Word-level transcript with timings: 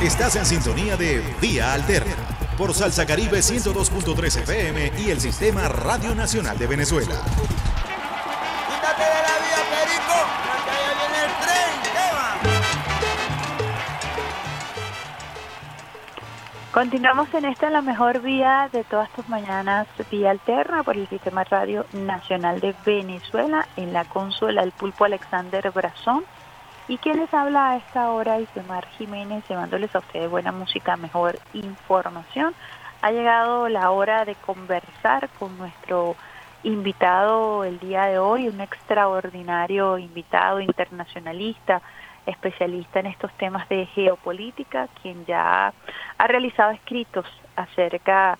Estás 0.00 0.36
en 0.36 0.46
sintonía 0.46 0.96
de 0.96 1.20
Vía 1.40 1.72
Alterna 1.72 2.14
por 2.56 2.72
Salsa 2.72 3.04
Caribe 3.04 3.38
102.3 3.38 4.42
FM 4.42 4.92
y 4.96 5.10
el 5.10 5.20
Sistema 5.20 5.66
Radio 5.66 6.14
Nacional 6.14 6.56
de 6.56 6.68
Venezuela. 6.68 7.16
Quítate 8.68 9.02
de 9.02 9.22
la 9.26 9.38
vía, 9.42 9.58
Perico, 9.74 10.18
que 10.44 10.50
allá 10.70 10.94
viene 10.94 11.18
el 11.24 11.32
tren. 11.42 11.74
Continuamos 16.72 17.34
en 17.34 17.46
esta 17.46 17.68
la 17.68 17.82
mejor 17.82 18.20
vía 18.20 18.68
de 18.72 18.84
todas 18.84 19.10
tus 19.14 19.28
mañanas, 19.28 19.88
vía 20.12 20.30
alterna 20.30 20.84
por 20.84 20.96
el 20.96 21.08
Sistema 21.08 21.42
Radio 21.42 21.86
Nacional 21.92 22.60
de 22.60 22.72
Venezuela, 22.86 23.66
en 23.76 23.92
la 23.92 24.04
consola 24.04 24.60
del 24.60 24.70
pulpo 24.70 25.06
Alexander 25.06 25.72
Brazón. 25.72 26.24
Y 26.88 26.96
quien 26.96 27.18
les 27.18 27.32
habla 27.34 27.72
a 27.72 27.76
esta 27.76 28.10
hora, 28.10 28.40
Isemar 28.40 28.86
Jiménez, 28.96 29.44
llevándoles 29.46 29.94
a 29.94 29.98
ustedes 29.98 30.30
buena 30.30 30.52
música, 30.52 30.96
mejor 30.96 31.38
información. 31.52 32.54
Ha 33.02 33.12
llegado 33.12 33.68
la 33.68 33.90
hora 33.90 34.24
de 34.24 34.34
conversar 34.36 35.28
con 35.38 35.58
nuestro 35.58 36.16
invitado 36.62 37.64
el 37.64 37.78
día 37.78 38.06
de 38.06 38.18
hoy, 38.18 38.48
un 38.48 38.62
extraordinario 38.62 39.98
invitado 39.98 40.60
internacionalista, 40.60 41.82
especialista 42.24 43.00
en 43.00 43.06
estos 43.06 43.32
temas 43.34 43.68
de 43.68 43.84
geopolítica, 43.86 44.88
quien 45.02 45.26
ya 45.26 45.74
ha 46.16 46.26
realizado 46.26 46.70
escritos 46.70 47.26
acerca 47.54 48.38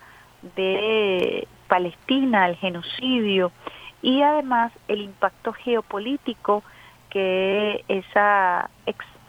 de 0.56 1.46
Palestina, 1.68 2.48
el 2.48 2.56
genocidio 2.56 3.52
y 4.00 4.22
además 4.22 4.72
el 4.88 5.02
impacto 5.02 5.52
geopolítico 5.52 6.62
que 7.10 7.84
esa, 7.88 8.70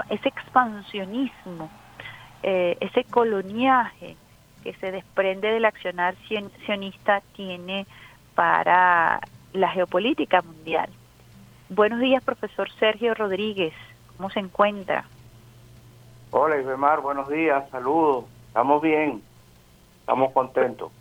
ese 0.10 0.30
expansionismo, 0.30 1.70
eh, 2.44 2.78
ese 2.80 3.04
coloniaje 3.06 4.16
que 4.64 4.74
se 4.74 4.92
desprende 4.92 5.52
del 5.52 5.66
accionar 5.66 6.16
sionista 6.66 7.22
tiene 7.34 7.86
para 8.36 9.20
la 9.54 9.70
geopolítica 9.70 10.42
mundial. 10.42 10.90
Buenos 11.70 12.00
días, 12.00 12.24
profesor 12.24 12.70
Sergio 12.80 13.14
Rodríguez. 13.14 13.74
¿Cómo 14.18 14.30
se 14.30 14.40
encuentra? 14.40 15.06
Hola, 16.32 16.60
Isbemar, 16.60 17.02
buenos 17.02 17.30
días, 17.30 17.70
saludos. 17.70 18.26
Estamos 18.48 18.82
bien, 18.82 19.22
estamos 20.02 20.32
contentos. 20.34 20.92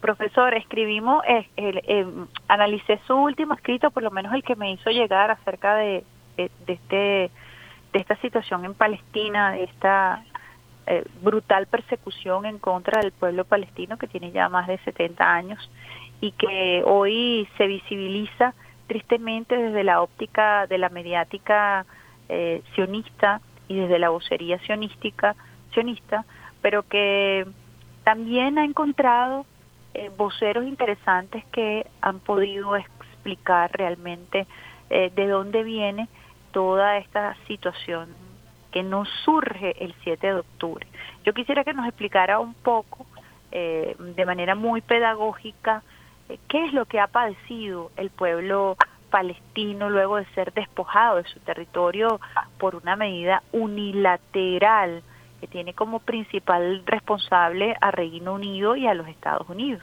Profesor, 0.00 0.54
escribimos, 0.54 1.22
eh, 1.28 1.46
eh, 1.56 2.06
analicé 2.48 2.98
su 3.06 3.14
último 3.14 3.54
escrito, 3.54 3.90
por 3.90 4.02
lo 4.02 4.10
menos 4.10 4.34
el 4.34 4.42
que 4.42 4.56
me 4.56 4.72
hizo 4.72 4.90
llegar 4.90 5.30
acerca 5.30 5.76
de, 5.76 6.04
de, 6.66 6.72
este, 6.72 7.30
de 7.92 7.98
esta 7.98 8.16
situación 8.16 8.64
en 8.64 8.74
Palestina, 8.74 9.52
de 9.52 9.64
esta 9.64 10.24
eh, 10.84 11.04
brutal 11.22 11.68
persecución 11.68 12.44
en 12.44 12.58
contra 12.58 13.00
del 13.00 13.12
pueblo 13.12 13.44
palestino 13.44 13.98
que 13.98 14.08
tiene 14.08 14.32
ya 14.32 14.48
más 14.48 14.66
de 14.66 14.78
70 14.78 15.32
años 15.32 15.70
y 16.20 16.32
que 16.32 16.82
hoy 16.84 17.48
se 17.56 17.68
visibiliza 17.68 18.52
tristemente 18.88 19.56
desde 19.56 19.84
la 19.84 20.02
óptica 20.02 20.66
de 20.66 20.78
la 20.78 20.88
mediática 20.88 21.86
eh, 22.28 22.62
sionista 22.74 23.40
y 23.68 23.76
desde 23.76 24.00
la 24.00 24.08
vocería 24.08 24.58
sionística, 24.60 25.36
sionista, 25.72 26.24
pero 26.62 26.82
que 26.82 27.46
también 28.02 28.58
ha 28.58 28.64
encontrado 28.64 29.46
eh, 29.94 30.10
voceros 30.16 30.64
interesantes 30.64 31.44
que 31.52 31.86
han 32.00 32.18
podido 32.18 32.74
explicar 32.76 33.70
realmente 33.72 34.48
de 34.90 35.26
dónde 35.26 35.62
viene 35.62 36.06
toda 36.52 36.98
esta 36.98 37.36
situación 37.46 38.08
que 38.70 38.82
no 38.82 39.04
surge 39.24 39.74
el 39.84 39.94
7 40.02 40.26
de 40.26 40.34
octubre. 40.34 40.86
Yo 41.24 41.34
quisiera 41.34 41.64
que 41.64 41.74
nos 41.74 41.86
explicara 41.86 42.38
un 42.38 42.54
poco, 42.54 43.06
eh, 43.50 43.94
de 43.98 44.26
manera 44.26 44.54
muy 44.54 44.80
pedagógica, 44.80 45.82
eh, 46.28 46.38
qué 46.48 46.64
es 46.64 46.72
lo 46.72 46.86
que 46.86 47.00
ha 47.00 47.06
padecido 47.06 47.90
el 47.96 48.10
pueblo 48.10 48.76
palestino 49.10 49.90
luego 49.90 50.16
de 50.16 50.24
ser 50.34 50.54
despojado 50.54 51.16
de 51.16 51.24
su 51.24 51.38
territorio 51.40 52.18
por 52.58 52.74
una 52.74 52.96
medida 52.96 53.42
unilateral 53.52 55.02
que 55.38 55.46
tiene 55.46 55.74
como 55.74 55.98
principal 55.98 56.82
responsable 56.86 57.76
a 57.80 57.90
Reino 57.90 58.32
Unido 58.32 58.74
y 58.74 58.86
a 58.86 58.94
los 58.94 59.06
Estados 59.06 59.48
Unidos. 59.50 59.82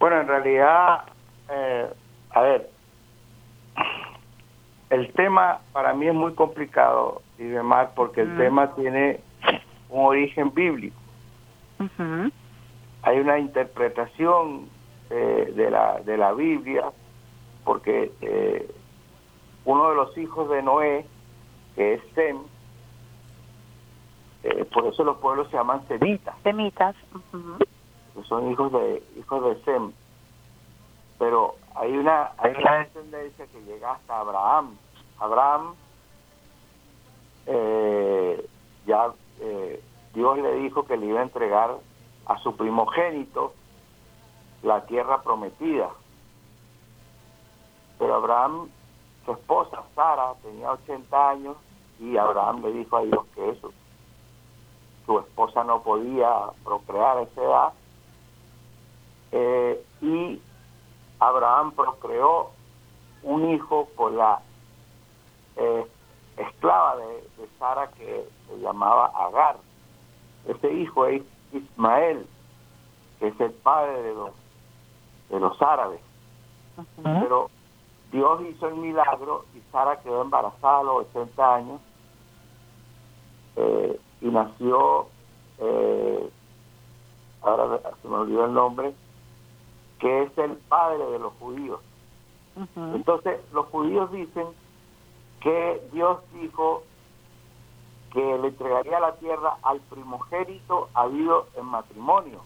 Bueno, 0.00 0.22
en 0.22 0.26
realidad, 0.26 1.04
eh, 1.50 1.86
a 2.30 2.40
ver, 2.40 2.70
el 4.90 5.12
tema 5.12 5.60
para 5.72 5.94
mí 5.94 6.08
es 6.08 6.14
muy 6.14 6.34
complicado 6.34 7.22
y 7.38 7.44
demás 7.44 7.90
porque 7.94 8.22
el 8.22 8.36
tema 8.36 8.74
tiene 8.74 9.20
un 9.88 10.06
origen 10.06 10.52
bíblico. 10.52 10.96
Hay 13.02 13.18
una 13.18 13.38
interpretación 13.38 14.68
eh, 15.08 15.52
de, 15.56 15.70
la, 15.70 16.00
de 16.00 16.16
la 16.16 16.32
Biblia 16.32 16.90
porque 17.64 18.12
eh, 18.20 18.70
uno 19.64 19.90
de 19.90 19.96
los 19.96 20.18
hijos 20.18 20.50
de 20.50 20.62
Noé, 20.62 21.06
que 21.76 21.94
es 21.94 22.02
Sem, 22.14 22.38
eh, 24.42 24.64
por 24.72 24.86
eso 24.86 25.04
los 25.04 25.18
pueblos 25.18 25.48
se 25.50 25.56
llaman 25.56 25.86
semitas. 25.86 26.34
Semitas. 26.42 26.96
Son 28.24 28.50
hijos 28.50 28.72
de 28.72 29.02
hijos 29.18 29.44
de 29.44 29.64
Sem. 29.64 29.92
Pero 31.18 31.56
hay 31.74 31.96
una, 31.96 32.32
hay 32.38 32.52
una 32.58 32.78
descendencia 32.78 33.46
que 33.46 33.62
llega 33.62 33.92
hasta 33.92 34.20
Abraham. 34.20 34.76
Abraham, 35.18 35.74
eh, 37.46 38.48
ya 38.86 39.12
eh, 39.40 39.82
Dios 40.14 40.38
le 40.38 40.54
dijo 40.54 40.84
que 40.84 40.96
le 40.96 41.06
iba 41.06 41.20
a 41.20 41.24
entregar 41.24 41.76
a 42.26 42.38
su 42.38 42.56
primogénito 42.56 43.54
la 44.62 44.84
tierra 44.86 45.22
prometida. 45.22 45.90
Pero 47.98 48.14
Abraham, 48.14 48.68
su 49.24 49.32
esposa 49.32 49.82
Sara, 49.94 50.34
tenía 50.42 50.72
80 50.72 51.30
años 51.30 51.56
y 51.98 52.16
Abraham 52.16 52.62
le 52.62 52.72
dijo 52.72 52.96
a 52.96 53.02
Dios 53.02 53.26
que 53.34 53.50
eso, 53.50 53.72
su 55.06 55.18
esposa 55.18 55.64
no 55.64 55.82
podía 55.82 56.30
procrear 56.64 57.18
a 57.18 57.22
esa 57.22 57.42
edad. 57.42 57.72
Eh, 59.32 59.84
y 60.00 60.40
Abraham 61.20 61.72
procreó 61.72 62.50
un 63.22 63.50
hijo 63.50 63.88
con 63.94 64.16
la 64.16 64.40
eh, 65.56 65.86
esclava 66.36 66.96
de, 66.96 67.30
Sara 67.58 67.88
que 67.88 68.26
se 68.48 68.58
llamaba 68.58 69.12
Agar. 69.14 69.56
Ese 70.46 70.72
hijo 70.72 71.06
es 71.06 71.22
Ismael, 71.52 72.26
que 73.18 73.28
es 73.28 73.40
el 73.40 73.52
padre 73.52 74.02
de 74.02 74.14
los, 74.14 74.30
de 75.28 75.40
los 75.40 75.60
árabes. 75.60 76.00
Pero 77.02 77.50
Dios 78.10 78.40
hizo 78.48 78.68
el 78.68 78.76
milagro 78.76 79.44
y 79.54 79.60
Sara 79.70 80.00
quedó 80.00 80.22
embarazada 80.22 80.78
a 80.78 80.82
los 80.84 81.06
80 81.14 81.54
años 81.54 81.80
eh, 83.56 84.00
y 84.22 84.26
nació, 84.26 85.08
eh, 85.58 86.30
ahora 87.42 87.80
se 88.00 88.08
me 88.08 88.16
olvidó 88.16 88.46
el 88.46 88.54
nombre, 88.54 88.94
que 90.00 90.22
es 90.22 90.38
el 90.38 90.56
padre 90.68 91.04
de 91.10 91.18
los 91.18 91.32
judíos. 91.34 91.80
Entonces, 92.76 93.40
los 93.52 93.66
judíos 93.66 94.10
dicen 94.10 94.46
que 95.40 95.88
Dios 95.92 96.18
dijo 96.34 96.82
que 98.12 98.38
le 98.38 98.48
entregaría 98.48 98.98
la 98.98 99.14
tierra 99.16 99.56
al 99.62 99.80
primogénito 99.80 100.88
habido 100.94 101.46
en 101.56 101.66
matrimonio. 101.66 102.40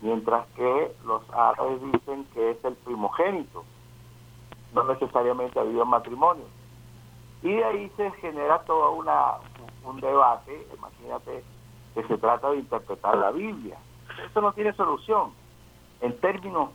Mientras 0.00 0.46
que 0.48 0.94
los 1.04 1.22
árabes 1.32 1.80
dicen 1.92 2.24
que 2.34 2.50
es 2.52 2.64
el 2.64 2.74
primogénito, 2.76 3.64
no 4.74 4.84
necesariamente 4.84 5.58
habido 5.58 5.82
en 5.82 5.88
matrimonio. 5.88 6.44
Y 7.42 7.52
de 7.52 7.64
ahí 7.64 7.92
se 7.96 8.10
genera 8.12 8.60
todo 8.60 8.92
una, 8.92 9.34
un 9.84 10.00
debate, 10.00 10.66
imagínate 10.76 11.42
que 11.94 12.04
se 12.04 12.16
trata 12.18 12.50
de 12.50 12.58
interpretar 12.58 13.18
la 13.18 13.32
Biblia 13.32 13.76
eso 14.18 14.40
no 14.40 14.52
tiene 14.52 14.72
solución 14.74 15.32
en 16.00 16.18
términos, 16.18 16.70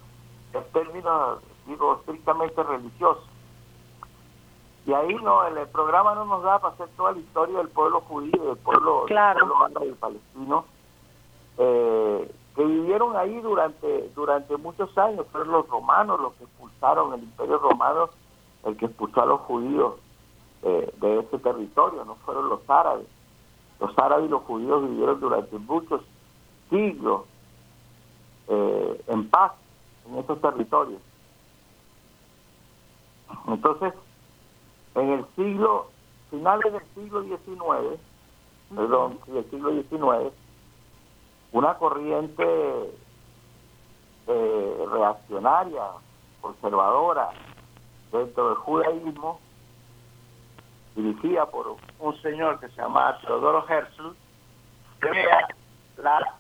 en 0.54 0.64
términos, 0.72 1.40
digo, 1.66 1.98
estrictamente 2.00 2.64
religiosos. 2.64 3.24
Y 4.86 4.94
ahí 4.94 5.16
no, 5.16 5.46
el, 5.46 5.68
programa 5.68 6.16
no 6.16 6.26
nos 6.26 6.44
da 6.44 6.60
para 6.60 6.74
hacer 6.74 6.88
toda 6.96 7.12
la 7.12 7.20
historia 7.20 7.58
del 7.58 7.68
pueblo 7.68 8.00
judío, 8.02 8.42
del 8.42 8.58
pueblo, 8.58 9.04
claro. 9.06 9.46
del 9.82 9.96
palestino, 9.96 10.64
eh, 11.58 12.32
que 12.56 12.64
vivieron 12.64 13.18
ahí 13.18 13.38
durante, 13.42 14.10
durante 14.16 14.56
muchos 14.56 14.98
años. 14.98 15.26
Fueron 15.32 15.52
los 15.52 15.68
romanos 15.68 16.22
los 16.22 16.34
que 16.36 16.46
expulsaron, 16.46 17.14
el 17.14 17.24
imperio 17.24 17.58
romano, 17.58 18.10
el 18.64 18.78
que 18.78 18.86
expulsó 18.86 19.24
a 19.24 19.26
los 19.26 19.42
judíos 19.42 19.96
eh, 20.64 20.94
de 21.02 21.20
ese 21.20 21.38
territorio, 21.40 22.06
no 22.06 22.16
fueron 22.26 22.48
los 22.48 22.62
árabes. 22.70 23.08
Los 23.82 23.92
árabes 24.00 24.28
y 24.28 24.30
los 24.30 24.44
judíos 24.44 24.90
vivieron 24.90 25.20
durante 25.20 25.58
muchos 25.60 26.02
siglos 26.70 27.24
eh, 28.48 29.04
en 29.08 29.30
paz 29.30 29.54
en 30.08 30.18
estos 30.18 30.42
territorios. 30.42 31.02
Entonces, 33.48 33.94
en 34.96 35.10
el 35.12 35.26
siglo, 35.36 35.90
finales 36.30 36.74
del 36.74 36.84
siglo 36.96 37.24
XIX, 37.24 38.00
perdón, 38.74 39.20
del 39.28 39.50
siglo 39.50 39.72
XIX, 39.72 40.34
una 41.52 41.74
corriente 41.76 42.44
eh, 44.28 44.86
reaccionaria, 44.92 45.84
conservadora, 46.42 47.30
dentro 48.12 48.50
del 48.50 48.58
judaísmo, 48.58 49.40
dirigida 50.96 51.46
por 51.46 51.78
un 52.00 52.22
señor 52.22 52.60
que 52.60 52.70
se 52.70 52.82
llama 52.82 53.18
Teodoro 53.22 53.66
Herzl, 53.68 54.16
crea 55.00 55.48
la 55.98 56.36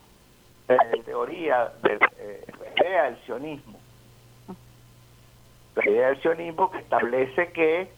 eh, 0.68 0.78
teoría, 1.06 1.72
de, 1.84 2.00
eh, 2.20 2.46
idea 2.78 3.04
del 3.04 3.18
sionismo. 3.26 3.80
La 5.76 5.90
idea 5.90 6.08
del 6.08 6.22
sionismo 6.22 6.72
que 6.72 6.80
establece 6.80 7.52
que, 7.52 7.90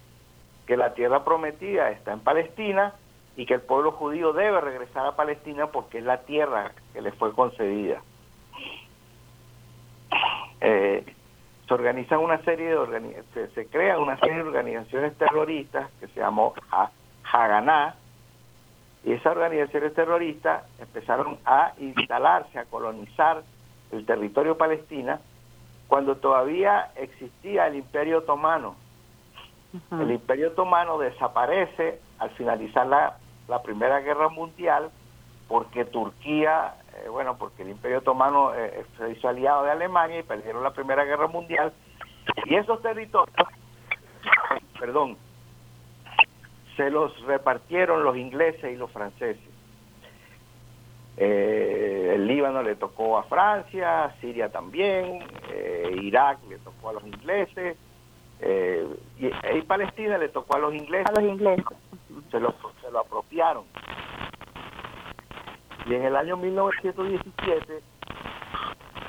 que 0.68 0.78
la 0.78 0.94
tierra 0.94 1.24
prometida 1.24 1.90
está 1.92 2.14
en 2.14 2.20
Palestina 2.20 2.94
y 3.36 3.46
que 3.46 3.56
el 3.56 3.62
pueblo 3.62 3.94
judío 3.94 4.34
debe 4.34 4.60
regresar 4.60 5.08
a 5.08 5.16
Palestina 5.16 5.68
porque 5.68 6.00
es 6.00 6.04
la 6.04 6.22
tierra 6.24 6.74
que 6.94 7.02
le 7.02 7.12
fue 7.14 7.34
concedida. 7.34 8.02
Eh, 10.62 11.06
se 11.68 11.74
organizan 11.74 12.20
una 12.20 12.44
serie 12.44 12.76
de 12.76 13.24
se, 13.34 13.48
se 13.52 13.68
crea 13.68 13.98
una 14.00 14.20
serie 14.20 14.36
de 14.36 14.42
organizaciones 14.42 15.18
terroristas 15.18 15.90
que 16.00 16.08
se 16.08 16.20
llamó 16.20 16.54
Haganá 17.24 17.96
y 19.04 19.14
esas 19.14 19.36
organizaciones 19.36 19.94
terroristas 19.94 20.64
empezaron 20.80 21.38
a 21.46 21.74
instalarse, 21.80 22.60
a 22.60 22.66
colonizar 22.66 23.44
el 23.92 24.06
territorio 24.06 24.58
palestina 24.58 25.20
cuando 25.88 26.18
todavía 26.18 26.92
existía 26.96 27.68
el 27.68 27.76
Imperio 27.76 28.20
Otomano. 28.20 28.76
El 29.92 30.12
Imperio 30.12 30.50
Otomano 30.50 30.98
desaparece 30.98 32.00
al 32.18 32.32
finalizar 32.32 32.88
la, 32.88 33.18
la 33.48 33.62
Primera 33.62 34.00
Guerra 34.00 34.30
Mundial 34.30 34.90
porque 35.48 35.86
Turquía 35.86 36.76
eh, 37.04 37.10
bueno, 37.10 37.38
porque 37.38 37.64
el 37.64 37.70
Imperio 37.70 38.00
Otomano 38.00 38.54
eh, 38.56 38.86
se 38.98 39.12
hizo 39.12 39.28
aliado 39.28 39.64
de 39.64 39.72
Alemania 39.72 40.20
y 40.20 40.24
perdieron 40.24 40.64
la 40.64 40.72
Primera 40.72 41.04
Guerra 41.06 41.28
Mundial. 41.28 41.74
Y 42.46 42.56
esos 42.56 42.82
territorios, 42.82 43.36
perdón, 44.80 45.18
se 46.80 46.90
los 46.90 47.12
repartieron 47.24 48.06
los 48.06 48.16
ingleses 48.16 48.72
y 48.72 48.78
los 48.78 48.90
franceses. 48.90 49.44
Eh, 51.18 52.14
el 52.16 52.26
Líbano 52.26 52.64
le 52.64 52.76
tocó 52.76 53.18
a 53.18 53.24
Francia, 53.24 54.16
Siria 54.22 54.50
también, 54.50 55.20
Irak 56.02 56.40
le 56.48 56.58
tocó 56.60 56.92
a 56.92 56.94
los 56.94 57.06
ingleses, 57.06 57.76
y, 59.20 59.26
y, 59.28 59.62
Palestina 59.64 60.18
le 60.18 60.30
tocó 60.30 60.56
a 60.56 60.60
los 60.60 60.74
ingleses. 60.74 61.10
A 61.10 61.20
los 61.20 61.30
ingleses. 61.30 61.66
Se 62.32 62.40
lo, 62.40 62.56
se 62.82 62.90
lo 62.90 63.00
apropiaron. 63.00 63.66
Y 65.86 65.96
en 65.96 66.06
el 66.06 66.16
año 66.16 66.38
1917, 66.38 67.82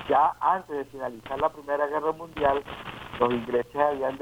ya 0.08 0.32
antes 0.40 0.76
de 0.76 0.84
finalizar 0.86 1.40
la 1.40 1.50
Primera 1.50 1.86
Guerra 1.86 2.10
Mundial, 2.10 2.64
los 3.20 3.30
ingleses 3.30 3.76
habían, 3.76 4.18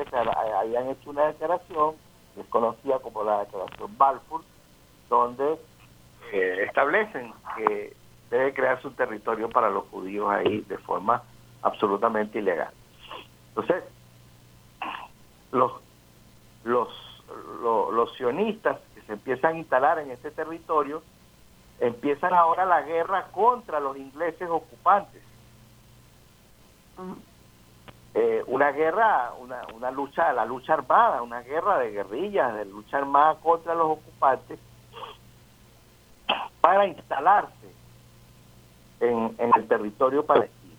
habían 0.54 0.88
hecho 0.88 1.08
una 1.08 1.28
declaración, 1.28 1.94
desconocida 2.38 2.98
como 3.00 3.22
la 3.24 3.40
Declaración 3.40 3.98
Balfour, 3.98 4.42
donde 5.08 5.58
eh, 6.32 6.64
establecen 6.66 7.32
que 7.56 7.94
debe 8.30 8.54
crearse 8.54 8.86
un 8.86 8.94
territorio 8.94 9.48
para 9.48 9.70
los 9.70 9.84
judíos 9.88 10.30
ahí 10.30 10.60
de 10.62 10.78
forma 10.78 11.22
absolutamente 11.62 12.38
ilegal. 12.38 12.72
Entonces, 13.48 13.84
los, 15.52 15.72
los, 16.64 16.88
los, 17.62 17.92
los 17.92 18.14
sionistas 18.16 18.78
que 18.94 19.02
se 19.02 19.12
empiezan 19.14 19.54
a 19.54 19.58
instalar 19.58 19.98
en 19.98 20.10
este 20.10 20.30
territorio 20.30 21.02
empiezan 21.80 22.34
ahora 22.34 22.64
la 22.64 22.82
guerra 22.82 23.28
contra 23.32 23.80
los 23.80 23.96
ingleses 23.96 24.48
ocupantes. 24.48 25.22
Eh, 28.14 28.42
una 28.46 28.72
guerra, 28.72 29.32
una, 29.38 29.62
una 29.74 29.90
lucha, 29.90 30.32
la 30.32 30.44
lucha 30.44 30.74
armada, 30.74 31.22
una 31.22 31.40
guerra 31.42 31.78
de 31.78 31.90
guerrillas, 31.90 32.54
de 32.54 32.64
lucha 32.64 32.98
armada 32.98 33.36
contra 33.36 33.74
los 33.74 33.90
ocupantes 33.98 34.58
para 36.60 36.86
instalarse 36.86 37.72
en, 39.00 39.34
en 39.38 39.50
el 39.54 39.68
territorio 39.68 40.24
palestino. 40.24 40.74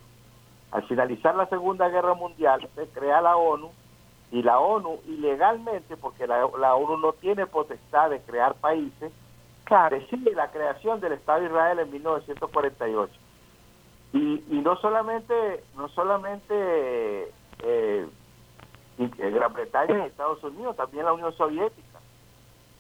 Al 0.72 0.84
finalizar 0.88 1.36
la 1.36 1.48
Segunda 1.48 1.90
Guerra 1.90 2.14
Mundial 2.14 2.68
se 2.76 2.88
crea 2.90 3.22
la 3.22 3.38
ONU 3.38 3.72
y 4.32 4.44
la 4.44 4.60
ONU 4.60 5.00
ilegalmente, 5.08 5.98
porque 5.98 6.28
la, 6.28 6.48
la 6.60 6.76
ONU 6.76 6.98
no 6.98 7.14
tiene 7.14 7.48
potestad 7.48 8.10
de 8.10 8.22
crear 8.22 8.56
países, 8.56 9.12
decide 9.90 10.34
la 10.34 10.50
creación 10.52 11.00
del 11.00 11.14
Estado 11.14 11.42
de 11.42 11.46
Israel 11.48 11.80
en 11.80 11.92
1948. 11.92 13.14
Y, 14.14 14.44
y 14.50 14.62
no 14.62 14.76
solamente, 14.78 15.64
no 15.76 15.88
solamente 15.90 17.32
eh, 17.64 18.08
Gran 18.98 19.54
Bretaña 19.54 19.98
y 19.98 20.08
Estados 20.08 20.44
Unidos, 20.44 20.76
también 20.76 21.06
la 21.06 21.14
Unión 21.14 21.34
Soviética. 21.34 22.00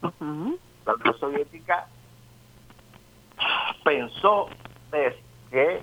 La 0.02 0.94
Unión 0.96 1.20
Soviética 1.20 1.88
pensó 3.84 4.50
que 5.52 5.82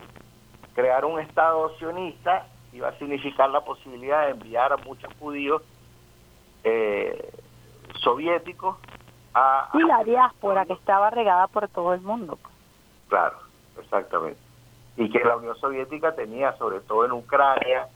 crear 0.74 1.04
un 1.04 1.20
Estado 1.20 1.76
sionista 1.78 2.46
iba 2.72 2.88
a 2.88 2.98
significar 2.98 3.48
la 3.50 3.64
posibilidad 3.64 4.26
de 4.26 4.32
enviar 4.32 4.72
a 4.72 4.76
muchos 4.76 5.12
judíos 5.18 5.62
eh, 6.64 7.32
soviéticos 8.02 8.76
y 9.74 9.82
la 9.82 10.02
diáspora 10.04 10.64
que 10.64 10.72
estaba 10.72 11.10
regada 11.10 11.46
por 11.48 11.68
todo 11.68 11.94
el 11.94 12.00
mundo. 12.00 12.38
Claro, 13.08 13.36
exactamente. 13.78 14.45
Y 14.96 15.10
que 15.10 15.22
la 15.24 15.36
Unión 15.36 15.56
Soviética 15.56 16.14
tenía, 16.14 16.56
sobre 16.56 16.80
todo 16.80 17.04
en 17.04 17.12
Ucrania, 17.12 17.88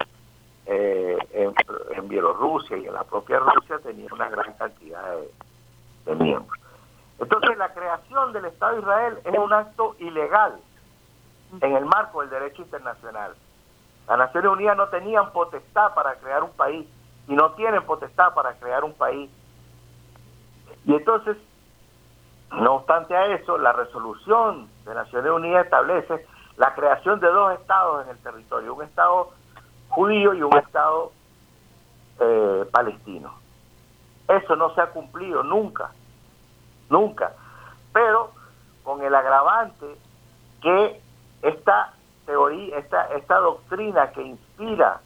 eh, 0.66 1.16
en, 1.32 2.08
Bielorrusia 2.08 2.76
y 2.76 2.86
en 2.86 2.94
la 2.94 3.04
propia 3.04 3.38
Rusia, 3.38 3.78
tenía 3.82 4.08
una 4.12 4.28
gran 4.28 4.52
cantidad 4.54 5.16
de, 6.06 6.14
miembros. 6.16 6.58
Entonces, 7.18 7.56
la 7.56 7.72
creación 7.72 8.32
del 8.32 8.46
Estado 8.46 8.74
de 8.74 8.80
Israel 8.80 9.18
es 9.24 9.38
un 9.38 9.52
acto 9.52 9.94
ilegal 9.98 10.58
en 11.60 11.76
el 11.76 11.84
marco 11.84 12.20
del 12.20 12.30
derecho 12.30 12.62
internacional. 12.62 13.34
Las 14.08 14.18
Naciones 14.18 14.50
Unidas 14.50 14.76
no 14.76 14.88
tenían 14.88 15.32
potestad 15.32 15.94
para 15.94 16.16
crear 16.16 16.42
un 16.42 16.52
país 16.52 16.86
y 17.28 17.34
no 17.34 17.52
tienen 17.52 17.82
potestad 17.84 18.34
para 18.34 18.54
crear 18.54 18.82
un 18.82 18.94
país 18.94 19.30
y 20.86 20.94
entonces, 20.94 21.36
no 22.52 22.76
obstante 22.76 23.14
a 23.14 23.26
eso, 23.34 23.58
la 23.58 23.72
resolución 23.72 24.68
de 24.84 24.94
Naciones 24.94 25.30
Unidas 25.30 25.64
establece 25.64 26.26
la 26.60 26.74
creación 26.74 27.18
de 27.20 27.26
dos 27.26 27.58
estados 27.58 28.04
en 28.04 28.10
el 28.10 28.18
territorio, 28.18 28.74
un 28.74 28.82
estado 28.82 29.30
judío 29.88 30.34
y 30.34 30.42
un 30.42 30.54
estado 30.58 31.10
eh, 32.20 32.66
palestino. 32.70 33.32
Eso 34.28 34.56
no 34.56 34.74
se 34.74 34.82
ha 34.82 34.90
cumplido 34.90 35.42
nunca, 35.42 35.90
nunca. 36.90 37.32
Pero 37.94 38.32
con 38.84 39.02
el 39.02 39.14
agravante 39.14 39.86
que 40.60 41.00
esta 41.40 41.94
teoría, 42.26 42.76
esta, 42.76 43.06
esta 43.14 43.38
doctrina 43.38 44.10
que 44.12 44.22
inspira 44.22 45.00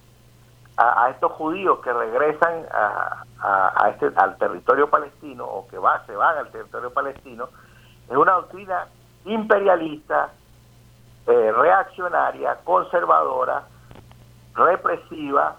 a, 0.76 1.08
estos 1.10 1.30
judíos 1.32 1.78
que 1.84 1.92
regresan 1.92 2.66
a, 2.72 3.90
este, 3.90 4.10
al 4.16 4.36
territorio 4.38 4.90
palestino 4.90 5.44
o 5.44 5.68
que 5.68 5.78
va, 5.78 6.04
se 6.06 6.16
van 6.16 6.36
al 6.36 6.50
territorio 6.50 6.92
palestino, 6.92 7.48
es 8.10 8.16
una 8.16 8.32
doctrina 8.32 8.88
imperialista, 9.24 10.32
eh, 11.26 11.52
reaccionaria, 11.52 12.58
conservadora, 12.64 13.64
represiva, 14.54 15.56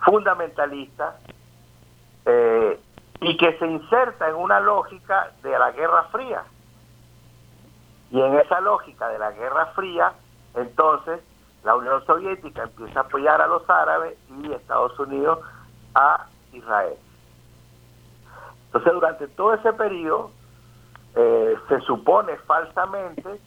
fundamentalista, 0.00 1.16
eh, 2.24 2.80
y 3.20 3.36
que 3.36 3.56
se 3.58 3.66
inserta 3.66 4.28
en 4.28 4.34
una 4.34 4.60
lógica 4.60 5.32
de 5.42 5.58
la 5.58 5.70
Guerra 5.72 6.04
Fría. 6.04 6.42
Y 8.10 8.20
en 8.20 8.34
esa 8.38 8.60
lógica 8.60 9.08
de 9.08 9.18
la 9.18 9.30
Guerra 9.30 9.66
Fría, 9.74 10.12
entonces, 10.54 11.20
la 11.64 11.76
Unión 11.76 12.04
Soviética 12.04 12.64
empieza 12.64 13.00
a 13.00 13.02
apoyar 13.04 13.40
a 13.40 13.46
los 13.46 13.68
árabes 13.70 14.18
y 14.28 14.52
Estados 14.52 14.98
Unidos 14.98 15.38
a 15.94 16.26
Israel. 16.52 16.96
Entonces, 18.66 18.92
durante 18.92 19.28
todo 19.28 19.54
ese 19.54 19.72
periodo, 19.72 20.30
eh, 21.14 21.56
se 21.68 21.80
supone 21.82 22.36
falsamente 22.38 23.40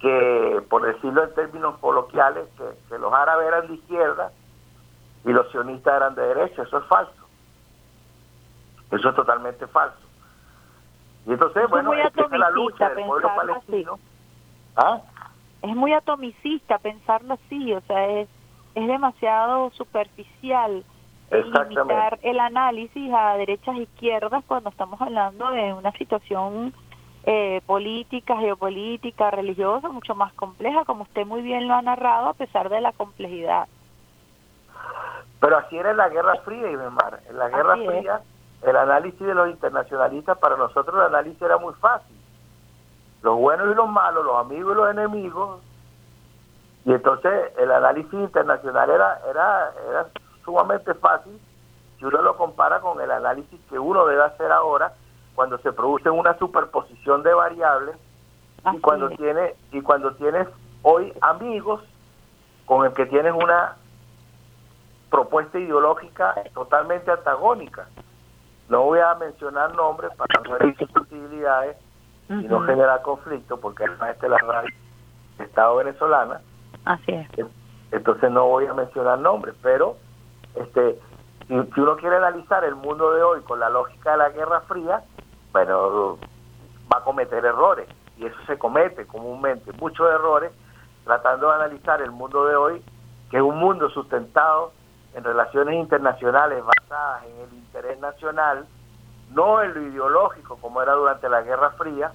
que, 0.00 0.62
por 0.68 0.82
decirlo 0.82 1.24
en 1.24 1.34
términos 1.34 1.78
coloquiales, 1.78 2.48
que, 2.88 2.98
los 2.98 3.12
árabes 3.12 3.48
eran 3.48 3.66
de 3.68 3.74
izquierda 3.74 4.32
y 5.24 5.32
los 5.32 5.50
sionistas 5.50 5.94
eran 5.96 6.14
de 6.14 6.22
derecha. 6.22 6.62
Eso 6.62 6.78
es 6.78 6.84
falso. 6.86 7.12
Eso 8.90 9.08
es 9.08 9.14
totalmente 9.14 9.66
falso. 9.66 9.98
Y 11.26 11.32
entonces, 11.32 11.68
bueno, 11.68 11.92
es 11.92 12.12
la 12.30 12.50
lucha 12.50 12.90
del 12.90 13.04
pueblo 13.04 13.28
palestino. 13.34 13.98
¿Ah? 14.76 15.00
es 15.62 15.74
muy 15.76 15.92
atomicista 15.92 16.78
pensarlo 16.78 17.34
así, 17.34 17.72
o 17.72 17.80
sea, 17.82 18.06
es, 18.06 18.28
es 18.74 18.86
demasiado 18.86 19.70
superficial 19.70 20.84
limitar 21.30 22.18
el 22.22 22.38
análisis 22.38 23.12
a 23.12 23.36
derechas 23.36 23.76
e 23.76 23.82
izquierdas 23.82 24.44
cuando 24.46 24.70
estamos 24.70 25.00
hablando 25.00 25.50
de 25.50 25.72
una 25.72 25.90
situación 25.92 26.72
eh, 27.28 27.60
política, 27.66 28.36
geopolítica, 28.36 29.32
religiosa, 29.32 29.88
mucho 29.88 30.14
más 30.14 30.32
compleja, 30.34 30.84
como 30.84 31.02
usted 31.02 31.26
muy 31.26 31.42
bien 31.42 31.66
lo 31.66 31.74
ha 31.74 31.82
narrado, 31.82 32.28
a 32.28 32.34
pesar 32.34 32.68
de 32.68 32.80
la 32.80 32.92
complejidad. 32.92 33.66
Pero 35.40 35.58
así 35.58 35.76
era 35.76 35.90
en 35.90 35.96
la 35.96 36.08
Guerra 36.08 36.36
Fría, 36.44 36.70
Ibemar. 36.70 37.20
En 37.28 37.36
la 37.36 37.48
Guerra 37.48 37.74
Fría, 37.74 38.20
el 38.62 38.76
análisis 38.76 39.26
de 39.26 39.34
los 39.34 39.50
internacionalistas, 39.50 40.38
para 40.38 40.56
nosotros 40.56 40.94
el 40.94 41.14
análisis 41.14 41.42
era 41.42 41.58
muy 41.58 41.74
fácil. 41.74 42.16
Los 43.22 43.36
buenos 43.36 43.72
y 43.72 43.74
los 43.74 43.88
malos, 43.88 44.24
los 44.24 44.36
amigos 44.36 44.72
y 44.72 44.76
los 44.76 44.90
enemigos. 44.92 45.60
Y 46.84 46.92
entonces 46.92 47.32
el 47.58 47.72
análisis 47.72 48.14
internacional 48.14 48.88
era, 48.88 49.20
era, 49.28 49.72
era 49.90 50.06
sumamente 50.44 50.94
fácil 50.94 51.40
si 51.98 52.04
uno 52.04 52.22
lo 52.22 52.36
compara 52.36 52.80
con 52.80 53.00
el 53.00 53.10
análisis 53.10 53.60
que 53.68 53.80
uno 53.80 54.06
debe 54.06 54.22
hacer 54.22 54.52
ahora 54.52 54.92
cuando 55.36 55.58
se 55.58 55.72
produce 55.72 56.10
una 56.10 56.36
superposición 56.38 57.22
de 57.22 57.32
variables 57.32 57.94
y 58.72 58.80
cuando 58.80 59.10
tiene 59.10 59.54
y 59.70 59.80
cuando 59.82 60.12
tienes 60.14 60.48
hoy 60.82 61.12
amigos 61.20 61.82
con 62.64 62.84
el 62.84 62.92
que 62.94 63.06
tienes 63.06 63.32
una 63.32 63.76
propuesta 65.10 65.58
ideológica 65.58 66.34
totalmente 66.52 67.10
antagónica. 67.10 67.86
No 68.68 68.82
voy 68.82 68.98
a 68.98 69.14
mencionar 69.14 69.74
nombres 69.76 70.10
para 70.16 70.40
no 70.42 70.56
herir 70.56 70.76
susceptibilidades 70.78 71.76
y 72.28 72.48
no 72.48 72.62
generar 72.62 73.02
conflicto, 73.02 73.60
porque 73.60 73.84
además 73.84 74.14
esta 74.14 74.26
es 74.26 74.32
la 74.32 74.38
radio 74.38 74.74
Estado 75.38 75.76
venezolana. 75.76 76.40
Así 76.86 77.12
es. 77.12 77.28
Entonces 77.92 78.30
no 78.32 78.48
voy 78.48 78.66
a 78.66 78.74
mencionar 78.74 79.18
nombres, 79.18 79.54
pero 79.62 79.96
este 80.56 80.98
si, 81.46 81.54
uno 81.54 81.96
quiere 81.96 82.16
analizar 82.16 82.64
el 82.64 82.74
mundo 82.74 83.12
de 83.12 83.22
hoy 83.22 83.40
con 83.42 83.60
la 83.60 83.70
lógica 83.70 84.12
de 84.12 84.16
la 84.18 84.30
Guerra 84.30 84.62
Fría, 84.62 85.04
bueno, 85.56 86.18
va 86.92 86.98
a 86.98 87.04
cometer 87.04 87.42
errores. 87.42 87.88
Y 88.18 88.26
eso 88.26 88.36
se 88.46 88.58
comete 88.58 89.06
comúnmente, 89.06 89.72
muchos 89.80 90.06
errores, 90.10 90.52
tratando 91.04 91.48
de 91.48 91.54
analizar 91.54 92.02
el 92.02 92.10
mundo 92.10 92.44
de 92.44 92.56
hoy, 92.56 92.82
que 93.30 93.38
es 93.38 93.42
un 93.42 93.58
mundo 93.58 93.88
sustentado 93.88 94.72
en 95.14 95.24
relaciones 95.24 95.76
internacionales 95.76 96.62
basadas 96.62 97.24
en 97.24 97.40
el 97.40 97.54
interés 97.54 97.98
nacional, 98.00 98.66
no 99.30 99.62
en 99.62 99.72
lo 99.72 99.80
ideológico 99.80 100.58
como 100.60 100.82
era 100.82 100.92
durante 100.92 101.28
la 101.30 101.40
Guerra 101.40 101.70
Fría, 101.70 102.12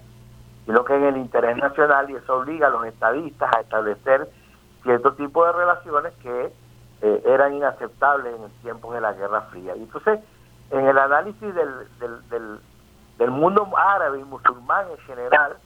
sino 0.65 0.85
que 0.85 0.93
en 0.93 1.05
el 1.05 1.17
interés 1.17 1.57
nacional 1.57 2.11
y 2.11 2.15
eso 2.17 2.35
obliga 2.35 2.67
a 2.67 2.69
los 2.69 2.85
estadistas 2.85 3.49
a 3.55 3.61
establecer 3.61 4.29
cierto 4.83 5.13
tipo 5.13 5.43
de 5.45 5.51
relaciones 5.51 6.13
que 6.21 6.53
eh, 7.01 7.23
eran 7.25 7.55
inaceptables 7.55 8.35
en 8.35 8.43
el 8.43 8.51
tiempo 8.61 8.93
de 8.93 9.01
la 9.01 9.13
Guerra 9.13 9.41
Fría. 9.49 9.75
Y 9.75 9.81
entonces, 9.81 10.19
en 10.69 10.85
el 10.85 10.97
análisis 10.97 11.55
del, 11.55 11.69
del, 11.99 12.29
del, 12.29 12.59
mundo 13.29 13.67
árabe 13.77 14.19
y 14.19 14.23
musulmán 14.23 14.87
en 14.89 14.97
general, 15.05 15.57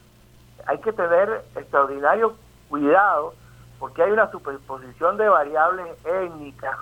hay 0.66 0.78
que 0.78 0.92
tener 0.92 1.44
extraordinario 1.54 2.34
cuidado 2.68 3.34
porque 3.78 4.02
hay 4.02 4.10
una 4.10 4.30
superposición 4.30 5.16
de 5.16 5.28
variables 5.28 5.86
étnicas, 6.04 6.76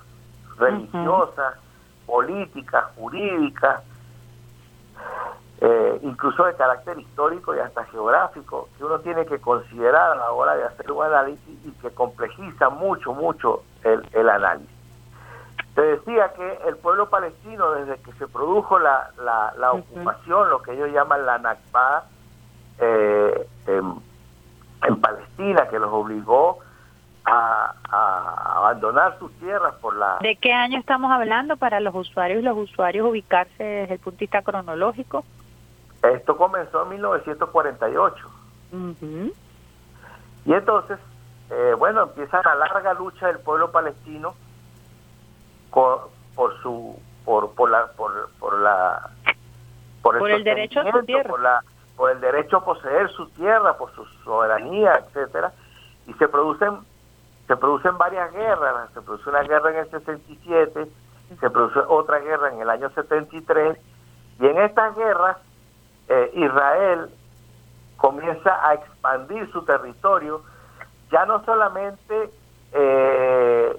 religiosas, 0.58 1.54
políticas, 2.06 2.84
jurídicas, 2.96 3.82
eh, 5.60 6.00
incluso 6.02 6.44
de 6.44 6.54
carácter 6.54 6.98
histórico 6.98 7.54
y 7.54 7.58
hasta 7.58 7.84
geográfico, 7.86 8.68
que 8.76 8.84
uno 8.84 8.98
tiene 9.00 9.24
que 9.26 9.40
considerar 9.40 10.12
a 10.12 10.16
la 10.16 10.32
hora 10.32 10.56
de 10.56 10.64
hacer 10.64 10.90
un 10.90 11.04
análisis 11.04 11.64
y 11.64 11.70
que 11.80 11.90
complejiza 11.90 12.70
mucho, 12.70 13.12
mucho 13.12 13.62
el, 13.82 14.06
el 14.12 14.28
análisis. 14.28 14.73
Te 15.74 15.82
decía 15.82 16.32
que 16.34 16.58
el 16.68 16.76
pueblo 16.76 17.10
palestino, 17.10 17.72
desde 17.72 18.00
que 18.02 18.12
se 18.12 18.28
produjo 18.28 18.78
la, 18.78 19.10
la, 19.58 19.72
ocupación, 19.72 20.48
lo 20.48 20.62
que 20.62 20.72
ellos 20.72 20.90
llaman 20.92 21.26
la 21.26 21.38
Nakba, 21.38 22.04
eh, 22.78 23.48
en, 23.66 23.94
en 24.84 25.00
Palestina, 25.00 25.68
que 25.68 25.80
los 25.80 25.92
obligó 25.92 26.60
a, 27.24 27.74
abandonar 28.56 29.18
sus 29.18 29.32
tierras 29.38 29.74
por 29.80 29.96
la... 29.96 30.18
¿De 30.20 30.36
qué 30.36 30.52
año 30.52 30.78
estamos 30.78 31.10
hablando 31.10 31.56
para 31.56 31.80
los 31.80 31.94
usuarios 31.94 32.40
y 32.40 32.44
los 32.44 32.56
usuarios 32.56 33.08
ubicarse 33.08 33.62
desde 33.62 33.94
el 33.94 34.00
punto 34.00 34.18
de 34.18 34.24
vista 34.24 34.42
cronológico? 34.42 35.24
Esto 36.02 36.36
comenzó 36.36 36.82
en 36.82 36.88
1948. 36.90 38.30
Y 40.44 40.52
entonces, 40.52 40.98
eh, 41.50 41.74
bueno, 41.78 42.02
empieza 42.02 42.42
la 42.42 42.54
larga 42.56 42.94
lucha 42.94 43.28
del 43.28 43.38
pueblo 43.38 43.70
palestino 43.72 44.34
por, 45.74 46.08
por 46.36 46.56
su 46.62 46.96
por 47.24 47.52
por 47.54 47.70
la 47.70 47.86
por, 47.96 48.30
por 48.38 48.58
la 48.60 49.10
por 50.02 50.30
el, 50.30 50.44
derecho 50.44 50.80
a 50.80 50.92
su 50.92 51.04
tierra 51.04 51.28
por 51.28 51.40
la 51.40 51.64
por 51.96 52.10
el 52.10 52.20
derecho 52.20 52.58
a 52.58 52.64
poseer 52.64 53.10
su 53.10 53.28
tierra 53.30 53.76
por 53.76 53.92
su 53.94 54.04
soberanía 54.24 54.94
etcétera. 54.94 55.52
Y 56.06 56.12
se 56.14 56.28
producen 56.28 56.78
se 57.48 57.56
producen 57.56 57.98
varias 57.98 58.32
guerras, 58.32 58.90
se 58.94 59.02
produce 59.02 59.28
una 59.28 59.42
guerra 59.42 59.70
en 59.70 59.76
el 59.76 59.90
67, 59.90 60.86
se 61.38 61.50
produce 61.50 61.78
otra 61.88 62.18
guerra 62.20 62.50
en 62.50 62.60
el 62.60 62.70
año 62.70 62.88
73, 62.90 63.78
y 64.40 64.46
en 64.46 64.58
estas 64.58 64.96
guerras 64.96 65.36
eh, 66.08 66.30
Israel 66.34 67.10
comienza 67.98 68.66
a 68.66 68.74
expandir 68.74 69.50
su 69.52 69.62
territorio, 69.64 70.42
ya 71.10 71.26
no 71.26 71.44
solamente 71.44 72.30
eh, 72.72 73.23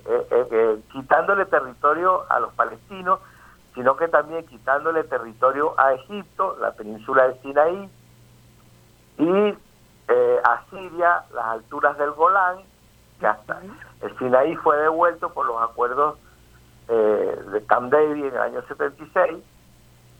eh, 0.06 0.82
quitándole 0.92 1.46
territorio 1.46 2.26
a 2.30 2.40
los 2.40 2.54
palestinos, 2.54 3.20
sino 3.74 3.98
que 3.98 4.08
también 4.08 4.46
quitándole 4.46 5.04
territorio 5.04 5.74
a 5.78 5.94
Egipto, 5.94 6.58
la 6.60 6.72
península 6.72 7.28
de 7.28 7.42
Sinaí, 7.42 7.90
y 9.18 9.58
a 10.08 10.62
Siria, 10.70 11.24
las 11.34 11.46
alturas 11.46 11.98
del 11.98 12.12
Golán, 12.12 12.58
que 13.20 13.28
hasta 13.28 13.60
el 14.02 14.18
Sinaí 14.18 14.56
fue 14.58 14.78
devuelto 14.78 15.30
por 15.34 15.46
los 15.46 15.62
acuerdos 15.62 16.18
eh, 16.88 17.40
de 17.52 17.66
Camp 17.66 17.92
David 17.92 18.26
en 18.26 18.36
el 18.36 18.42
año 18.42 18.62
76, 18.68 19.44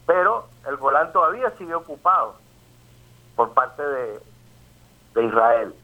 pero 0.04 0.48
el 0.66 0.76
Golán 0.76 1.12
todavía 1.12 1.50
sigue 1.58 1.74
ocupado 1.76 2.34
por 3.36 3.52
parte 3.52 3.82
de, 3.86 4.20
de 5.14 5.24
Israel. 5.24 5.74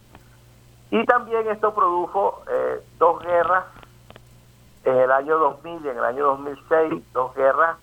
Y 0.91 1.05
también 1.07 1.47
esto 1.47 1.73
produjo 1.73 2.43
eh, 2.51 2.83
dos 2.99 3.23
guerras 3.23 3.65
en 4.85 4.97
el 4.97 5.13
año 5.13 5.39
2000 5.39 5.85
y 5.85 5.89
en 5.89 5.99
el 5.99 6.05
año 6.05 6.25
2006, 6.27 7.03
dos 7.13 7.35
guerras 7.35 7.77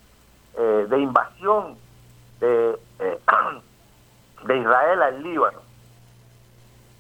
eh, 0.58 0.88
de 0.90 1.00
invasión 1.00 1.78
de, 2.40 2.78
de 4.46 4.58
Israel 4.58 5.02
al 5.02 5.24
Líbano, 5.24 5.60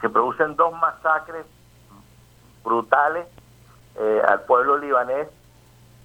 que 0.02 0.10
producen 0.10 0.56
dos 0.56 0.74
masacres 0.80 1.46
brutales 2.64 3.28
eh, 3.96 4.22
al 4.28 4.42
pueblo 4.42 4.78
libanés, 4.78 5.28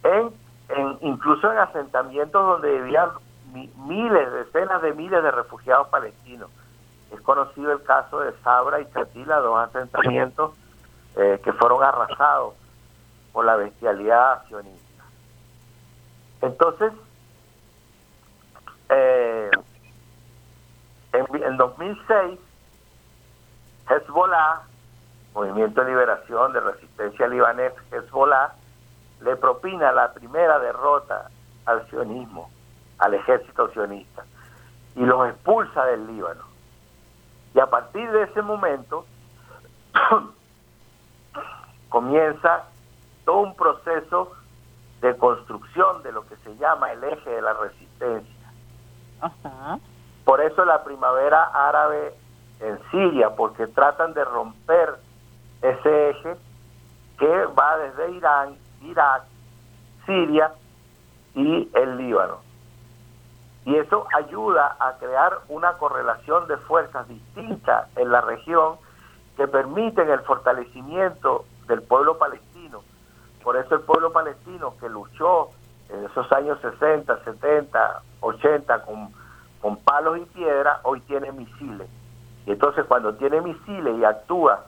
en, 0.03 0.31
en, 0.71 0.99
incluso 1.03 1.51
en 1.53 1.59
asentamientos 1.59 2.47
donde 2.47 2.81
vivían 2.81 3.11
miles, 3.87 4.33
decenas 4.33 4.83
de 4.83 4.93
miles 4.95 5.23
de 5.23 5.31
refugiados 5.31 5.89
palestinos. 5.89 6.51
Es 7.13 7.21
conocido 7.21 7.71
el 7.71 7.83
caso 7.85 8.21
de 8.21 8.33
Sabra 8.43 8.81
y 8.81 8.91
Chatila, 8.93 9.37
dos 9.39 9.69
asentamientos 9.69 10.53
eh, 11.17 11.41
que 11.45 11.53
fueron 11.53 11.85
arrasados 11.85 12.55
por 13.35 13.45
la 13.45 13.57
bestialidad 13.57 14.47
sionista. 14.47 15.05
Entonces, 16.41 16.93
eh, 18.89 19.51
en, 21.13 21.43
en 21.43 21.57
2006, 21.57 22.39
Hezbollah 23.91 24.63
Movimiento 25.35 25.81
de 25.81 25.91
Liberación 25.91 26.53
de 26.53 26.61
Resistencia 26.61 27.27
Libanés, 27.27 27.73
Hezbollah, 27.91 28.53
le 29.21 29.35
propina 29.35 29.91
la 29.91 30.13
primera 30.13 30.61
derrota 30.61 31.29
al 31.67 31.89
sionismo, 31.91 32.51
al 32.99 33.15
ejército 33.15 33.69
sionista, 33.71 34.25
y 34.95 35.01
los 35.01 35.29
expulsa 35.29 35.87
del 35.87 36.07
Líbano. 36.07 36.45
Y 37.53 37.59
a 37.59 37.67
partir 37.67 38.09
de 38.13 38.23
ese 38.23 38.43
momento 38.43 39.07
comienza 41.89 42.69
todo 43.25 43.39
un 43.39 43.55
proceso 43.57 44.33
de 45.01 45.17
construcción 45.17 46.03
de 46.03 46.13
lo 46.13 46.27
que 46.27 46.37
se 46.37 46.57
llama 46.57 46.93
el 46.93 47.05
eje 47.05 47.31
de 47.31 47.43
la 47.43 47.53
resistencia. 47.55 48.51
Por 50.25 50.41
eso 50.41 50.65
la 50.65 50.83
primavera 50.85 51.45
árabe 51.53 52.15
en 52.61 52.79
Siria, 52.91 53.31
porque 53.37 53.67
tratan 53.67 54.15
de 54.15 54.25
romper 54.25 54.97
ese 55.61 56.11
eje 56.11 56.37
que 57.19 57.47
va 57.47 57.77
desde 57.79 58.13
Irán, 58.13 58.57
Irak, 58.83 59.25
Siria 60.07 60.53
y 61.35 61.71
el 61.75 61.97
Líbano. 61.97 62.39
Y 63.67 63.77
eso 63.77 64.07
ayuda 64.17 64.77
a 64.79 64.93
crear 64.99 65.39
una 65.49 65.75
correlación 65.75 66.47
de 66.49 66.57
fuerzas 66.59 67.09
distintas 67.09 67.89
en 67.97 68.11
la 68.11 68.21
región 68.21 68.77
que 69.37 69.49
permiten 69.49 70.11
el 70.11 70.21
fortalecimiento 70.21 71.47
del 71.67 71.83
pueblo 71.83 72.19
palestino. 72.19 72.44
Por 73.45 73.57
eso 73.57 73.77
el 73.77 73.83
pueblo 73.83 74.13
palestino 74.13 74.75
que 74.81 74.89
luchó 74.89 75.51
en 75.91 76.05
esos 76.05 76.31
años 76.33 76.59
60, 76.61 77.25
70, 77.25 78.03
80 78.21 78.83
con, 78.83 79.11
con 79.61 79.77
palos 79.77 80.19
y 80.19 80.25
piedra, 80.25 80.81
hoy 80.83 81.01
tiene 81.03 81.31
misiles. 81.31 81.89
Y 82.47 82.53
entonces 82.53 82.85
cuando 82.87 83.15
tiene 83.15 83.41
misiles 83.41 83.99
y 83.99 84.05
actúa 84.05 84.65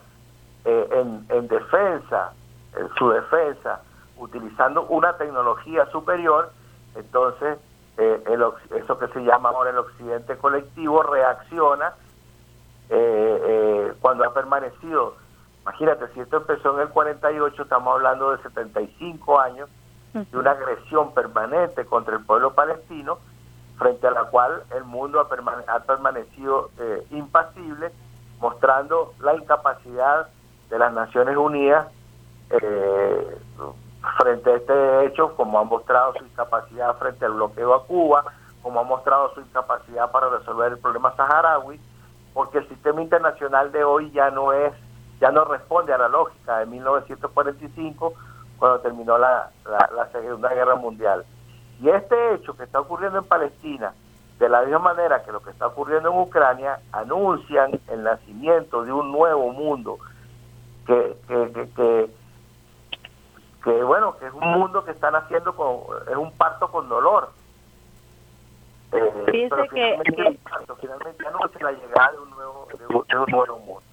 eh, 0.63 0.87
en, 0.91 1.25
en 1.29 1.47
defensa, 1.47 2.31
en 2.77 2.87
su 2.95 3.09
defensa, 3.09 3.81
utilizando 4.17 4.83
una 4.83 5.17
tecnología 5.17 5.85
superior, 5.87 6.51
entonces 6.95 7.57
eh, 7.97 8.23
eso 8.75 8.99
que 8.99 9.07
se 9.07 9.23
llama 9.23 9.49
ahora 9.49 9.71
el 9.71 9.77
occidente 9.79 10.37
colectivo 10.37 11.01
reacciona 11.01 11.93
eh, 12.89 13.41
eh, 13.43 13.93
cuando 13.99 14.23
ha 14.23 14.33
permanecido, 14.33 15.15
imagínate, 15.67 16.07
si 16.13 16.21
esto 16.21 16.37
empezó 16.37 16.75
en 16.75 16.81
el 16.81 16.89
48, 16.89 17.61
estamos 17.61 17.93
hablando 17.93 18.31
de 18.31 18.41
75 18.43 19.39
años 19.39 19.69
de 20.13 20.37
una 20.37 20.51
agresión 20.51 21.13
permanente 21.13 21.85
contra 21.85 22.15
el 22.15 22.25
pueblo 22.25 22.53
palestino, 22.53 23.19
frente 23.77 24.07
a 24.07 24.11
la 24.11 24.23
cual 24.23 24.63
el 24.75 24.85
mundo 24.85 25.19
ha, 25.19 25.73
ha 25.75 25.79
permanecido 25.81 26.71
impasible, 27.11 27.91
mostrando 28.39 29.13
la 29.19 29.35
incapacidad 29.35 30.27
de 30.69 30.79
las 30.79 30.93
Naciones 30.93 31.35
Unidas 31.35 31.87
eh, 32.49 33.37
frente 34.19 34.51
a 34.51 34.55
este 34.55 35.05
hecho, 35.05 35.35
como 35.35 35.59
ha 35.59 35.63
mostrado 35.63 36.13
su 36.13 36.23
incapacidad 36.23 36.95
frente 36.97 37.25
al 37.25 37.33
bloqueo 37.33 37.73
a 37.73 37.85
Cuba, 37.85 38.23
como 38.63 38.79
ha 38.79 38.83
mostrado 38.83 39.33
su 39.33 39.41
incapacidad 39.41 40.11
para 40.11 40.29
resolver 40.29 40.71
el 40.71 40.79
problema 40.79 41.13
saharaui, 41.15 41.79
porque 42.33 42.59
el 42.59 42.69
sistema 42.69 43.01
internacional 43.01 43.71
de 43.71 43.83
hoy 43.83 44.11
ya 44.11 44.31
no 44.31 44.53
es, 44.53 44.73
ya 45.19 45.31
no 45.31 45.45
responde 45.45 45.93
a 45.93 45.97
la 45.97 46.07
lógica 46.07 46.59
de 46.59 46.65
1945 46.67 48.13
cuando 48.57 48.79
terminó 48.79 49.17
la, 49.17 49.51
la, 49.65 50.07
Segunda 50.11 50.53
Guerra 50.53 50.75
Mundial. 50.75 51.25
Y 51.81 51.89
este 51.89 52.33
hecho 52.33 52.55
que 52.55 52.63
está 52.63 52.79
ocurriendo 52.79 53.19
en 53.19 53.25
Palestina, 53.25 53.93
de 54.39 54.49
la 54.49 54.61
misma 54.61 54.79
manera 54.79 55.23
que 55.23 55.31
lo 55.31 55.41
que 55.41 55.51
está 55.51 55.67
ocurriendo 55.67 56.09
en 56.09 56.19
Ucrania, 56.19 56.79
anuncian 56.91 57.79
el 57.87 58.03
nacimiento 58.03 58.83
de 58.83 58.91
un 58.91 59.11
nuevo 59.11 59.51
mundo 59.51 59.97
que, 60.85 61.17
que, 61.27 61.69
que 61.75 62.09
que 63.67 63.83
bueno, 63.83 64.17
que 64.17 64.27
es 64.27 64.33
un 64.33 64.47
mundo 64.47 64.85
que 64.85 64.91
están 64.91 65.13
haciendo 65.13 65.53
con, 65.53 65.81
es 66.09 66.15
un 66.15 66.31
parto 66.31 66.71
con 66.71 66.87
dolor. 66.87 67.31
Eh, 68.93 69.47
pero 69.49 69.65
finalmente, 69.69 70.15
que, 70.15 70.39
finalmente 70.79 71.27
anuncia 71.27 71.59
la 71.61 71.71
llegada 71.73 72.11
de 72.13 72.19
un 72.19 72.29
nuevo, 72.29 72.67
de 72.79 73.17
un 73.17 73.25
nuevo 73.29 73.59
mundo. 73.59 73.86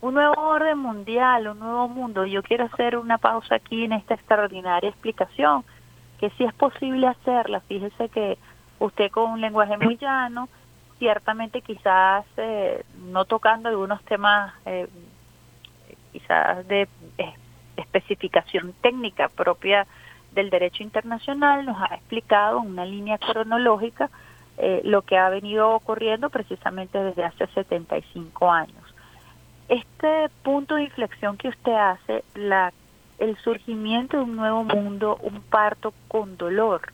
Un 0.00 0.14
nuevo 0.14 0.34
orden 0.40 0.78
mundial, 0.78 1.48
un 1.48 1.58
nuevo 1.58 1.88
mundo. 1.88 2.24
Yo 2.24 2.42
quiero 2.42 2.64
hacer 2.64 2.96
una 2.96 3.18
pausa 3.18 3.56
aquí 3.56 3.84
en 3.84 3.92
esta 3.92 4.14
extraordinaria 4.14 4.88
explicación, 4.88 5.64
que 6.18 6.30
si 6.30 6.44
es 6.44 6.54
posible 6.54 7.06
hacerla, 7.06 7.60
fíjese 7.60 8.08
que 8.08 8.38
usted 8.78 9.10
con 9.10 9.32
un 9.32 9.40
lenguaje 9.40 9.76
muy 9.76 9.96
llano, 9.96 10.48
ciertamente 10.98 11.60
quizás 11.60 12.24
eh, 12.36 12.84
no 13.10 13.24
tocando 13.24 13.68
algunos 13.68 14.02
temas 14.04 14.54
eh, 14.66 14.88
quizás 16.12 16.66
de 16.66 16.88
eh, 17.18 17.34
especificación 17.76 18.74
técnica 18.80 19.28
propia 19.28 19.86
del 20.32 20.50
derecho 20.50 20.82
internacional, 20.82 21.66
nos 21.66 21.76
ha 21.80 21.94
explicado 21.94 22.60
en 22.62 22.68
una 22.68 22.84
línea 22.84 23.18
cronológica 23.18 24.10
eh, 24.58 24.82
lo 24.84 25.02
que 25.02 25.16
ha 25.16 25.28
venido 25.30 25.70
ocurriendo 25.70 26.30
precisamente 26.30 26.98
desde 26.98 27.24
hace 27.24 27.46
75 27.48 28.50
años. 28.50 28.89
Este 29.70 30.28
punto 30.42 30.74
de 30.74 30.82
inflexión 30.82 31.36
que 31.36 31.46
usted 31.46 31.72
hace, 31.72 32.24
la, 32.34 32.72
el 33.20 33.36
surgimiento 33.36 34.16
de 34.16 34.24
un 34.24 34.34
nuevo 34.34 34.64
mundo, 34.64 35.16
un 35.22 35.40
parto 35.42 35.94
con 36.08 36.36
dolor, 36.36 36.92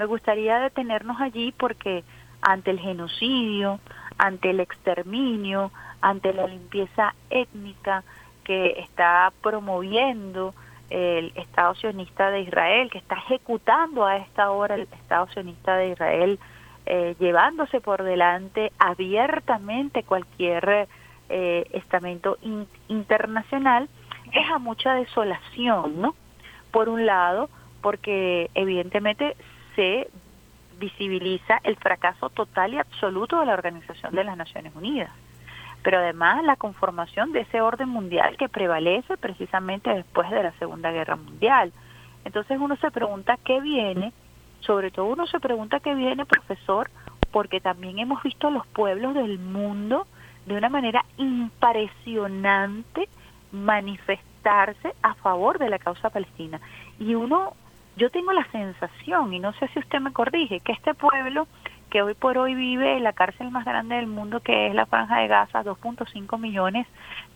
me 0.00 0.04
gustaría 0.04 0.58
detenernos 0.58 1.20
allí 1.20 1.54
porque 1.56 2.02
ante 2.42 2.72
el 2.72 2.80
genocidio, 2.80 3.78
ante 4.18 4.50
el 4.50 4.58
exterminio, 4.58 5.70
ante 6.00 6.32
la 6.32 6.48
limpieza 6.48 7.14
étnica, 7.30 8.02
que 8.42 8.80
está 8.80 9.32
promoviendo 9.40 10.54
el 10.90 11.30
Estado 11.36 11.76
sionista 11.76 12.32
de 12.32 12.40
Israel, 12.40 12.90
que 12.90 12.98
está 12.98 13.14
ejecutando 13.14 14.04
a 14.04 14.16
esta 14.16 14.50
hora 14.50 14.74
el 14.74 14.88
Estado 14.92 15.28
sionista 15.28 15.76
de 15.76 15.90
Israel, 15.90 16.40
eh, 16.84 17.14
llevándose 17.20 17.80
por 17.80 18.02
delante 18.02 18.72
abiertamente 18.80 20.02
cualquier 20.02 20.88
eh, 21.28 21.66
estamento 21.72 22.38
internacional, 22.88 23.88
deja 24.32 24.58
mucha 24.58 24.94
desolación, 24.94 26.00
¿no? 26.00 26.14
Por 26.70 26.88
un 26.88 27.06
lado, 27.06 27.48
porque 27.80 28.50
evidentemente 28.54 29.36
se 29.76 30.08
visibiliza 30.78 31.60
el 31.64 31.76
fracaso 31.76 32.30
total 32.30 32.74
y 32.74 32.78
absoluto 32.78 33.40
de 33.40 33.46
la 33.46 33.54
Organización 33.54 34.14
de 34.14 34.24
las 34.24 34.36
Naciones 34.36 34.74
Unidas 34.74 35.10
pero 35.82 35.98
además 35.98 36.44
la 36.44 36.56
conformación 36.56 37.32
de 37.32 37.40
ese 37.40 37.60
orden 37.60 37.88
mundial 37.88 38.36
que 38.36 38.48
prevalece 38.48 39.16
precisamente 39.16 39.90
después 39.90 40.30
de 40.30 40.42
la 40.42 40.52
Segunda 40.58 40.90
Guerra 40.90 41.16
Mundial. 41.16 41.72
Entonces 42.24 42.58
uno 42.60 42.76
se 42.76 42.90
pregunta 42.90 43.38
qué 43.44 43.60
viene, 43.60 44.12
sobre 44.60 44.90
todo 44.90 45.06
uno 45.06 45.26
se 45.26 45.40
pregunta 45.40 45.80
qué 45.80 45.94
viene, 45.94 46.26
profesor, 46.26 46.90
porque 47.30 47.60
también 47.60 47.98
hemos 47.98 48.22
visto 48.22 48.48
a 48.48 48.50
los 48.50 48.66
pueblos 48.66 49.14
del 49.14 49.38
mundo 49.38 50.06
de 50.48 50.56
una 50.56 50.68
manera 50.68 51.04
impresionante 51.18 53.08
manifestarse 53.52 54.94
a 55.02 55.14
favor 55.14 55.58
de 55.58 55.68
la 55.68 55.78
causa 55.78 56.10
palestina. 56.10 56.60
Y 56.98 57.14
uno, 57.14 57.52
yo 57.96 58.10
tengo 58.10 58.32
la 58.32 58.50
sensación, 58.50 59.32
y 59.32 59.38
no 59.38 59.52
sé 59.54 59.68
si 59.68 59.78
usted 59.78 60.00
me 60.00 60.12
corrige, 60.12 60.60
que 60.60 60.72
este 60.72 60.94
pueblo 60.94 61.46
que 61.90 62.02
hoy 62.02 62.14
por 62.14 62.36
hoy 62.36 62.54
vive 62.54 62.96
en 62.96 63.04
la 63.04 63.12
cárcel 63.12 63.50
más 63.50 63.64
grande 63.64 63.96
del 63.96 64.06
mundo, 64.06 64.40
que 64.40 64.66
es 64.66 64.74
la 64.74 64.86
Franja 64.86 65.20
de 65.20 65.28
Gaza, 65.28 65.64
2.5 65.64 66.38
millones, 66.38 66.86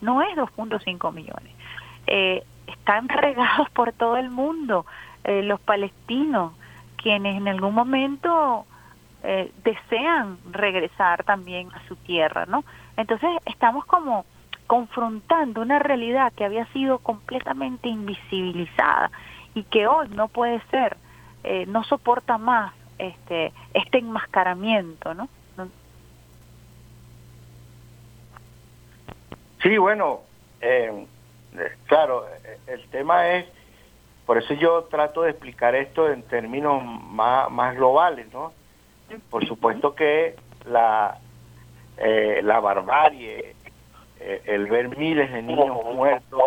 no 0.00 0.20
es 0.22 0.36
2.5 0.36 1.12
millones. 1.12 1.54
Eh, 2.06 2.42
están 2.66 3.08
regados 3.08 3.70
por 3.70 3.92
todo 3.92 4.16
el 4.16 4.30
mundo 4.30 4.84
eh, 5.24 5.42
los 5.42 5.60
palestinos, 5.60 6.52
quienes 6.96 7.36
en 7.36 7.48
algún 7.48 7.74
momento 7.74 8.66
eh, 9.22 9.52
desean 9.64 10.38
regresar 10.50 11.24
también 11.24 11.68
a 11.72 11.86
su 11.88 11.96
tierra, 11.96 12.44
¿no? 12.46 12.64
Entonces 13.02 13.30
estamos 13.46 13.84
como 13.86 14.24
confrontando 14.68 15.60
una 15.60 15.80
realidad 15.80 16.32
que 16.34 16.44
había 16.44 16.66
sido 16.66 17.00
completamente 17.00 17.88
invisibilizada 17.88 19.10
y 19.56 19.64
que 19.64 19.88
hoy 19.88 20.08
no 20.10 20.28
puede 20.28 20.62
ser, 20.70 20.96
no 21.66 21.82
soporta 21.82 22.38
más 22.38 22.72
este, 22.98 23.52
este 23.74 23.98
enmascaramiento, 23.98 25.14
¿no? 25.14 25.28
Sí, 29.62 29.76
bueno, 29.78 30.20
eh, 30.60 31.06
claro, 31.86 32.24
el 32.68 32.86
tema 32.90 33.30
es, 33.30 33.46
por 34.26 34.38
eso 34.38 34.54
yo 34.54 34.84
trato 34.84 35.22
de 35.22 35.30
explicar 35.30 35.74
esto 35.74 36.08
en 36.08 36.22
términos 36.22 36.84
más, 36.84 37.50
más 37.50 37.74
globales, 37.74 38.32
¿no? 38.32 38.52
Por 39.28 39.44
supuesto 39.46 39.96
que 39.96 40.36
la, 40.66 41.18
eh, 41.98 42.40
la 42.42 42.60
barbarie, 42.60 43.54
eh, 44.20 44.42
el 44.44 44.66
ver 44.66 44.96
miles 44.96 45.32
de 45.32 45.42
niños 45.42 45.84
muertos, 45.94 46.40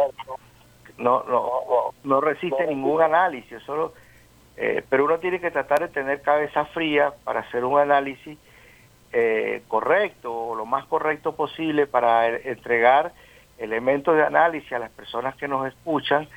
no, 0.98 1.24
no, 1.24 1.94
no 2.04 2.22
resiste 2.22 2.68
ningún 2.68 3.02
análisis, 3.02 3.62
solo 3.64 3.94
eh, 4.58 4.84
pero 4.90 5.06
uno 5.06 5.20
tiene 5.20 5.40
que 5.40 5.52
tratar 5.52 5.80
de 5.80 5.88
tener 5.90 6.22
cabeza 6.22 6.66
fría 6.66 7.14
para 7.24 7.42
hacer 7.42 7.66
un 7.66 7.78
análisis 7.78 8.38
eh, 9.12 9.64
correcto 9.68 10.34
o 10.34 10.56
lo 10.56 10.66
más 10.66 10.86
correcto 10.86 11.36
posible 11.36 11.88
para 11.88 12.28
entregar 12.28 13.12
elementos 13.58 14.16
de 14.16 14.24
análisis 14.24 14.72
a 14.74 14.80
las 14.80 14.92
personas 14.92 15.36
que 15.36 15.48
nos 15.48 15.68
escuchan 15.68 16.28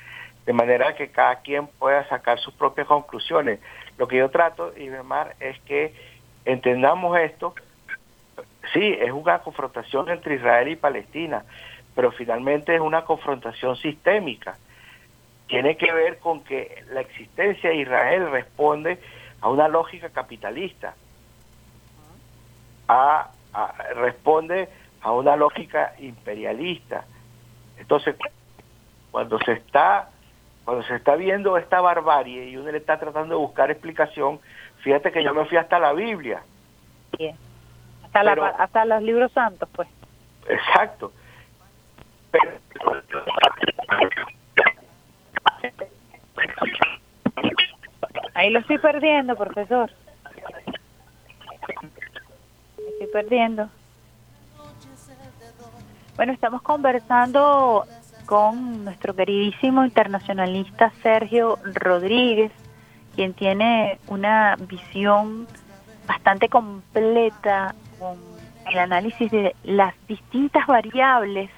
de 0.45 0.53
manera 0.53 0.95
que 0.95 1.09
cada 1.09 1.37
quien 1.41 1.67
pueda 1.67 2.07
sacar 2.09 2.39
sus 2.39 2.53
propias 2.53 2.87
conclusiones. 2.87 3.59
Lo 3.97 4.07
que 4.07 4.17
yo 4.17 4.29
trato, 4.29 4.73
Ibermar, 4.77 5.35
es 5.39 5.59
que 5.61 5.93
entendamos 6.45 7.17
esto. 7.19 7.53
Sí, 8.73 8.95
es 8.99 9.11
una 9.11 9.39
confrontación 9.39 10.09
entre 10.09 10.35
Israel 10.35 10.67
y 10.67 10.75
Palestina, 10.75 11.43
pero 11.95 12.11
finalmente 12.11 12.75
es 12.75 12.81
una 12.81 13.03
confrontación 13.03 13.75
sistémica 13.75 14.57
tiene 15.49 15.75
que 15.77 15.91
ver 15.91 16.19
con 16.19 16.43
que 16.43 16.83
la 16.91 17.01
existencia 17.01 17.71
de 17.71 17.77
Israel 17.77 18.29
responde 18.29 18.99
a 19.41 19.49
una 19.49 19.67
lógica 19.67 20.09
capitalista, 20.09 20.93
a, 22.87 23.31
responde 23.95 24.69
a 25.01 25.11
una 25.11 25.35
lógica 25.35 25.95
imperialista. 25.97 27.03
Entonces, 27.77 28.15
cuando 29.11 29.39
se 29.39 29.53
está 29.53 30.09
cuando 30.63 30.83
se 30.83 30.97
está 30.97 31.15
viendo 31.15 31.57
esta 31.57 31.81
barbarie 31.81 32.47
y 32.47 32.55
uno 32.55 32.71
le 32.71 32.77
está 32.77 32.99
tratando 32.99 33.33
de 33.33 33.41
buscar 33.41 33.71
explicación, 33.71 34.39
fíjate 34.83 35.11
que 35.11 35.23
yo 35.23 35.33
me 35.33 35.45
fui 35.45 35.57
hasta 35.57 35.79
la 35.79 35.93
Biblia. 35.93 36.43
Hasta, 38.13 38.63
hasta 38.63 38.85
los 38.85 39.01
libros 39.03 39.31
santos, 39.31 39.69
pues. 39.73 39.87
Exacto. 40.47 41.11
Pero, 42.31 42.59
Ahí 48.33 48.49
lo 48.51 48.59
estoy 48.59 48.77
perdiendo, 48.77 49.35
profesor. 49.35 49.91
estoy 52.77 53.07
perdiendo. 53.11 53.69
Bueno, 56.15 56.33
estamos 56.33 56.61
conversando 56.61 57.85
con 58.25 58.85
nuestro 58.85 59.15
queridísimo 59.15 59.83
internacionalista 59.83 60.91
Sergio 61.01 61.59
Rodríguez, 61.73 62.51
quien 63.15 63.33
tiene 63.33 63.99
una 64.07 64.55
visión 64.57 65.47
bastante 66.07 66.49
completa 66.49 67.73
el 68.69 68.79
análisis 68.79 69.31
de 69.31 69.55
las 69.63 69.93
distintas 70.07 70.67
variables 70.67 71.49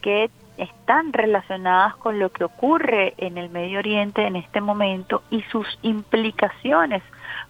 que 0.00 0.30
están 0.56 1.12
relacionadas 1.12 1.96
con 1.96 2.18
lo 2.18 2.30
que 2.30 2.44
ocurre 2.44 3.14
en 3.16 3.38
el 3.38 3.48
Medio 3.48 3.78
Oriente 3.78 4.26
en 4.26 4.36
este 4.36 4.60
momento 4.60 5.22
y 5.30 5.42
sus 5.42 5.78
implicaciones 5.82 7.02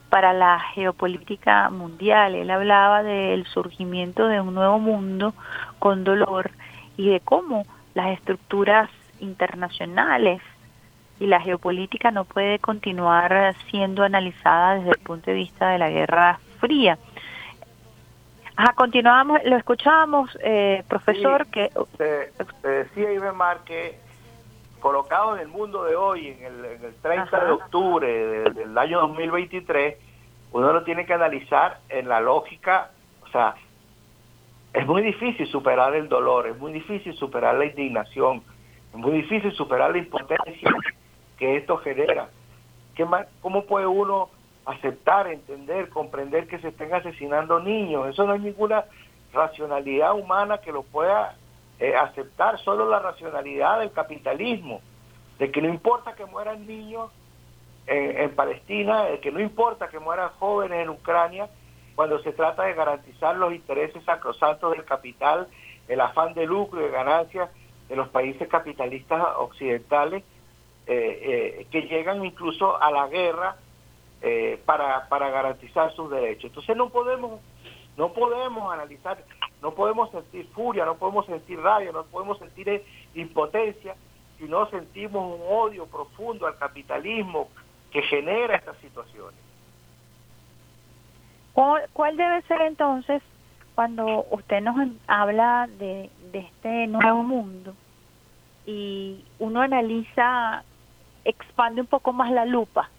para 0.09 0.33
la 0.33 0.59
geopolítica 0.59 1.69
mundial. 1.69 2.35
Él 2.35 2.49
hablaba 2.51 3.03
del 3.03 3.45
surgimiento 3.47 4.27
de 4.27 4.41
un 4.41 4.53
nuevo 4.53 4.79
mundo 4.79 5.33
con 5.79 6.03
dolor 6.03 6.51
y 6.97 7.09
de 7.09 7.19
cómo 7.19 7.65
las 7.93 8.17
estructuras 8.17 8.89
internacionales 9.19 10.41
y 11.19 11.27
la 11.27 11.41
geopolítica 11.41 12.11
no 12.11 12.25
puede 12.25 12.59
continuar 12.59 13.55
siendo 13.69 14.03
analizada 14.03 14.75
desde 14.75 14.91
el 14.91 14.99
punto 14.99 15.31
de 15.31 15.37
vista 15.37 15.69
de 15.69 15.77
la 15.77 15.89
Guerra 15.89 16.39
Fría. 16.59 16.97
Ajá, 18.61 18.73
continuamos, 18.73 19.39
lo 19.45 19.55
escuchábamos, 19.55 20.37
eh, 20.43 20.83
profesor, 20.89 21.47
que... 21.47 21.71
Te, 21.97 22.67
decía 22.67 23.13
Ivemar 23.13 23.63
que 23.63 23.97
colocado 24.81 25.37
en 25.37 25.43
el 25.43 25.47
mundo 25.47 25.85
de 25.85 25.95
hoy, 25.95 26.27
en 26.27 26.43
el, 26.43 26.93
30 27.01 27.45
de 27.45 27.51
octubre 27.51 28.51
del, 28.51 28.77
año 28.77 28.99
2023, 28.99 29.95
uno 30.51 30.73
lo 30.73 30.83
tiene 30.83 31.05
que 31.05 31.13
analizar 31.13 31.79
en 31.87 32.09
la 32.09 32.19
lógica, 32.19 32.91
o 33.21 33.29
sea, 33.29 33.55
es 34.73 34.85
muy 34.85 35.03
difícil 35.03 35.47
superar 35.47 35.95
el 35.95 36.09
dolor, 36.09 36.47
es 36.47 36.57
muy 36.57 36.73
difícil 36.73 37.15
superar 37.15 37.55
la 37.55 37.63
indignación, 37.63 38.43
es 38.91 38.99
muy 38.99 39.13
difícil 39.13 39.53
superar 39.53 39.91
la 39.91 39.99
impotencia 39.99 40.69
que 41.37 41.55
esto 41.55 41.77
genera. 41.77 42.27
¿Qué 42.93 43.05
más, 43.05 43.25
¿Cómo 43.39 43.63
puede 43.63 43.87
uno 43.87 44.27
aceptar, 44.65 45.27
entender, 45.27 45.89
comprender 45.89 46.47
que 46.47 46.59
se 46.59 46.69
estén 46.69 46.93
asesinando 46.93 47.59
niños. 47.59 48.07
Eso 48.07 48.25
no 48.25 48.33
hay 48.33 48.39
ninguna 48.39 48.85
racionalidad 49.33 50.13
humana 50.13 50.59
que 50.59 50.71
lo 50.71 50.83
pueda 50.83 51.35
eh, 51.79 51.95
aceptar, 51.95 52.59
solo 52.59 52.89
la 52.89 52.99
racionalidad 52.99 53.79
del 53.79 53.91
capitalismo, 53.91 54.81
de 55.37 55.51
que 55.51 55.61
no 55.61 55.69
importa 55.69 56.15
que 56.15 56.25
mueran 56.25 56.67
niños 56.67 57.11
en, 57.91 58.35
Palestina, 58.35 59.05
de 59.05 59.19
que 59.19 59.31
no 59.31 59.39
importa 59.39 59.87
que 59.87 59.97
mueran 59.97 60.29
jóvenes 60.37 60.83
en 60.83 60.89
Ucrania, 60.89 61.49
cuando 61.95 62.19
se 62.19 62.33
trata 62.33 62.63
de 62.63 62.75
garantizar 62.75 63.35
los 63.35 63.51
intereses 63.53 64.03
sacrosantos 64.03 64.71
del 64.73 64.85
capital, 64.85 65.47
el 65.87 65.99
afán 65.99 66.35
de 66.35 66.45
lucro 66.45 66.79
y 66.79 66.83
de 66.83 66.91
ganancias 66.91 67.49
de 67.87 67.95
los 67.95 68.07
países 68.09 68.47
capitalistas 68.47 69.21
occidentales, 69.37 70.23
eh, 70.85 71.57
eh, 71.61 71.67
que 71.71 71.81
llegan 71.83 72.23
incluso 72.23 72.81
a 72.81 72.91
la 72.91 73.07
guerra 73.07 73.55
eh, 74.21 74.61
para, 74.65 75.07
para 75.07 75.29
garantizar 75.29 75.93
sus 75.93 76.11
derechos. 76.11 76.45
Entonces 76.45 76.75
no 76.75 76.89
podemos, 76.89 77.39
no 77.95 78.11
podemos 78.11 78.71
analizar, 78.73 79.23
no 79.61 79.71
podemos 79.71 80.11
sentir 80.11 80.45
furia, 80.49 80.83
no 80.83 80.95
podemos 80.95 81.25
sentir 81.25 81.57
rabia, 81.59 81.93
no 81.93 82.03
podemos 82.03 82.37
sentir 82.37 82.83
impotencia 83.15 83.95
si 84.37 84.43
no 84.45 84.69
sentimos 84.69 85.39
un 85.39 85.41
odio 85.49 85.85
profundo 85.85 86.47
al 86.47 86.57
capitalismo 86.57 87.47
que 87.91 88.01
genera 88.01 88.57
estas 88.57 88.77
situaciones. 88.79 89.39
¿Cuál 91.53 92.17
debe 92.17 92.41
ser 92.43 92.61
entonces 92.61 93.21
cuando 93.75 94.25
usted 94.31 94.61
nos 94.61 94.75
habla 95.07 95.69
de, 95.77 96.09
de 96.33 96.39
este 96.39 96.87
nuevo 96.87 97.23
mundo 97.23 97.73
y 98.65 99.23
uno 99.39 99.61
analiza, 99.61 100.63
expande 101.23 101.81
un 101.81 101.87
poco 101.87 102.11
más 102.11 102.31
la 102.31 102.45
lupa 102.45 102.89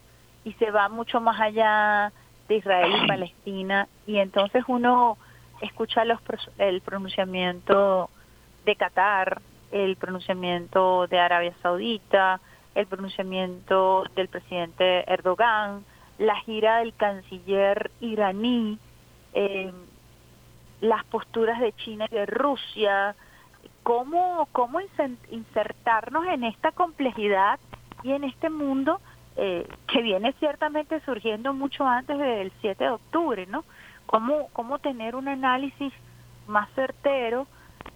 y 0.43 0.53
se 0.53 0.71
va 0.71 0.89
mucho 0.89 1.21
más 1.21 1.39
allá 1.39 2.11
de 2.47 2.55
Israel 2.55 2.91
y 3.03 3.07
Palestina 3.07 3.87
y 4.07 4.17
entonces 4.17 4.63
uno 4.67 5.17
escucha 5.61 6.05
los, 6.05 6.19
el 6.57 6.81
pronunciamiento 6.81 8.09
de 8.65 8.75
Qatar, 8.75 9.41
el 9.71 9.95
pronunciamiento 9.95 11.07
de 11.07 11.19
Arabia 11.19 11.53
Saudita, 11.61 12.39
el 12.75 12.87
pronunciamiento 12.87 14.03
del 14.15 14.27
presidente 14.27 15.11
Erdogan, 15.11 15.83
la 16.17 16.35
gira 16.41 16.79
del 16.79 16.93
canciller 16.93 17.91
iraní, 17.99 18.77
eh, 19.33 19.71
las 20.81 21.03
posturas 21.05 21.59
de 21.59 21.73
China 21.73 22.07
y 22.09 22.15
de 22.15 22.25
Rusia, 22.25 23.15
cómo, 23.83 24.47
cómo 24.51 24.79
insertarnos 25.29 26.25
en 26.27 26.43
esta 26.43 26.71
complejidad 26.71 27.59
y 28.03 28.11
en 28.11 28.23
este 28.23 28.49
mundo 28.49 28.99
eh, 29.37 29.67
que 29.87 30.01
viene 30.01 30.33
ciertamente 30.39 30.99
surgiendo 31.01 31.53
mucho 31.53 31.87
antes 31.87 32.17
del 32.17 32.51
7 32.61 32.83
de 32.83 32.89
octubre, 32.89 33.45
¿no? 33.47 33.63
¿Cómo, 34.05 34.49
cómo 34.51 34.79
tener 34.79 35.15
un 35.15 35.27
análisis 35.27 35.93
más 36.47 36.69
certero, 36.71 37.47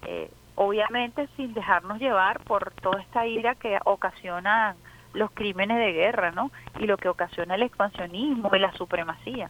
eh, 0.06 0.32
obviamente 0.56 1.28
sin 1.36 1.54
dejarnos 1.54 2.00
llevar 2.00 2.40
por 2.46 2.72
toda 2.82 3.02
esta 3.02 3.28
ira 3.28 3.56
que 3.56 3.78
ocasionan 3.84 4.78
los 5.14 5.32
crímenes 5.32 5.78
de 5.78 5.92
guerra, 5.92 6.32
¿no? 6.32 6.52
Y 6.80 6.86
lo 6.86 6.98
que 6.98 7.10
ocasiona 7.10 7.56
el 7.56 7.64
expansionismo 7.64 8.50
y 8.54 8.60
la 8.60 8.72
supremacía. 8.74 9.50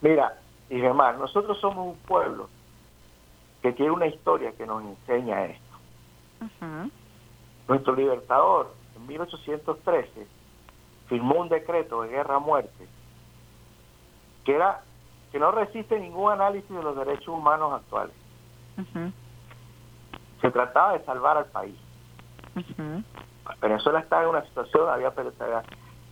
Mira, 0.00 0.34
y 0.68 0.78
demás, 0.78 1.18
nosotros 1.18 1.58
somos 1.60 1.86
un 1.86 1.98
pueblo 2.06 2.48
que 3.62 3.72
tiene 3.72 3.90
una 3.90 4.06
historia 4.06 4.52
que 4.52 4.66
nos 4.66 4.84
enseña 4.84 5.46
esto. 5.46 5.62
Nuestro 7.66 7.96
libertador 7.96 8.75
1813 9.06 10.26
firmó 11.08 11.36
un 11.36 11.48
decreto 11.48 12.02
de 12.02 12.08
guerra 12.08 12.36
a 12.36 12.40
muerte 12.40 12.88
que 14.44 14.54
era 14.54 14.82
que 15.32 15.38
no 15.40 15.50
resiste 15.50 15.98
ningún 15.98 16.32
análisis 16.32 16.70
de 16.70 16.82
los 16.82 16.96
derechos 16.96 17.28
humanos 17.28 17.72
actuales. 17.74 18.14
Se 20.40 20.50
trataba 20.50 20.92
de 20.92 21.04
salvar 21.04 21.36
al 21.36 21.46
país. 21.46 21.76
Venezuela 23.60 24.00
estaba 24.00 24.22
en 24.22 24.28
una 24.28 24.44
situación, 24.46 24.88
había, 24.88 25.12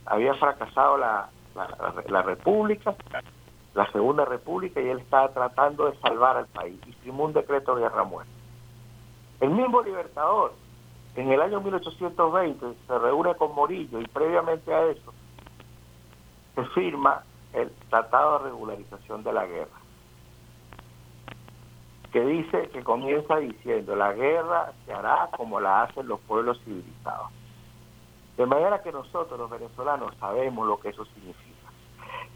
había 0.05 0.33
fracasado 0.35 0.97
la, 0.97 1.29
la, 2.09 2.21
República, 2.21 2.95
la 3.73 3.91
Segunda 3.91 4.25
República, 4.25 4.81
y 4.81 4.89
él 4.89 4.99
estaba 4.99 5.29
tratando 5.29 5.89
de 5.89 5.97
salvar 5.99 6.37
al 6.37 6.47
país 6.47 6.79
y 6.85 6.93
firmó 6.93 7.25
un 7.25 7.33
decreto 7.33 7.75
de 7.75 7.83
guerra 7.83 8.01
a 8.01 8.05
muerte. 8.05 8.31
El 9.39 9.51
mismo 9.51 9.81
Libertador 9.81 10.53
en 11.15 11.31
el 11.31 11.41
año 11.41 11.61
1820 11.61 12.65
se 12.87 12.99
reúne 12.99 13.35
con 13.35 13.55
Morillo 13.55 14.01
y 14.01 14.07
previamente 14.07 14.73
a 14.73 14.85
eso 14.85 15.13
se 16.55 16.63
firma 16.67 17.23
el 17.53 17.71
Tratado 17.89 18.39
de 18.39 18.45
Regularización 18.45 19.23
de 19.23 19.33
la 19.33 19.45
Guerra, 19.45 19.79
que 22.11 22.21
dice 22.21 22.69
que 22.69 22.83
comienza 22.83 23.37
diciendo 23.37 23.95
la 23.95 24.13
guerra 24.13 24.73
se 24.85 24.93
hará 24.93 25.29
como 25.35 25.59
la 25.59 25.83
hacen 25.83 26.07
los 26.07 26.19
pueblos 26.21 26.59
civilizados. 26.63 27.31
De 28.35 28.45
manera 28.45 28.81
que 28.83 28.91
nosotros 28.91 29.39
los 29.39 29.49
venezolanos 29.49 30.13
sabemos 30.19 30.67
lo 30.67 30.79
que 30.79 30.89
eso 30.89 31.05
significa. 31.05 31.69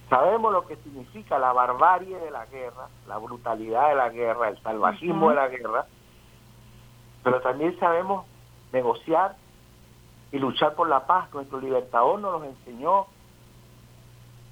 Sabemos 0.09 0.53
lo 0.53 0.65
que 0.65 0.77
significa 0.77 1.37
la 1.37 1.51
barbarie 1.51 2.17
de 2.17 2.31
la 2.31 2.45
guerra, 2.45 2.87
la 3.07 3.17
brutalidad 3.17 3.89
de 3.89 3.95
la 3.95 4.09
guerra, 4.09 4.49
el 4.49 4.61
salvajismo 4.61 5.29
de 5.29 5.35
la 5.35 5.47
guerra, 5.49 5.85
pero 7.23 7.41
también 7.41 7.77
sabemos 7.79 8.25
negociar 8.71 9.35
y 10.31 10.39
luchar 10.39 10.75
por 10.75 10.87
la 10.87 11.05
paz. 11.05 11.33
Nuestro 11.33 11.59
libertador 11.59 12.19
nos 12.19 12.43
enseñó 12.43 13.07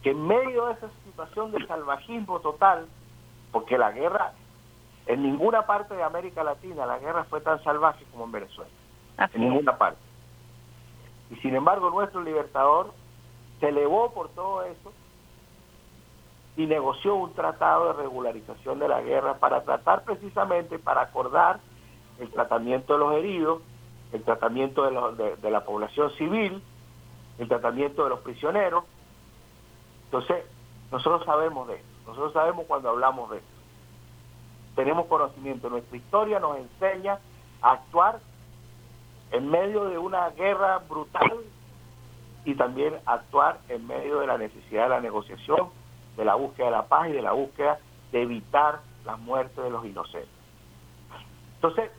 que 0.03 0.12
en 0.12 0.25
medio 0.25 0.67
de 0.67 0.73
esa 0.73 0.89
situación 1.06 1.51
de 1.51 1.65
salvajismo 1.67 2.39
total, 2.39 2.88
porque 3.51 3.77
la 3.77 3.91
guerra, 3.91 4.34
en 5.06 5.23
ninguna 5.23 5.65
parte 5.65 5.95
de 5.95 6.03
América 6.03 6.43
Latina 6.43 6.86
la 6.86 6.99
guerra 6.99 7.23
fue 7.25 7.41
tan 7.41 7.63
salvaje 7.63 8.06
como 8.12 8.25
en 8.25 8.32
Venezuela, 8.32 8.71
en 9.34 9.41
ninguna 9.41 9.77
parte. 9.77 9.99
Y 11.30 11.36
sin 11.38 11.56
embargo 11.56 11.89
nuestro 11.89 12.21
libertador 12.21 12.93
se 13.60 13.69
elevó 13.69 14.13
por 14.13 14.30
todo 14.30 14.63
eso 14.63 14.93
y 16.56 16.65
negoció 16.65 17.15
un 17.15 17.34
tratado 17.34 17.88
de 17.88 18.01
regularización 18.03 18.80
de 18.80 18.88
la 18.88 19.01
guerra 19.01 19.36
para 19.36 19.63
tratar 19.63 20.03
precisamente, 20.03 20.80
para 20.80 21.01
acordar 21.01 21.60
el 22.19 22.32
tratamiento 22.32 22.93
de 22.93 22.99
los 22.99 23.13
heridos, 23.13 23.62
el 24.13 24.24
tratamiento 24.24 24.84
de, 25.12 25.52
la 25.52 25.65
población 25.65 26.12
civil, 26.12 26.62
el 27.39 27.48
tratamiento 27.48 28.04
de 28.04 28.10
los 28.10 28.20
prisioneros. 28.22 28.86
Entonces, 30.06 30.46
nosotros 30.91 31.26
sabemos 31.26 31.67
de 31.67 31.76
esto, 31.76 31.88
nosotros 32.08 32.34
sabemos 32.34 32.65
cuando 32.67 32.89
hablamos 32.89 33.30
de 33.30 33.38
esto. 33.38 33.50
Tenemos 34.76 35.08
conocimiento, 35.08 35.70
nuestra 35.70 35.98
historia 35.98 36.39
nos 36.39 36.58
enseña 36.58 37.20
a 37.62 37.72
actuar 37.72 38.20
en 39.32 39.50
medio 39.50 39.86
de 39.86 39.98
una 39.98 40.30
guerra 40.30 40.80
brutal 40.88 41.41
y 42.46 42.56
también 42.56 42.93
actuar 43.06 43.60
en 43.67 43.86
medio 43.88 44.20
de 44.20 44.28
la 44.28 44.38
necesidad 44.38 44.84
de 44.84 44.89
la 44.89 45.02
negociación, 45.02 45.70
de 46.15 46.24
la 46.24 46.36
búsqueda 46.36 46.67
de 46.67 46.72
la 46.72 46.86
paz 46.86 47.10
y 47.10 47.13
de 47.13 47.22
la 47.22 47.34
búsqueda 47.34 47.80
de 48.12 48.22
evitar 48.22 48.80
la 49.06 49.17
muerte 49.17 49.62
de 49.62 49.70
los 49.70 49.86
inocentes. 49.86 50.30
Entonces, 51.56 51.91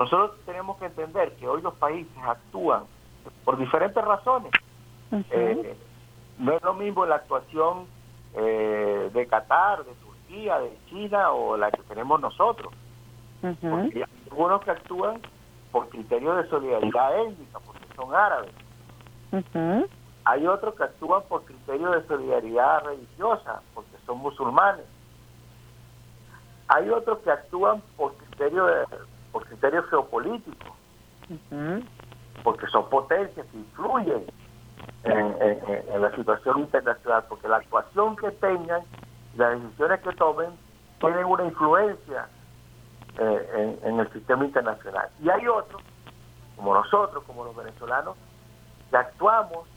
nosotros 0.00 0.30
tenemos 0.46 0.78
que 0.78 0.86
entender 0.86 1.36
que 1.36 1.46
hoy 1.46 1.60
los 1.60 1.74
países 1.74 2.16
actúan 2.24 2.84
por 3.44 3.58
diferentes 3.58 4.02
razones. 4.02 4.50
Eh, 5.30 5.76
no 6.38 6.52
es 6.54 6.62
lo 6.62 6.72
mismo 6.72 7.04
la 7.04 7.16
actuación 7.16 7.86
eh, 8.32 9.10
de 9.12 9.26
Qatar, 9.26 9.84
de 9.84 9.92
Turquía, 9.96 10.58
de 10.58 10.74
China 10.88 11.32
o 11.32 11.54
la 11.58 11.70
que 11.70 11.82
tenemos 11.82 12.18
nosotros. 12.18 12.72
hay 13.42 14.04
algunos 14.30 14.62
que 14.62 14.70
actúan 14.70 15.20
por 15.70 15.90
criterios 15.90 16.44
de 16.44 16.48
solidaridad 16.48 17.20
étnica, 17.26 17.58
porque 17.58 17.84
son 17.94 18.14
árabes. 18.14 18.52
Hay 20.24 20.46
otros 20.46 20.76
que 20.76 20.84
actúan 20.84 21.24
por 21.28 21.44
criterios 21.44 21.92
de 21.92 22.08
solidaridad 22.08 22.84
religiosa, 22.86 23.60
porque 23.74 23.98
son 24.06 24.16
musulmanes. 24.20 24.86
Hay 26.68 26.88
otros 26.88 27.18
que 27.18 27.30
actúan 27.30 27.82
por 27.98 28.14
criterios 28.14 28.88
por 29.32 29.46
criterios 29.46 29.88
geopolíticos, 29.88 30.72
porque 32.42 32.66
son 32.68 32.88
potencias 32.88 33.46
que 33.46 33.56
influyen 33.56 34.24
en, 35.04 36.02
la 36.02 36.14
situación 36.16 36.60
internacional, 36.60 37.24
porque 37.28 37.48
la 37.48 37.56
actuación 37.56 38.16
que 38.16 38.30
tengan, 38.32 38.82
las 39.36 39.60
decisiones 39.60 40.00
que 40.00 40.12
tomen, 40.12 40.50
tienen 41.00 41.24
una 41.24 41.44
influencia 41.44 42.28
eh, 43.18 43.78
en, 43.82 44.00
el 44.00 44.12
sistema 44.12 44.44
internacional. 44.44 45.08
Y 45.22 45.30
hay 45.30 45.46
otros, 45.46 45.82
como 46.56 46.74
nosotros, 46.74 47.24
como 47.24 47.44
los 47.44 47.56
venezolanos, 47.56 48.16
que 48.90 48.96
actuamos 48.96 49.68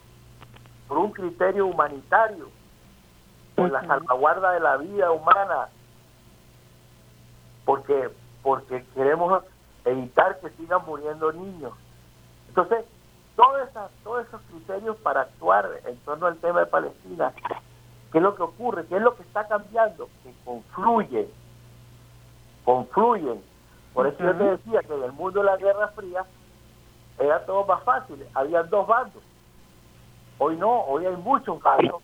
por 0.88 0.98
un 0.98 1.12
criterio 1.12 1.66
humanitario, 1.66 2.48
por 3.54 3.70
la 3.70 3.86
salvaguarda 3.86 4.52
de 4.52 4.60
la 4.60 4.76
vida 4.76 5.10
humana, 5.12 5.68
porque 7.64 8.10
porque 8.44 8.84
queremos 8.94 9.42
evitar 9.86 10.38
que 10.38 10.50
sigan 10.50 10.84
muriendo 10.86 11.32
niños. 11.32 11.72
Entonces, 12.48 12.84
todos 13.34 13.68
todos 14.04 14.28
esos 14.28 14.40
criterios 14.42 14.96
para 14.98 15.22
actuar 15.22 15.68
en 15.86 15.96
torno 16.00 16.26
al 16.26 16.36
tema 16.36 16.60
de 16.60 16.66
Palestina, 16.66 17.32
¿qué 18.12 18.18
es 18.18 18.22
lo 18.22 18.36
que 18.36 18.42
ocurre? 18.42 18.86
¿Qué 18.86 18.96
es 18.96 19.02
lo 19.02 19.16
que 19.16 19.22
está 19.22 19.48
cambiando? 19.48 20.08
Que 20.22 20.32
confluyen, 20.44 21.26
confluyen. 22.64 23.42
Por 23.92 24.06
eso 24.06 24.18
yo 24.22 24.36
te 24.36 24.44
decía 24.44 24.80
que 24.82 24.94
en 24.94 25.02
el 25.04 25.12
mundo 25.12 25.40
de 25.40 25.46
la 25.46 25.56
Guerra 25.56 25.88
Fría 25.88 26.24
era 27.18 27.44
todo 27.46 27.64
más 27.64 27.82
fácil, 27.82 28.24
había 28.34 28.62
dos 28.64 28.86
bandos. 28.86 29.22
Hoy 30.38 30.56
no, 30.56 30.82
hoy 30.82 31.06
hay 31.06 31.16
muchos 31.16 31.62
bandos, 31.62 32.02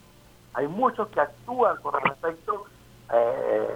hay 0.54 0.66
muchos 0.68 1.06
que 1.08 1.20
actúan 1.20 1.76
con 1.82 1.94
respecto 2.00 2.64
eh, 3.12 3.68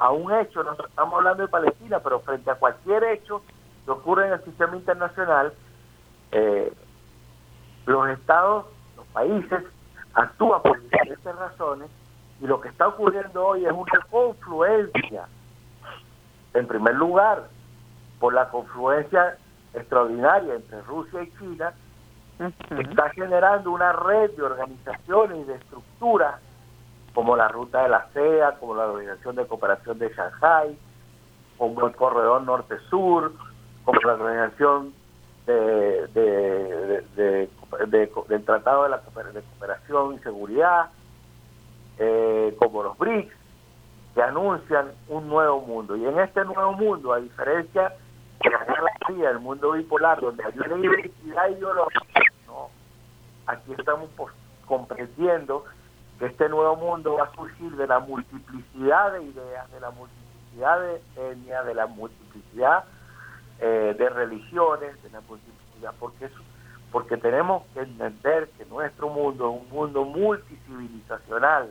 a, 0.00 0.10
un 0.10 0.32
hecho, 0.32 0.62
no 0.62 0.72
estamos 0.72 1.14
hablando 1.14 1.42
de 1.42 1.48
Palestina, 1.48 1.98
pero 2.00 2.20
frente 2.20 2.50
a 2.50 2.54
cualquier 2.54 3.02
hecho 3.04 3.42
que 3.84 3.90
ocurre 3.90 4.26
en 4.26 4.34
el 4.34 4.44
sistema 4.44 4.76
internacional, 4.76 5.52
eh, 6.30 6.72
los 7.86 8.08
estados, 8.10 8.66
los 8.96 9.06
países 9.06 9.64
actúan 10.14 10.62
por 10.62 10.80
diferentes 10.80 11.36
razones 11.36 11.90
y 12.40 12.46
lo 12.46 12.60
que 12.60 12.68
está 12.68 12.86
ocurriendo 12.88 13.46
hoy 13.46 13.66
es 13.66 13.72
una 13.72 14.00
confluencia, 14.10 15.26
en 16.54 16.66
primer 16.66 16.94
lugar, 16.94 17.48
por 18.20 18.32
la 18.32 18.48
confluencia 18.48 19.36
extraordinaria 19.74 20.54
entre 20.54 20.82
Rusia 20.82 21.22
y 21.22 21.32
China, 21.38 21.72
que 22.68 22.82
está 22.82 23.10
generando 23.10 23.72
una 23.72 23.92
red 23.92 24.30
de 24.36 24.42
organizaciones 24.42 25.38
y 25.38 25.44
de 25.44 25.54
estructuras 25.54 26.40
como 27.14 27.36
la 27.36 27.48
ruta 27.48 27.82
de 27.82 27.88
la 27.88 28.06
CEA, 28.12 28.56
como 28.58 28.74
la 28.74 28.86
Organización 28.86 29.36
de 29.36 29.46
Cooperación 29.46 29.98
de 29.98 30.12
Shanghai, 30.14 30.78
como 31.56 31.86
el 31.86 31.96
Corredor 31.96 32.42
Norte-Sur, 32.42 33.32
como 33.84 34.00
la 34.00 34.14
Organización 34.14 34.92
de, 35.46 36.06
del 37.88 38.44
Tratado 38.44 38.84
de, 38.84 38.90
la 38.90 39.00
Cooperación 39.00 40.14
y 40.14 40.18
Seguridad, 40.18 40.90
eh, 41.98 42.54
como 42.58 42.82
los 42.82 42.96
BRICS, 42.98 43.34
que 44.14 44.22
anuncian 44.22 44.92
un 45.08 45.28
nuevo 45.28 45.60
mundo. 45.62 45.96
Y 45.96 46.06
en 46.06 46.18
este 46.20 46.44
nuevo 46.44 46.72
mundo, 46.72 47.12
a 47.12 47.20
diferencia 47.20 47.94
de 48.42 48.50
la 48.50 48.64
Guerra 48.64 48.92
Fría, 49.06 49.30
el 49.30 49.40
mundo 49.40 49.72
bipolar, 49.72 50.20
donde 50.20 50.44
hay 50.44 50.52
una 50.58 50.86
identidad 50.86 51.48
ideológica, 51.48 52.20
¿no? 52.46 52.68
aquí 53.46 53.72
estamos 53.76 54.10
comprendiendo 54.66 55.64
que 56.18 56.26
este 56.26 56.48
nuevo 56.48 56.76
mundo 56.76 57.14
va 57.14 57.24
a 57.24 57.34
surgir 57.34 57.76
de 57.76 57.86
la 57.86 58.00
multiplicidad 58.00 59.12
de 59.12 59.22
ideas, 59.22 59.70
de 59.70 59.80
la 59.80 59.90
multiplicidad 59.90 60.80
de 60.80 61.30
etnias, 61.30 61.64
de 61.66 61.74
la 61.74 61.86
multiplicidad 61.86 62.84
eh, 63.60 63.94
de 63.96 64.08
religiones, 64.08 65.02
de 65.02 65.10
la 65.10 65.20
multiplicidad, 65.20 65.94
porque 65.98 66.28
porque 66.90 67.18
tenemos 67.18 67.64
que 67.74 67.80
entender 67.80 68.48
que 68.56 68.64
nuestro 68.64 69.10
mundo 69.10 69.50
es 69.50 69.62
un 69.62 69.68
mundo 69.68 70.04
multicivilizacional, 70.04 71.70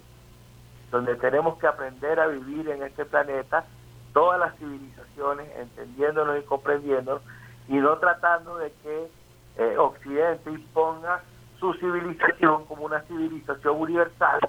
donde 0.92 1.16
tenemos 1.16 1.58
que 1.58 1.68
aprender 1.68 2.20
a 2.20 2.28
vivir 2.28 2.70
en 2.70 2.84
este 2.84 3.04
planeta 3.04 3.66
todas 4.14 4.40
las 4.40 4.56
civilizaciones, 4.58 5.50
entendiéndonos 5.58 6.40
y 6.40 6.44
comprendiéndonos, 6.44 7.24
y 7.68 7.78
no 7.78 7.98
tratando 7.98 8.58
de 8.58 8.72
que 8.84 9.10
eh, 9.58 9.78
Occidente 9.78 10.52
imponga 10.52 11.22
su 11.60 11.74
civilización 11.76 12.66
como 12.66 12.86
una 12.86 13.02
civilización 13.02 13.80
universal 13.80 14.40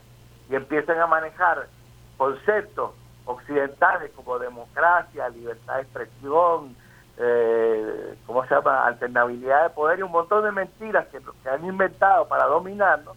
y 0.50 0.54
empiezan 0.54 0.98
a 1.00 1.06
manejar 1.06 1.68
conceptos 2.16 2.92
occidentales 3.24 4.10
como 4.16 4.38
democracia, 4.38 5.28
libertad 5.28 5.76
de 5.76 5.82
expresión, 5.82 6.76
eh, 7.18 8.16
¿cómo 8.26 8.44
se 8.46 8.54
llama? 8.54 8.86
Alternabilidad 8.86 9.64
de 9.64 9.70
poder 9.70 9.98
y 9.98 10.02
un 10.02 10.12
montón 10.12 10.44
de 10.44 10.52
mentiras 10.52 11.06
que, 11.08 11.20
que 11.42 11.48
han 11.48 11.64
inventado 11.64 12.26
para 12.28 12.46
dominarnos 12.46 13.16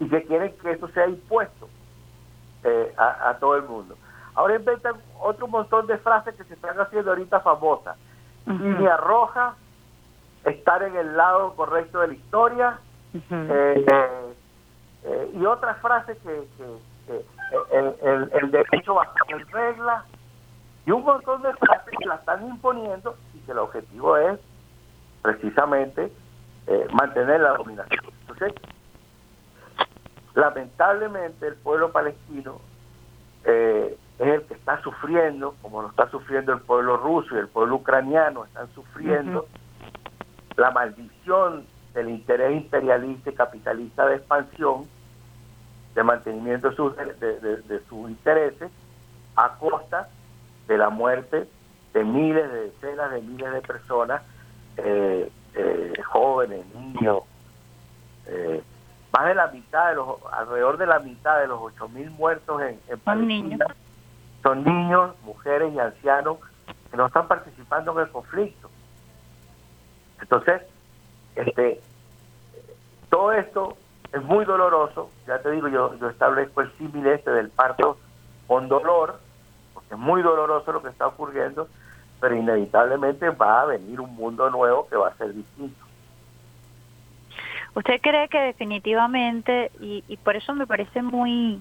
y 0.00 0.08
que 0.08 0.24
quieren 0.24 0.54
que 0.60 0.72
eso 0.72 0.88
sea 0.88 1.06
impuesto 1.06 1.68
eh, 2.64 2.92
a, 2.96 3.36
todo 3.40 3.56
el 3.56 3.62
mundo. 3.62 3.96
Ahora 4.34 4.56
inventan 4.56 4.94
otro 5.20 5.46
montón 5.46 5.86
de 5.86 5.98
frases 5.98 6.34
que 6.34 6.44
se 6.44 6.54
están 6.54 6.78
haciendo 6.80 7.10
ahorita 7.10 7.40
famosas. 7.40 7.96
Línea 8.46 8.96
roja, 8.96 9.54
estar 10.44 10.82
en 10.82 10.96
el 10.96 11.16
lado 11.16 11.54
correcto 11.54 12.00
de 12.00 12.08
la 12.08 12.14
historia, 12.14 12.78
eh, 13.14 13.86
eh, 15.04 15.30
y 15.34 15.44
otra 15.44 15.74
frase 15.76 16.16
que, 16.18 16.46
el, 17.72 17.94
el, 18.02 18.30
el, 18.32 18.50
derecho 18.50 19.00
a 19.00 19.12
en 19.28 19.46
regla 19.50 20.04
y 20.84 20.90
un 20.90 21.04
montón 21.04 21.42
de 21.42 21.52
frases 21.54 21.94
que 21.96 22.06
la 22.06 22.16
están 22.16 22.44
imponiendo 22.46 23.16
y 23.34 23.38
que 23.40 23.52
el 23.52 23.58
objetivo 23.58 24.16
es 24.16 24.40
precisamente 25.22 26.10
eh, 26.66 26.86
mantener 26.92 27.40
la 27.40 27.56
dominación. 27.56 28.04
Entonces, 28.22 28.52
lamentablemente 30.34 31.46
el 31.46 31.54
pueblo 31.56 31.92
palestino 31.92 32.60
es 33.44 33.96
el 34.18 34.42
que 34.46 34.54
está 34.54 34.80
sufriendo, 34.80 35.54
como 35.60 35.82
lo 35.82 35.88
está 35.88 36.08
sufriendo 36.10 36.52
el 36.54 36.60
pueblo 36.62 36.96
ruso 36.96 37.34
y 37.36 37.38
el 37.38 37.48
pueblo 37.48 37.76
ucraniano, 37.76 38.46
están 38.46 38.72
sufriendo 38.74 39.46
la 40.56 40.70
maldición 40.70 41.66
del 41.94 42.10
interés 42.10 42.52
imperialista 42.52 43.30
y 43.30 43.34
capitalista 43.34 44.06
de 44.06 44.16
expansión, 44.16 44.86
de 45.94 46.02
mantenimiento 46.02 46.70
de 46.70 46.76
sus, 46.76 46.96
de, 46.96 47.80
sus 47.88 48.10
intereses, 48.10 48.70
a 49.36 49.56
costa 49.58 50.08
de 50.66 50.76
la 50.78 50.90
muerte 50.90 51.48
de 51.92 52.04
miles, 52.04 52.50
de 52.50 52.60
decenas 52.70 53.12
de 53.12 53.22
miles 53.22 53.52
de 53.52 53.60
personas, 53.62 54.22
eh, 54.76 55.30
eh, 55.54 55.92
jóvenes, 56.04 56.66
niños, 56.74 57.22
eh, 58.26 58.62
más 59.12 59.26
de 59.26 59.34
la 59.34 59.46
mitad, 59.48 59.90
de 59.90 59.94
los 59.94 60.16
alrededor 60.32 60.76
de 60.76 60.86
la 60.86 60.98
mitad 60.98 61.38
de 61.38 61.46
los 61.46 61.60
8.000 61.60 62.10
muertos 62.10 62.62
en, 62.62 62.80
en 62.88 62.98
Palestina 62.98 63.66
son 64.44 64.62
niños, 64.62 65.14
mujeres 65.24 65.72
y 65.72 65.78
ancianos 65.78 66.36
que 66.90 66.96
no 66.98 67.06
están 67.06 67.26
participando 67.26 67.92
en 67.92 68.06
el 68.06 68.10
conflicto. 68.10 68.70
Entonces, 70.20 70.62
este, 71.36 71.80
todo 73.10 73.32
esto 73.32 73.76
es 74.12 74.22
muy 74.22 74.44
doloroso, 74.44 75.10
ya 75.26 75.40
te 75.40 75.50
digo, 75.50 75.68
yo, 75.68 75.98
yo 75.98 76.08
establezco 76.08 76.60
el 76.60 76.72
símil 76.78 77.06
este 77.06 77.30
del 77.30 77.50
parto 77.50 77.98
con 78.46 78.68
dolor, 78.68 79.18
porque 79.72 79.94
es 79.94 80.00
muy 80.00 80.22
doloroso 80.22 80.72
lo 80.72 80.82
que 80.82 80.90
está 80.90 81.06
ocurriendo, 81.06 81.68
pero 82.20 82.36
inevitablemente 82.36 83.30
va 83.30 83.62
a 83.62 83.66
venir 83.66 84.00
un 84.00 84.14
mundo 84.14 84.48
nuevo 84.50 84.86
que 84.88 84.96
va 84.96 85.08
a 85.08 85.16
ser 85.16 85.34
distinto. 85.34 85.84
¿Usted 87.74 88.00
cree 88.00 88.28
que 88.28 88.38
definitivamente, 88.38 89.72
y, 89.80 90.04
y 90.06 90.16
por 90.18 90.36
eso 90.36 90.54
me 90.54 90.66
parece 90.66 91.02
muy, 91.02 91.60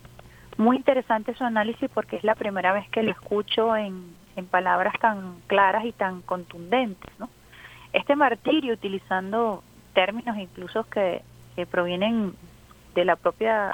muy 0.57 0.77
interesante 0.77 1.33
su 1.33 1.43
análisis, 1.43 1.89
porque 1.91 2.17
es 2.17 2.23
la 2.23 2.36
primera 2.36 2.71
vez 2.71 2.88
que 2.89 3.01
lo 3.01 3.09
escucho 3.09 3.75
en, 3.75 4.15
en 4.36 4.45
palabras 4.45 4.93
tan 4.99 5.39
claras 5.47 5.86
y 5.86 5.91
tan 5.91 6.21
contundentes, 6.21 7.12
¿no? 7.17 7.29
Este 7.93 8.15
martirio 8.15 8.73
utilizando 8.73 9.63
términos 9.93 10.38
incluso 10.38 10.84
que, 10.89 11.21
que 11.56 11.65
provienen 11.65 12.34
de 12.95 13.06
la 13.06 13.15
propia 13.15 13.71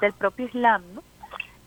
del 0.00 0.12
propio 0.12 0.46
Islam, 0.46 0.82
¿no? 0.94 1.02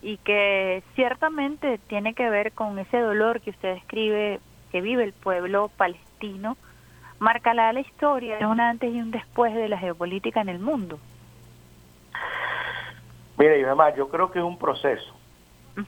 y 0.02 0.18
que 0.18 0.84
ciertamente 0.96 1.80
tiene 1.88 2.14
que 2.14 2.30
ver 2.30 2.52
con 2.54 2.78
ese 2.80 3.00
dolor 3.00 3.42
que 3.42 3.52
usted 3.52 3.76
describe 3.76 4.40
que 4.72 4.82
vive 4.82 5.04
el 5.04 5.14
pueblo 5.14 5.70
palestino, 5.78 6.58
marcará 7.20 7.72
la 7.74 7.82
historia 7.82 8.38
de 8.38 8.46
un 8.46 8.60
antes 8.60 8.94
y 8.94 9.00
un 9.00 9.12
después 9.12 9.54
de 9.54 9.70
la 9.70 9.78
geopolítica 9.78 10.42
en 10.42 10.50
el 10.50 10.60
mundo. 10.60 10.98
Mire, 13.38 13.60
y 13.60 13.64
además 13.64 13.94
yo 13.96 14.10
creo 14.10 14.32
que 14.32 14.40
es 14.40 14.46
un 14.46 14.58
proceso. 14.58 15.14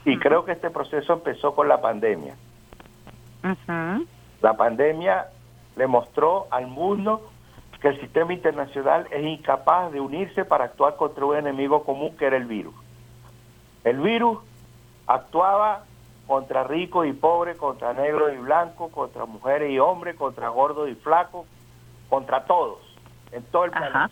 Y 0.04 0.18
creo 0.18 0.44
que 0.44 0.52
este 0.52 0.70
proceso 0.70 1.12
empezó 1.12 1.54
con 1.54 1.68
la 1.68 1.80
pandemia. 1.80 2.34
La 4.40 4.56
pandemia 4.56 5.26
le 5.76 5.86
mostró 5.86 6.46
al 6.50 6.66
mundo 6.66 7.30
que 7.80 7.88
el 7.88 8.00
sistema 8.00 8.32
internacional 8.32 9.06
es 9.10 9.24
incapaz 9.24 9.92
de 9.92 10.00
unirse 10.00 10.44
para 10.44 10.64
actuar 10.64 10.96
contra 10.96 11.24
un 11.24 11.36
enemigo 11.36 11.84
común 11.84 12.16
que 12.16 12.26
era 12.26 12.36
el 12.36 12.46
virus. 12.46 12.74
El 13.84 13.98
virus 13.98 14.38
actuaba 15.06 15.84
contra 16.26 16.64
ricos 16.64 17.06
y 17.06 17.12
pobres, 17.12 17.58
contra 17.58 17.92
negros 17.92 18.32
y 18.32 18.38
blancos, 18.38 18.90
contra 18.90 19.26
mujeres 19.26 19.70
y 19.70 19.78
hombres, 19.78 20.16
contra 20.16 20.48
gordos 20.48 20.88
y 20.88 20.94
flacos, 20.94 21.46
contra 22.08 22.44
todos, 22.44 22.78
en 23.32 23.42
todo 23.44 23.66
el 23.66 23.70
planeta. 23.70 24.10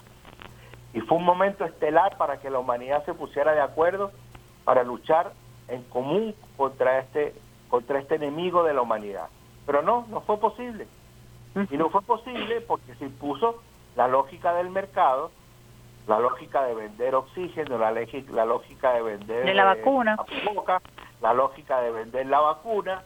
Y 0.92 1.01
fue 1.01 1.16
un 1.16 1.25
momento 1.25 1.64
estelar 1.64 2.18
para 2.18 2.38
que 2.40 2.51
la 2.51 2.59
humanidad 2.59 3.05
se 3.07 3.14
pusiera 3.14 3.53
de 3.53 3.62
acuerdo 3.62 4.12
para 4.64 4.85
luchar 4.85 5.33
en 5.68 5.83
común 5.85 6.35
contra 6.57 6.98
este 6.98 7.35
contra 7.70 8.01
este 8.01 8.16
enemigo 8.16 8.64
de 8.64 8.75
la 8.75 8.83
humanidad. 8.83 9.29
Pero 9.64 9.81
no, 9.81 10.07
no 10.11 10.20
fue 10.20 10.37
posible. 10.37 10.87
Y 11.71 11.77
no 11.77 11.91
fue 11.91 12.03
posible 12.03 12.61
porque 12.62 12.95
se 12.95 13.05
impuso 13.05 13.62
la 13.97 14.09
lógica 14.09 14.55
del 14.55 14.71
mercado 14.71 15.31
la 16.07 16.19
lógica 16.19 16.65
de 16.65 16.75
vender 16.75 17.15
oxígeno, 17.15 17.79
la, 17.79 17.93
la 17.93 18.45
lógica 18.45 18.93
de 18.93 19.03
vender 19.03 19.45
de 19.45 19.55
la 19.55 19.65
vacuna, 19.65 20.17
la, 21.21 21.33
lógica 21.33 21.81
de 21.81 21.93
vender 21.93 22.27
la 22.27 22.41
vacuna, 22.41 23.03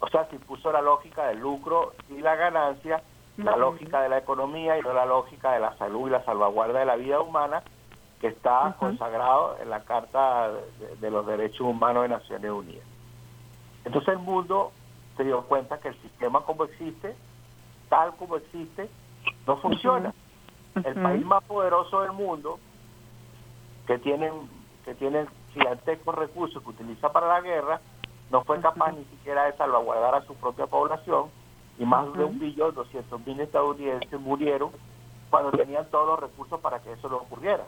o 0.00 0.08
sea, 0.08 0.26
se 0.28 0.36
impuso 0.36 0.72
la 0.72 0.82
lógica 0.82 1.28
del 1.28 1.38
lucro 1.38 1.92
y 2.08 2.20
la 2.20 2.34
ganancia, 2.34 3.02
la 3.36 3.56
lógica 3.56 4.02
de 4.02 4.08
la 4.08 4.18
economía 4.18 4.78
y 4.78 4.82
no 4.82 4.92
la 4.92 5.06
lógica 5.06 5.52
de 5.52 5.60
la 5.60 5.76
salud 5.76 6.08
y 6.08 6.10
la 6.10 6.24
salvaguarda 6.24 6.80
de 6.80 6.86
la 6.86 6.96
vida 6.96 7.20
humana 7.20 7.62
que 8.20 8.26
está 8.26 8.74
consagrado 8.80 9.56
en 9.62 9.70
la 9.70 9.84
Carta 9.84 10.50
de, 11.00 11.10
los 11.10 11.24
Derechos 11.24 11.60
Humanos 11.60 12.02
de 12.02 12.08
Naciones 12.08 12.50
Unidas. 12.50 12.84
Entonces 13.84 14.08
el 14.08 14.18
mundo 14.18 14.72
se 15.16 15.22
dio 15.22 15.42
cuenta 15.42 15.78
que 15.78 15.88
el 15.88 16.02
sistema 16.02 16.40
como 16.40 16.64
existe, 16.64 17.14
tal 17.88 18.14
como 18.16 18.36
existe, 18.36 18.88
no 19.46 19.56
funciona. 19.58 20.14
El 20.74 20.94
país 20.94 21.24
más 21.24 21.42
poderoso 21.44 22.02
del 22.02 22.12
mundo, 22.12 22.58
que 23.86 23.98
tienen 23.98 24.32
que 24.84 24.94
tienen 24.94 25.26
gigantescos 25.52 26.14
recursos 26.14 26.62
que 26.62 26.68
utiliza 26.70 27.12
para 27.12 27.28
la 27.28 27.40
guerra, 27.40 27.80
no 28.30 28.42
fue 28.44 28.60
capaz 28.60 28.92
ni 28.92 29.04
siquiera 29.04 29.44
de 29.44 29.56
salvaguardar 29.56 30.14
a 30.14 30.22
su 30.22 30.34
propia 30.34 30.66
población 30.66 31.30
y 31.78 31.84
más 31.84 32.10
de 32.14 32.24
un 32.24 32.38
billón, 32.38 32.74
doscientos 32.74 33.24
mil 33.26 33.38
estadounidenses 33.40 34.20
murieron 34.20 34.70
cuando 35.30 35.50
tenían 35.52 35.86
todos 35.90 36.06
los 36.06 36.20
recursos 36.20 36.58
para 36.60 36.80
que 36.80 36.92
eso 36.92 37.08
no 37.08 37.16
ocurriera. 37.16 37.64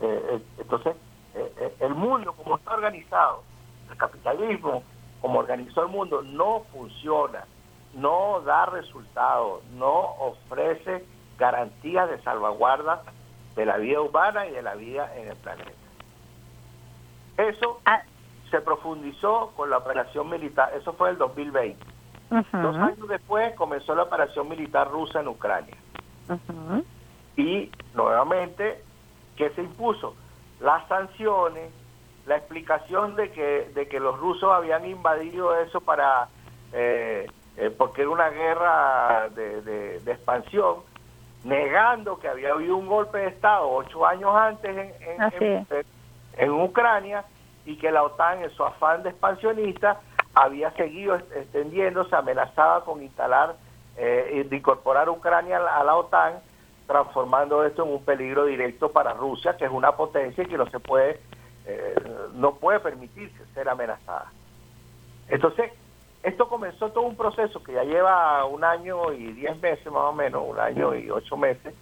Eh, 0.00 0.22
eh, 0.30 0.42
entonces, 0.58 0.94
eh, 1.34 1.76
el 1.80 1.94
mundo 1.94 2.32
como 2.32 2.56
está 2.56 2.74
organizado, 2.74 3.42
el 3.90 3.96
capitalismo 3.96 4.82
como 5.20 5.40
organizó 5.40 5.82
el 5.82 5.88
mundo, 5.88 6.22
no 6.22 6.62
funciona 6.72 7.44
no 7.94 8.40
da 8.40 8.66
resultados, 8.66 9.64
no 9.72 10.14
ofrece 10.18 11.04
garantías 11.38 12.10
de 12.10 12.20
salvaguarda 12.22 13.02
de 13.56 13.66
la 13.66 13.76
vida 13.76 14.00
humana 14.00 14.46
y 14.46 14.52
de 14.52 14.62
la 14.62 14.74
vida 14.74 15.14
en 15.16 15.28
el 15.28 15.36
planeta. 15.36 15.70
Eso 17.36 17.80
ah. 17.86 18.02
se 18.50 18.60
profundizó 18.60 19.52
con 19.56 19.70
la 19.70 19.78
operación 19.78 20.28
militar, 20.28 20.72
eso 20.74 20.92
fue 20.92 21.10
el 21.10 21.18
2020. 21.18 21.98
Dos 22.30 22.76
años 22.76 23.08
después 23.08 23.54
comenzó 23.54 23.94
la 23.94 24.02
operación 24.02 24.48
militar 24.48 24.90
rusa 24.90 25.20
en 25.20 25.28
Ucrania. 25.28 25.76
Y 27.36 27.70
nuevamente, 27.94 28.82
¿qué 29.36 29.50
se 29.50 29.62
impuso? 29.62 30.14
Las 30.60 30.86
sanciones, 30.88 31.70
la 32.26 32.36
explicación 32.36 33.16
de 33.16 33.30
que, 33.30 33.70
de 33.74 33.88
que 33.88 33.98
los 33.98 34.18
rusos 34.18 34.52
habían 34.52 34.84
invadido 34.84 35.58
eso 35.58 35.80
para 35.80 36.28
eh, 36.72 37.26
eh, 37.58 37.74
porque 37.76 38.02
era 38.02 38.10
una 38.10 38.30
guerra 38.30 39.28
de, 39.30 39.96
expansión, 40.06 40.76
negando 41.42 42.18
que 42.18 42.28
había 42.28 42.52
habido 42.52 42.76
un 42.76 42.86
golpe 42.86 43.18
de 43.18 43.26
Estado 43.26 43.68
ocho 43.68 44.06
años 44.06 44.30
antes 44.34 44.94
en, 45.00 45.66
en, 46.36 46.50
Ucrania 46.52 47.24
y 47.66 47.76
que 47.76 47.90
la 47.90 48.04
OTAN 48.04 48.44
en 48.44 48.50
su 48.50 48.62
afán 48.62 49.02
de 49.02 49.10
expansionista 49.10 50.00
había 50.34 50.70
seguido 50.72 51.16
extendiéndose, 51.16 52.14
amenazaba 52.14 52.84
con 52.84 53.02
instalar, 53.02 53.56
eh, 53.96 54.46
de 54.48 54.56
incorporar 54.56 55.08
Ucrania 55.08 55.56
a 55.56 55.82
la, 55.82 55.96
OTAN, 55.96 56.34
transformando 56.86 57.64
esto 57.64 57.84
en 57.84 57.92
un 57.92 58.04
peligro 58.04 58.44
directo 58.44 58.92
para 58.92 59.14
Rusia, 59.14 59.56
que 59.56 59.64
es 59.64 59.70
una 59.72 59.96
potencia 59.96 60.44
que 60.44 60.56
no 60.56 60.70
se 60.70 60.78
puede, 60.78 61.20
eh, 61.66 61.94
no 62.34 62.54
puede 62.54 62.78
permitirse 62.78 63.44
ser 63.52 63.68
amenazada. 63.68 64.30
Entonces, 65.28 65.72
esto 66.22 66.48
comenzó 66.48 66.90
todo 66.90 67.04
un 67.04 67.16
proceso 67.16 67.62
que 67.62 67.72
ya 67.72 67.84
lleva 67.84 68.44
un 68.44 68.64
año 68.64 69.12
y 69.12 69.32
diez 69.32 69.60
meses 69.60 69.86
más 69.86 70.04
o 70.04 70.12
menos, 70.12 70.42
un 70.46 70.58
año 70.58 70.94
y 70.94 71.10
ocho 71.10 71.36
meses, 71.36 71.74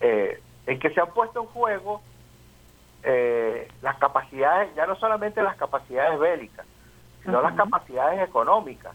eh, 0.00 0.40
en 0.66 0.78
que 0.78 0.90
se 0.90 1.00
han 1.00 1.12
puesto 1.12 1.40
en 1.40 1.46
juego 1.46 2.02
eh, 3.04 3.68
las 3.82 3.98
capacidades, 3.98 4.74
ya 4.74 4.86
no 4.86 4.96
solamente 4.96 5.42
las 5.42 5.56
capacidades 5.56 6.18
bélicas, 6.18 6.66
sino 7.22 7.40
las 7.40 7.54
capacidades 7.54 8.28
económicas. 8.28 8.94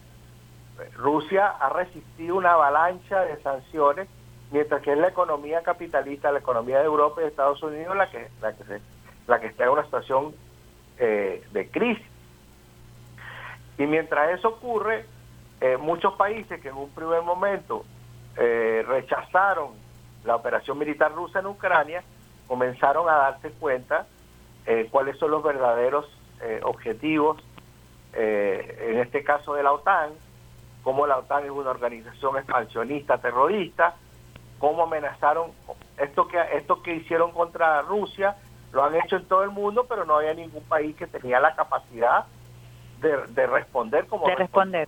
Rusia 0.95 1.47
ha 1.47 1.69
resistido 1.69 2.35
una 2.35 2.53
avalancha 2.53 3.21
de 3.21 3.41
sanciones, 3.41 4.07
mientras 4.51 4.81
que 4.81 4.91
es 4.91 4.97
la 4.97 5.07
economía 5.07 5.61
capitalista, 5.61 6.31
la 6.31 6.39
economía 6.39 6.79
de 6.79 6.85
Europa 6.85 7.21
y 7.21 7.23
de 7.23 7.29
Estados 7.29 7.61
Unidos 7.63 7.95
la 7.95 8.09
que, 8.09 8.27
la 8.41 8.53
que, 8.53 8.63
la 9.27 9.39
que 9.39 9.47
está 9.47 9.63
en 9.63 9.69
una 9.71 9.83
situación 9.85 10.35
eh, 10.99 11.43
de 11.51 11.69
crisis. 11.69 12.05
Y 13.77 13.85
mientras 13.85 14.37
eso 14.37 14.49
ocurre, 14.49 15.05
eh, 15.61 15.77
muchos 15.77 16.13
países 16.13 16.61
que 16.61 16.69
en 16.69 16.77
un 16.77 16.89
primer 16.89 17.21
momento 17.21 17.83
eh, 18.35 18.83
rechazaron 18.87 19.71
la 20.23 20.35
operación 20.35 20.77
militar 20.77 21.13
rusa 21.13 21.39
en 21.39 21.47
Ucrania, 21.47 22.03
comenzaron 22.47 23.09
a 23.09 23.13
darse 23.13 23.51
cuenta 23.51 24.07
eh, 24.65 24.87
cuáles 24.91 25.17
son 25.17 25.31
los 25.31 25.43
verdaderos 25.43 26.05
objetivos, 26.61 27.43
en 28.13 28.99
este 28.99 29.23
caso 29.23 29.55
de 29.55 29.63
la 29.63 29.71
OTAN, 29.71 30.11
cómo 30.83 31.07
la 31.07 31.17
OTAN 31.17 31.45
es 31.45 31.49
una 31.49 31.71
organización 31.71 32.37
expansionista, 32.37 33.17
terrorista, 33.17 33.95
cómo 34.59 34.83
amenazaron 34.83 35.51
esto 35.97 36.27
que 36.27 36.37
esto 36.53 36.83
que 36.83 36.93
hicieron 36.93 37.31
contra 37.31 37.81
Rusia, 37.81 38.35
lo 38.71 38.83
han 38.83 38.93
hecho 38.93 39.15
en 39.15 39.25
todo 39.25 39.41
el 39.41 39.49
mundo, 39.49 39.87
pero 39.89 40.05
no 40.05 40.17
había 40.17 40.35
ningún 40.35 40.63
país 40.65 40.95
que 40.95 41.07
tenía 41.07 41.39
la 41.39 41.55
capacidad 41.55 42.27
de, 42.99 43.47
responder 43.47 44.05
como 44.07 44.27
de 44.27 44.35
responder. 44.35 44.87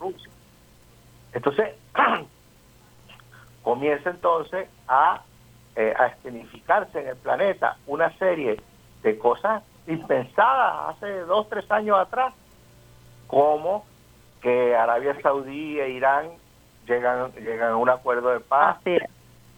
Entonces, 1.32 1.74
comienza 3.62 4.10
entonces 4.10 4.68
a, 4.88 5.22
eh, 5.76 5.94
a 5.98 6.06
escenificarse 6.06 7.00
en 7.00 7.08
el 7.08 7.16
planeta 7.16 7.76
una 7.86 8.10
serie 8.18 8.60
de 9.02 9.18
cosas 9.18 9.62
impensadas 9.86 10.96
hace 10.96 11.20
dos, 11.20 11.48
tres 11.48 11.70
años 11.70 11.98
atrás, 11.98 12.34
como 13.26 13.84
que 14.40 14.74
Arabia 14.74 15.16
Saudí 15.22 15.78
e 15.78 15.90
Irán 15.90 16.30
llegan, 16.86 17.32
llegan 17.34 17.72
a 17.72 17.76
un 17.76 17.88
acuerdo 17.88 18.30
de 18.30 18.40
paz. 18.40 18.78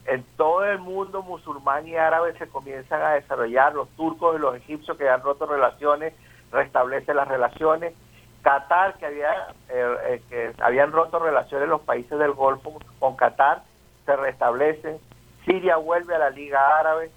En 0.05 0.25
todo 0.37 0.65
el 0.65 0.79
mundo 0.79 1.23
musulmán 1.23 1.87
y 1.87 1.95
árabe 1.95 2.37
se 2.37 2.49
comienzan 2.49 3.03
a 3.03 3.11
desarrollar, 3.13 3.75
los 3.75 3.89
turcos 3.91 4.37
y 4.37 4.41
los 4.41 4.57
egipcios 4.57 4.97
que 4.97 5.09
han 5.09 5.23
roto 5.23 5.47
relaciones, 5.47 6.13
restablecen 6.51 7.17
las 7.17 7.29
relaciones, 7.29 7.95
Qatar, 8.43 8.95
que 8.95 9.07
había 9.07 9.31
eh, 9.69 9.97
eh, 10.07 10.23
que 10.29 10.53
habían 10.63 10.93
roto 10.93 11.19
relaciones 11.19 11.69
los 11.69 11.81
países 11.83 12.19
del 12.19 12.33
Golfo 12.33 12.79
con 12.99 13.17
Qatar, 13.17 13.63
se 14.05 14.17
restablecen. 14.17 14.99
Siria 15.45 15.77
vuelve 15.77 16.15
a 16.15 16.19
la 16.19 16.31
Liga 16.31 16.79
Árabe. 16.79 17.11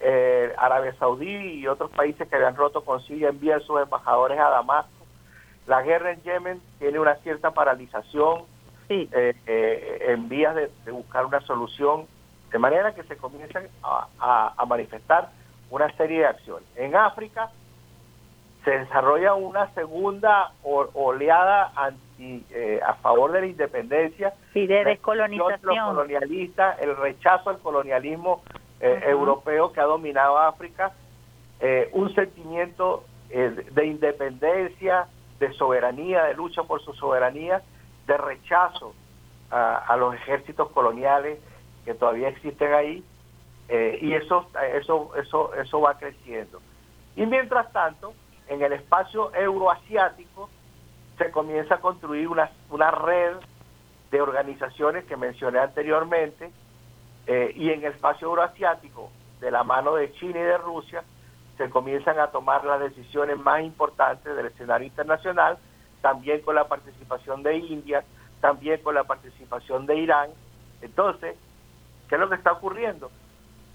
Eh, 0.00 0.52
Arabia 0.58 0.94
Saudí 0.98 1.30
y 1.30 1.66
otros 1.68 1.90
países 1.90 2.28
que 2.28 2.34
habían 2.34 2.56
roto 2.56 2.84
con 2.84 3.00
Siria 3.02 3.28
envían 3.28 3.60
sus 3.60 3.80
embajadores 3.80 4.38
a 4.38 4.50
Damasco. 4.50 4.90
La 5.66 5.82
guerra 5.82 6.10
en 6.10 6.22
Yemen 6.22 6.60
tiene 6.78 6.98
una 6.98 7.14
cierta 7.16 7.52
paralización 7.52 8.44
en 8.88 10.28
vías 10.28 10.54
de, 10.54 10.70
buscar 10.90 11.24
una 11.24 11.40
solución, 11.42 12.06
de 12.50 12.58
manera 12.58 12.94
que 12.94 13.04
se 13.04 13.16
comienzan 13.16 13.68
a 13.82 14.64
manifestar 14.66 15.30
una 15.70 15.90
serie 15.96 16.18
de 16.18 16.26
acciones. 16.26 16.68
En 16.76 16.94
África 16.94 17.50
se 18.64 18.70
desarrolla 18.70 19.34
una 19.34 19.72
segunda 19.74 20.52
oleada 20.62 21.72
anti, 21.74 22.44
eh, 22.50 22.80
a 22.84 22.94
favor 22.94 23.32
de 23.32 23.40
la 23.40 23.46
independencia. 23.46 24.34
Sí, 24.52 24.66
de 24.66 24.84
descolonización. 24.84 25.86
colonialista, 25.86 26.76
el 26.80 26.96
rechazo 26.96 27.50
al 27.50 27.58
colonialismo 27.58 28.42
eh, 28.80 29.00
europeo 29.06 29.72
que 29.72 29.80
ha 29.80 29.84
dominado 29.84 30.38
África, 30.38 30.92
eh, 31.60 31.90
un 31.92 32.14
sentimiento 32.14 33.04
de 33.30 33.86
independencia, 33.86 35.06
de 35.40 35.54
soberanía, 35.54 36.24
de 36.24 36.34
lucha 36.34 36.64
por 36.64 36.82
su 36.82 36.92
soberanía, 36.92 37.62
de 38.06 38.18
rechazo 38.18 38.92
a, 39.50 39.96
los 39.96 40.14
ejércitos 40.14 40.70
coloniales 40.70 41.38
que 41.86 41.94
todavía 41.94 42.28
existen 42.28 42.74
ahí, 42.74 43.02
y 44.02 44.12
eso, 44.12 44.46
eso, 44.74 45.16
eso, 45.16 45.54
eso 45.54 45.80
va 45.80 45.96
creciendo. 45.96 46.60
Y 47.16 47.24
mientras 47.24 47.72
tanto, 47.72 48.12
en 48.48 48.62
el 48.62 48.72
espacio 48.72 49.34
euroasiático 49.34 50.48
se 51.18 51.30
comienza 51.30 51.76
a 51.76 51.80
construir 51.80 52.28
una, 52.28 52.50
una 52.70 52.90
red 52.90 53.36
de 54.10 54.20
organizaciones 54.20 55.04
que 55.04 55.16
mencioné 55.16 55.58
anteriormente 55.58 56.50
eh, 57.26 57.52
y 57.54 57.70
en 57.70 57.84
el 57.84 57.92
espacio 57.92 58.28
euroasiático, 58.28 59.10
de 59.40 59.50
la 59.50 59.64
mano 59.64 59.94
de 59.94 60.12
China 60.12 60.38
y 60.38 60.42
de 60.42 60.58
Rusia, 60.58 61.02
se 61.56 61.68
comienzan 61.70 62.18
a 62.18 62.28
tomar 62.28 62.64
las 62.64 62.80
decisiones 62.80 63.38
más 63.38 63.62
importantes 63.62 64.36
del 64.36 64.46
escenario 64.46 64.86
internacional, 64.86 65.58
también 66.00 66.40
con 66.42 66.54
la 66.54 66.68
participación 66.68 67.42
de 67.42 67.56
India, 67.56 68.04
también 68.40 68.82
con 68.82 68.94
la 68.94 69.04
participación 69.04 69.86
de 69.86 69.96
Irán. 69.96 70.30
Entonces, 70.80 71.36
¿qué 72.08 72.14
es 72.16 72.20
lo 72.20 72.28
que 72.28 72.36
está 72.36 72.52
ocurriendo? 72.52 73.10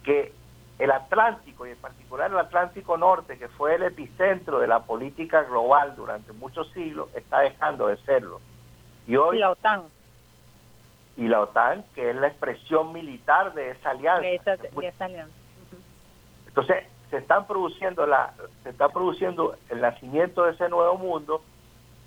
Que 0.04 0.34
el 0.80 0.92
Atlántico 0.92 1.66
y 1.66 1.72
en 1.72 1.78
particular 1.78 2.30
el 2.32 2.38
Atlántico 2.38 2.98
Norte, 2.98 3.38
que 3.38 3.48
fue 3.48 3.76
el 3.76 3.84
epicentro 3.84 4.60
de 4.60 4.68
la 4.68 4.82
política 4.82 5.44
global 5.44 5.96
durante 5.96 6.34
muchos 6.34 6.70
siglos, 6.72 7.10
está 7.16 7.40
dejando 7.40 7.88
de 7.88 7.98
serlo. 7.98 8.40
Y 9.08 9.16
hoy 9.16 9.40
la 9.40 9.52
OTAN. 9.52 9.84
Y 11.16 11.28
la 11.28 11.42
OTAN, 11.42 11.84
que 11.96 12.12
es 12.12 12.16
la 12.16 12.28
expresión 12.28 12.94
militar 12.94 13.54
de 13.54 13.72
esa 13.72 13.90
alianza. 13.90 14.22
Entonces, 16.48 16.86
se 17.10 17.18
están 17.18 17.48
produciendo 17.48 18.06
la 18.06 18.34
se 18.64 18.70
está 18.70 18.90
produciendo 18.90 19.56
el 19.70 19.82
nacimiento 19.82 20.44
de 20.44 20.52
ese 20.52 20.68
nuevo 20.70 20.98
mundo 20.98 21.42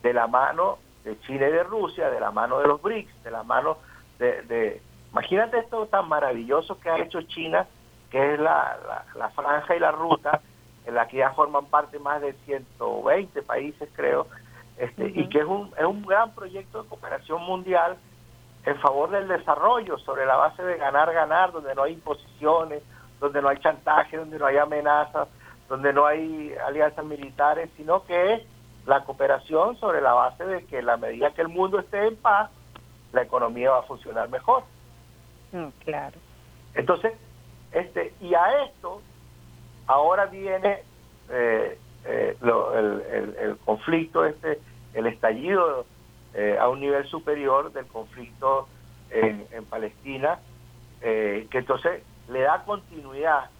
de 0.02 0.12
la 0.12 0.26
mano 0.26 0.78
de 1.04 1.18
China 1.20 1.48
y 1.48 1.52
de 1.52 1.62
Rusia, 1.62 2.10
de 2.10 2.20
la 2.20 2.30
mano 2.30 2.58
de 2.58 2.68
los 2.68 2.82
BRICS, 2.82 3.24
de 3.24 3.30
la 3.30 3.42
mano 3.42 3.78
de, 4.18 4.42
de 4.42 4.82
imagínate 5.10 5.58
esto 5.58 5.86
tan 5.86 6.08
maravilloso 6.08 6.78
que 6.78 6.90
ha 6.90 6.98
hecho 6.98 7.22
China 7.22 7.66
que 8.10 8.34
es 8.34 8.40
la, 8.40 9.04
la, 9.14 9.28
franja 9.30 9.76
y 9.76 9.78
la 9.78 9.92
ruta, 9.92 10.40
en 10.84 10.94
la 10.94 11.06
que 11.06 11.18
ya 11.18 11.30
forman 11.30 11.66
parte 11.66 11.98
más 11.98 12.20
de 12.20 12.32
120 12.44 13.42
países, 13.42 13.88
creo, 13.94 14.26
este, 14.76 15.12
y 15.14 15.28
que 15.28 15.38
es 15.38 15.44
un, 15.44 15.72
es 15.78 15.84
un 15.84 16.02
gran 16.02 16.34
proyecto 16.34 16.82
de 16.82 16.88
cooperación 16.88 17.42
mundial 17.42 17.96
en 18.64 18.78
favor 18.80 19.10
del 19.10 19.28
desarrollo, 19.28 19.98
sobre 19.98 20.26
la 20.26 20.36
base 20.36 20.62
de 20.62 20.76
ganar, 20.76 21.12
ganar, 21.12 21.52
donde 21.52 21.74
no 21.74 21.84
hay 21.84 21.94
imposiciones, 21.94 22.82
donde 23.18 23.40
no 23.40 23.48
hay 23.48 23.58
chantaje, 23.58 24.16
donde 24.16 24.38
no 24.38 24.46
hay 24.46 24.56
amenazas, 24.56 25.28
donde 25.68 25.92
no 25.92 26.06
hay 26.06 26.54
alianzas 26.66 27.04
militares, 27.04 27.70
sino 27.76 28.04
que 28.04 28.34
es 28.34 28.42
la 28.86 29.04
cooperación 29.04 29.76
sobre 29.76 30.00
la 30.00 30.12
base 30.12 30.44
de 30.44 30.64
que 30.66 30.82
la 30.82 30.96
medida 30.96 31.32
que 31.32 31.42
el 31.42 31.48
mundo 31.48 31.78
esté 31.78 32.06
en 32.06 32.16
paz, 32.16 32.50
la 33.12 33.22
economía 33.22 33.70
va 33.70 33.78
a 33.80 33.84
funcionar 33.84 34.28
mejor. 34.28 34.64
Mm, 35.52 35.68
claro. 35.84 36.18
Entonces, 36.74 37.12
este, 37.72 38.14
y 38.20 38.34
a 38.34 38.64
esto 38.64 39.00
ahora 39.86 40.26
viene 40.26 40.82
eh, 41.30 41.78
eh, 42.04 42.36
el, 42.40 43.56
conflicto, 43.64 44.24
este, 44.24 44.60
el 44.94 45.06
estallido 45.06 45.86
eh, 46.34 46.56
a 46.60 46.68
un 46.68 46.80
nivel 46.80 47.06
superior 47.06 47.72
del 47.72 47.86
conflicto 47.86 48.68
en, 49.10 49.64
Palestina, 49.64 50.38
que 51.00 51.48
entonces 51.50 52.02
le 52.28 52.42
da 52.42 52.62
continuidad. 52.64 53.50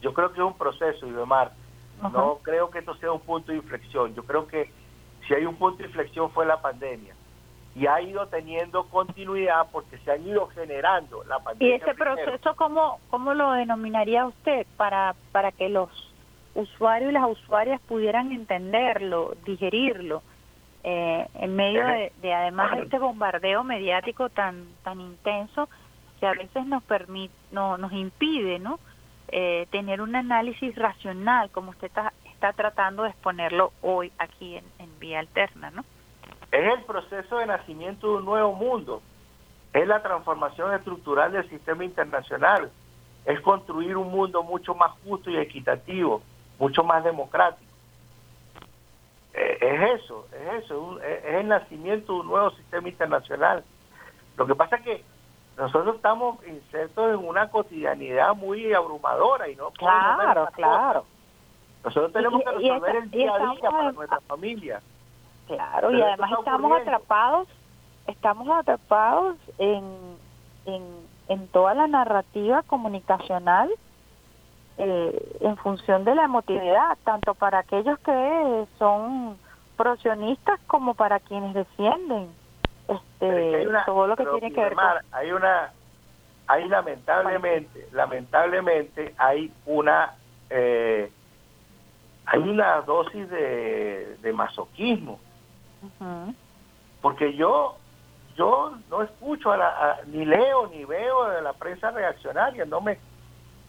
Yo 0.00 0.14
creo 0.14 0.32
que 0.32 0.40
es 0.40 0.46
un 0.46 0.56
proceso, 0.56 1.06
Ibemar. 1.06 1.52
No 2.00 2.38
creo 2.42 2.70
que 2.70 2.78
esto 2.78 2.94
sea 2.96 3.12
un 3.12 3.20
punto 3.20 3.52
de 3.52 3.58
inflexión. 3.58 4.14
Yo 4.14 4.24
creo 4.24 4.46
que 4.46 4.70
si 5.26 5.34
hay 5.34 5.44
un 5.44 5.56
punto 5.56 5.78
de 5.78 5.88
inflexión 5.88 6.30
fue 6.30 6.46
la 6.46 6.60
pandemia 6.60 7.14
y 7.74 7.86
ha 7.86 8.00
ido 8.00 8.26
teniendo 8.28 8.84
continuidad 8.88 9.66
porque 9.72 9.98
se 9.98 10.12
han 10.12 10.26
ido 10.26 10.46
generando 10.48 11.24
la 11.24 11.40
pandemia. 11.40 11.76
¿Y 11.76 11.80
ese 11.80 11.94
proceso 11.94 12.54
cómo, 12.54 13.00
cómo 13.10 13.34
lo 13.34 13.52
denominaría 13.52 14.26
usted 14.26 14.66
para, 14.76 15.14
para 15.32 15.50
que 15.50 15.68
los 15.68 15.90
usuarios 16.54 17.10
y 17.10 17.14
las 17.14 17.28
usuarias 17.28 17.80
pudieran 17.80 18.30
entenderlo, 18.30 19.34
digerirlo, 19.44 20.22
eh, 20.84 21.26
en 21.34 21.56
medio 21.56 21.82
de, 22.20 22.34
además 22.34 22.76
de 22.76 22.82
este 22.82 22.98
bombardeo 22.98 23.64
mediático 23.64 24.28
tan, 24.28 24.66
tan 24.84 25.00
intenso 25.00 25.68
que 26.20 26.26
a 26.26 26.32
veces 26.32 26.66
nos 26.66 26.82
permite, 26.84 27.34
no, 27.50 27.78
nos 27.78 27.92
impide 27.92 28.58
¿no? 28.58 28.78
Eh, 29.28 29.66
tener 29.70 30.00
un 30.00 30.14
análisis 30.14 30.76
racional 30.76 31.50
como 31.50 31.70
usted 31.70 31.86
está, 31.88 32.12
está 32.26 32.52
tratando 32.52 33.02
de 33.02 33.08
exponerlo 33.08 33.72
hoy 33.80 34.12
aquí 34.18 34.56
en, 34.56 34.64
en 34.78 34.98
Vía 35.00 35.20
Alterna, 35.20 35.70
¿no? 35.70 35.84
Es 36.54 36.72
el 36.72 36.84
proceso 36.84 37.38
de 37.38 37.46
nacimiento 37.46 38.06
de 38.06 38.16
un 38.18 38.24
nuevo 38.26 38.52
mundo. 38.52 39.02
Es 39.72 39.88
la 39.88 40.00
transformación 40.00 40.72
estructural 40.72 41.32
del 41.32 41.50
sistema 41.50 41.84
internacional. 41.84 42.70
Es 43.24 43.40
construir 43.40 43.96
un 43.96 44.12
mundo 44.12 44.44
mucho 44.44 44.72
más 44.72 44.92
justo 45.04 45.30
y 45.30 45.36
equitativo, 45.36 46.22
mucho 46.60 46.84
más 46.84 47.02
democrático. 47.02 47.72
Eh, 49.32 49.58
es 49.60 50.00
eso, 50.00 50.28
es 50.32 50.64
eso, 50.64 51.00
es 51.02 51.24
el 51.24 51.48
nacimiento 51.48 52.12
de 52.12 52.20
un 52.20 52.28
nuevo 52.28 52.50
sistema 52.52 52.88
internacional. 52.88 53.64
Lo 54.36 54.46
que 54.46 54.54
pasa 54.54 54.76
es 54.76 54.82
que 54.82 55.04
nosotros 55.56 55.96
estamos 55.96 56.38
insertos 56.46 57.14
en 57.14 57.28
una 57.28 57.50
cotidianidad 57.50 58.32
muy 58.36 58.72
abrumadora 58.72 59.48
y 59.48 59.56
no 59.56 59.70
claro 59.70 60.48
claro 60.52 61.04
nosotros 61.84 62.12
tenemos 62.12 62.42
que 62.42 62.50
resolver 62.50 62.96
el 62.96 63.10
día 63.10 63.34
a 63.34 63.38
día 63.38 63.70
para 63.70 63.92
nuestra 63.92 64.20
familia 64.22 64.82
Claro, 65.46 65.90
y 65.90 66.00
además 66.00 66.32
estamos 66.38 66.80
atrapados, 66.80 67.48
estamos 68.06 68.48
atrapados 68.48 69.36
en, 69.58 70.16
en, 71.28 71.48
toda 71.48 71.74
la 71.74 71.86
narrativa 71.86 72.62
comunicacional 72.62 73.70
eh, 74.78 75.38
en 75.40 75.56
función 75.58 76.04
de 76.04 76.14
la 76.14 76.24
emotividad, 76.24 76.96
tanto 77.04 77.34
para 77.34 77.58
aquellos 77.60 77.98
que 78.00 78.66
son 78.78 79.36
procionistas 79.76 80.60
como 80.66 80.94
para 80.94 81.20
quienes 81.20 81.54
defienden 81.54 82.28
este 82.88 83.66
todo 83.86 84.06
lo 84.06 84.16
que 84.16 84.26
tiene 84.26 84.52
que 84.52 84.60
ver 84.60 84.74
con... 84.74 84.84
hay 85.12 85.32
una 85.32 85.72
hay 86.46 86.68
lamentablemente 86.68 87.88
lamentablemente 87.92 89.14
hay 89.16 89.50
una 89.64 90.14
eh, 90.50 91.10
hay 92.26 92.40
una 92.40 92.82
dosis 92.82 93.28
de, 93.30 94.16
de 94.20 94.32
masoquismo 94.32 95.18
porque 97.00 97.34
yo 97.34 97.76
yo 98.36 98.76
no 98.90 99.02
escucho 99.02 99.52
a 99.52 99.56
la, 99.56 100.00
ni 100.06 100.24
leo 100.24 100.66
ni 100.68 100.84
veo 100.84 101.28
de 101.30 101.42
la 101.42 101.52
prensa 101.52 101.90
reaccionaria, 101.90 102.64
no 102.64 102.80
me 102.80 102.98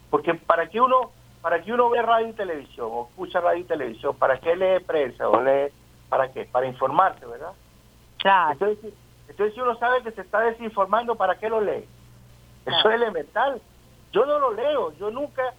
porque 0.10 0.34
para 0.34 0.68
que 0.70 0.80
uno 0.82 1.12
para 1.42 1.62
que 1.62 1.72
uno 1.72 1.90
ve 1.90 2.02
radio 2.02 2.30
y 2.30 2.34
televisión 2.34 2.90
o 2.92 3.08
escucha 3.10 3.40
radio 3.40 3.62
y 3.62 3.66
televisión, 3.66 4.16
para 4.18 4.40
qué 4.40 4.56
lee 4.56 4.80
prensa 4.80 5.30
o 5.30 5.40
lee 5.42 5.72
para 6.10 6.32
qué, 6.32 6.46
para 6.46 6.66
informarse, 6.66 7.26
¿verdad? 7.26 7.52
Claro. 8.18 8.54
Entonces, 8.54 8.94
entonces 9.28 9.54
si 9.54 9.62
uno 9.62 9.78
sabe 9.78 10.02
que 10.02 10.12
se 10.12 10.22
está 10.22 10.40
desinformando, 10.40 11.16
¿para 11.16 11.38
qué 11.38 11.50
lo 11.50 11.62
lee? 11.62 11.88
Eso 12.66 12.90
es 12.90 12.96
elemental. 12.96 13.62
Yo 14.12 14.26
no 14.26 14.40
lo 14.40 14.54
leo, 14.54 14.92
yo 14.94 15.12
nunca 15.12 15.54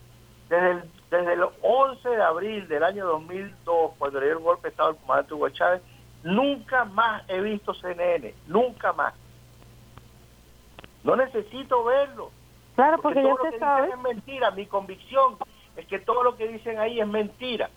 desde 0.48 0.70
el, 0.72 0.90
desde 1.10 1.32
el 1.34 1.44
11 1.62 2.08
de 2.08 2.22
abril 2.22 2.68
del 2.68 2.82
año 2.82 3.06
2002, 3.06 3.92
cuando 3.98 4.20
le 4.20 4.26
dio 4.26 4.38
el 4.38 4.42
golpe 4.42 4.62
de 4.62 4.68
Estado 4.70 4.88
al 4.90 4.96
comandante 4.96 5.34
Hugo 5.34 5.48
Chávez, 5.50 5.82
Nunca 6.26 6.84
más 6.86 7.22
he 7.28 7.40
visto 7.40 7.72
CNN, 7.72 8.34
nunca 8.48 8.92
más. 8.92 9.14
No 11.04 11.14
necesito 11.14 11.84
verlo. 11.84 12.32
Claro, 12.74 13.00
porque, 13.00 13.22
todo 13.22 13.28
ya 13.28 13.34
lo 13.36 13.42
que 13.44 13.50
Dicen 13.52 13.92
es 13.92 14.02
mentira. 14.02 14.50
Mi 14.50 14.66
convicción 14.66 15.36
es 15.76 15.86
que 15.86 16.00
todo 16.00 16.24
lo 16.24 16.36
que 16.36 16.48
dicen 16.48 16.80
ahí 16.80 16.98
es 16.98 17.06
mentira. 17.06 17.70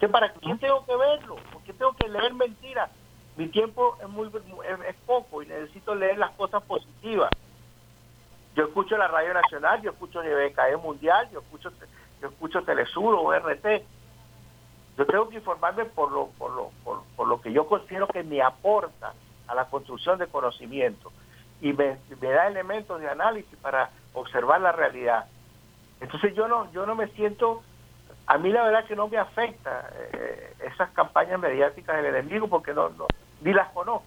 ¿Que 0.00 0.08
¿Para 0.08 0.32
qué 0.32 0.40
tengo 0.56 0.84
que 0.84 0.96
verlo? 0.96 1.36
¿Por 1.52 1.62
qué 1.62 1.72
tengo 1.72 1.92
que 1.92 2.08
leer 2.08 2.34
mentiras? 2.34 2.90
Mi 3.36 3.46
tiempo 3.46 3.96
es 4.02 4.08
muy 4.08 4.26
es, 4.26 4.96
poco 5.06 5.44
y 5.44 5.46
necesito 5.46 5.94
leer 5.94 6.18
las 6.18 6.32
cosas 6.32 6.64
positivas. 6.64 7.30
Yo 8.56 8.64
escucho 8.64 8.96
la 8.96 9.06
Radio 9.06 9.34
Nacional, 9.34 9.80
yo 9.82 9.92
escucho 9.92 10.18
BKE 10.18 10.76
Mundial, 10.78 11.30
yo 11.30 11.38
escucho 11.38 11.70
yo 12.20 12.28
escucho 12.28 12.64
Telesur 12.64 13.14
o 13.14 13.32
RT 13.32 13.84
yo 14.96 15.06
tengo 15.06 15.28
que 15.28 15.36
informarme 15.36 15.84
por 15.86 16.12
lo, 16.12 16.28
por 16.38 16.52
lo, 16.52 16.70
por, 17.16 17.26
lo 17.26 17.40
que 17.40 17.52
yo 17.52 17.66
considero 17.66 18.06
que 18.06 18.22
me 18.22 18.42
aporta 18.42 19.12
a 19.48 19.54
la 19.54 19.66
construcción 19.66 20.18
de 20.18 20.26
conocimiento 20.26 21.12
y 21.60 21.72
me, 21.72 21.98
da 22.20 22.46
elementos 22.46 23.00
de 23.00 23.08
análisis 23.08 23.56
para 23.58 23.90
observar 24.12 24.60
la 24.60 24.72
realidad. 24.72 25.26
Entonces 26.00 26.34
yo 26.34 26.48
no, 26.48 26.70
yo 26.72 26.86
no 26.86 26.94
me 26.94 27.08
siento 27.08 27.62
a 28.26 28.38
mí 28.38 28.50
la 28.50 28.64
verdad 28.64 28.86
que 28.86 28.96
no 28.96 29.08
me 29.08 29.18
afecta 29.18 29.90
eh, 30.12 30.54
esas 30.72 30.90
campañas 30.90 31.38
mediáticas 31.38 31.96
del 31.96 32.06
enemigo 32.06 32.48
porque 32.48 32.72
no, 32.72 32.88
no 32.90 33.06
ni 33.42 33.52
las 33.52 33.68
conozco. 33.72 34.06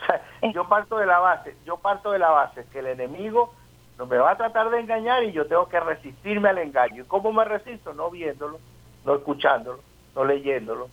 O 0.00 0.04
sea, 0.04 0.20
Eh. 0.42 0.52
yo 0.52 0.68
parto 0.68 0.98
de 0.98 1.06
la 1.06 1.20
base, 1.20 1.56
yo 1.64 1.76
parto 1.76 2.10
de 2.10 2.18
la 2.18 2.30
base 2.30 2.66
que 2.72 2.80
el 2.80 2.88
enemigo 2.88 3.54
no 3.98 4.06
me 4.06 4.18
va 4.18 4.32
a 4.32 4.36
tratar 4.36 4.70
de 4.70 4.80
engañar 4.80 5.22
y 5.22 5.32
yo 5.32 5.46
tengo 5.46 5.68
que 5.68 5.78
resistirme 5.78 6.48
al 6.48 6.58
engaño. 6.58 7.04
¿Y 7.04 7.06
cómo 7.06 7.32
me 7.32 7.44
resisto? 7.44 7.94
No 7.94 8.10
viéndolo, 8.10 8.58
no 9.04 9.14
escuchándolo, 9.14 9.80
no 10.14 10.24
leyéndolo. 10.24 10.88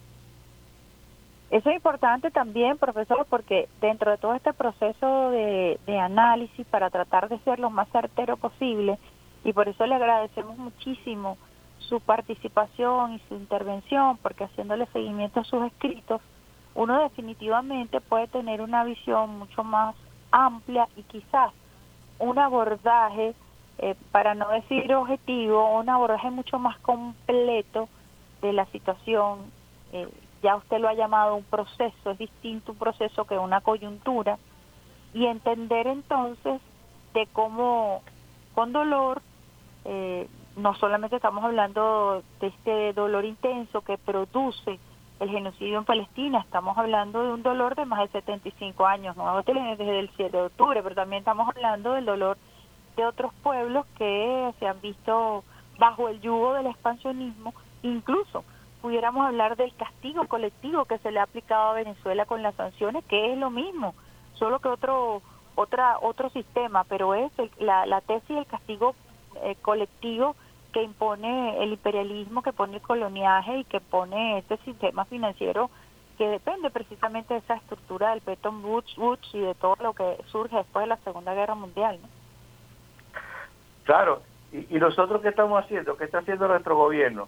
Eso 1.52 1.70
es 1.70 1.76
importante 1.76 2.30
también, 2.30 2.78
profesor, 2.78 3.26
porque 3.28 3.68
dentro 3.82 4.12
de 4.12 4.18
todo 4.18 4.36
este 4.36 4.54
proceso 4.54 5.32
de, 5.32 5.80
análisis 6.00 6.66
para 6.68 6.92
tratar 6.92 7.28
de 7.28 7.40
ser 7.40 7.60
lo 7.60 7.72
más 7.72 7.90
certero 7.90 8.38
posible, 8.38 9.00
y 9.44 9.54
por 9.54 9.68
eso 9.68 9.86
le 9.88 9.96
agradecemos 9.96 10.58
muchísimo 10.58 11.38
su 11.80 12.02
participación 12.02 13.14
y 13.14 13.20
su 13.28 13.36
intervención, 13.36 14.18
porque 14.18 14.44
haciéndole 14.44 14.86
seguimiento 14.88 15.40
a 15.40 15.44
sus 15.44 15.66
escritos, 15.66 16.22
uno 16.76 17.02
definitivamente 17.02 18.00
puede 18.00 18.28
tener 18.28 18.62
una 18.62 18.84
visión 18.84 19.40
mucho 19.40 19.64
más 19.64 19.96
amplia 20.32 20.88
y 20.96 21.04
quizás 21.04 21.52
un 22.20 22.38
abordaje, 22.38 23.34
eh, 23.80 23.96
para 24.12 24.36
no 24.36 24.50
decir 24.50 24.94
objetivo, 24.94 25.80
un 25.80 25.90
abordaje 25.90 26.30
mucho 26.30 26.60
más 26.60 26.78
completo 26.80 27.90
de 28.42 28.54
la 28.54 28.66
situación. 28.68 29.52
eh, 29.92 30.08
ya 30.42 30.56
usted 30.56 30.80
lo 30.80 30.88
ha 30.88 30.94
llamado 30.94 31.36
un 31.36 31.44
proceso, 31.44 32.12
es 32.12 32.18
distinto 32.18 32.72
un 32.72 32.78
proceso 32.78 33.26
que 33.26 33.38
una 33.38 33.62
coyuntura, 33.62 34.38
y 35.14 35.26
entender 35.26 35.88
entonces 35.88 36.62
de 37.14 37.28
cómo 37.34 38.02
con 38.54 38.72
dolor, 38.72 39.22
eh, 39.86 40.28
no 40.56 40.76
solamente 40.76 41.16
estamos 41.16 41.44
hablando 41.44 42.24
de 42.40 42.48
este 42.48 42.94
dolor 42.94 43.26
intenso 43.26 43.82
que 43.82 43.98
produce 43.98 44.80
el 45.20 45.30
genocidio 45.30 45.80
en 45.80 45.86
Palestina, 45.86 46.40
estamos 46.40 46.78
hablando 46.78 47.24
de 47.24 47.34
un 47.34 47.44
dolor 47.44 47.76
de 47.76 47.86
más 47.86 48.00
de 48.00 48.22
75 48.22 48.86
años, 48.86 49.18
no 49.18 49.42
desde 49.44 50.00
el 50.00 50.10
7 50.16 50.36
de 50.36 50.44
octubre, 50.44 50.82
pero 50.82 50.96
también 50.96 51.20
estamos 51.20 51.48
hablando 51.50 51.94
del 51.94 52.06
dolor 52.06 52.38
de 52.96 53.06
otros 53.06 53.34
pueblos 53.44 53.86
que 53.98 54.54
se 54.60 54.68
han 54.68 54.80
visto 54.82 55.44
bajo 55.78 56.10
el 56.10 56.22
yugo 56.22 56.54
del 56.54 56.68
expansionismo, 56.68 57.54
incluso 57.84 58.44
pudiéramos 58.82 59.26
hablar 59.26 59.56
del 59.58 59.74
castigo 59.76 60.26
colectivo 60.28 60.86
que 60.86 60.98
se 61.00 61.12
le 61.12 61.20
ha 61.20 61.24
aplicado 61.24 61.70
a 61.70 61.74
Venezuela 61.74 62.26
con 62.26 62.42
las 62.44 62.56
sanciones, 62.56 63.04
que 63.06 63.34
es 63.34 63.38
lo 63.38 63.50
mismo, 63.50 63.94
solo 64.36 64.60
que 64.60 64.70
otro 64.70 65.22
otra 65.56 65.98
otro 66.02 66.30
sistema, 66.30 66.86
pero 66.86 67.14
es 67.14 67.32
el- 67.38 67.52
la, 67.60 67.86
la 67.86 68.00
tesis 68.02 68.36
del 68.36 68.46
castigo 68.46 68.96
eh, 69.44 69.56
colectivo 69.62 70.36
que 70.72 70.82
impone 70.84 71.62
el 71.64 71.74
imperialismo, 71.74 72.42
que 72.42 72.54
pone 72.54 72.76
el 72.78 72.82
coloniaje 72.82 73.58
y 73.60 73.64
que 73.66 73.82
pone 73.82 74.38
este 74.38 74.58
sistema 74.58 75.04
financiero 75.06 75.70
que 76.18 76.28
depende 76.28 76.70
precisamente 76.70 77.34
de 77.34 77.40
esa 77.40 77.56
estructura 77.56 78.12
del 78.12 78.20
Bretton 78.20 78.64
Woods, 78.64 79.34
y 79.34 79.40
de 79.40 79.56
todo 79.56 79.76
lo 79.82 79.94
que 79.94 80.18
surge 80.28 80.56
después 80.58 80.84
de 80.84 80.88
la 80.88 80.98
Segunda 80.98 81.34
Guerra 81.34 81.56
Mundial. 81.56 81.98
Claro, 83.84 84.22
y, 84.52 84.76
y 84.76 84.80
nosotros 84.80 85.22
qué 85.22 85.30
estamos 85.30 85.64
haciendo, 85.64 85.98
qué 85.98 86.04
está 86.04 86.20
haciendo 86.20 86.48
nuestro 86.48 86.76
gobierno, 86.76 87.28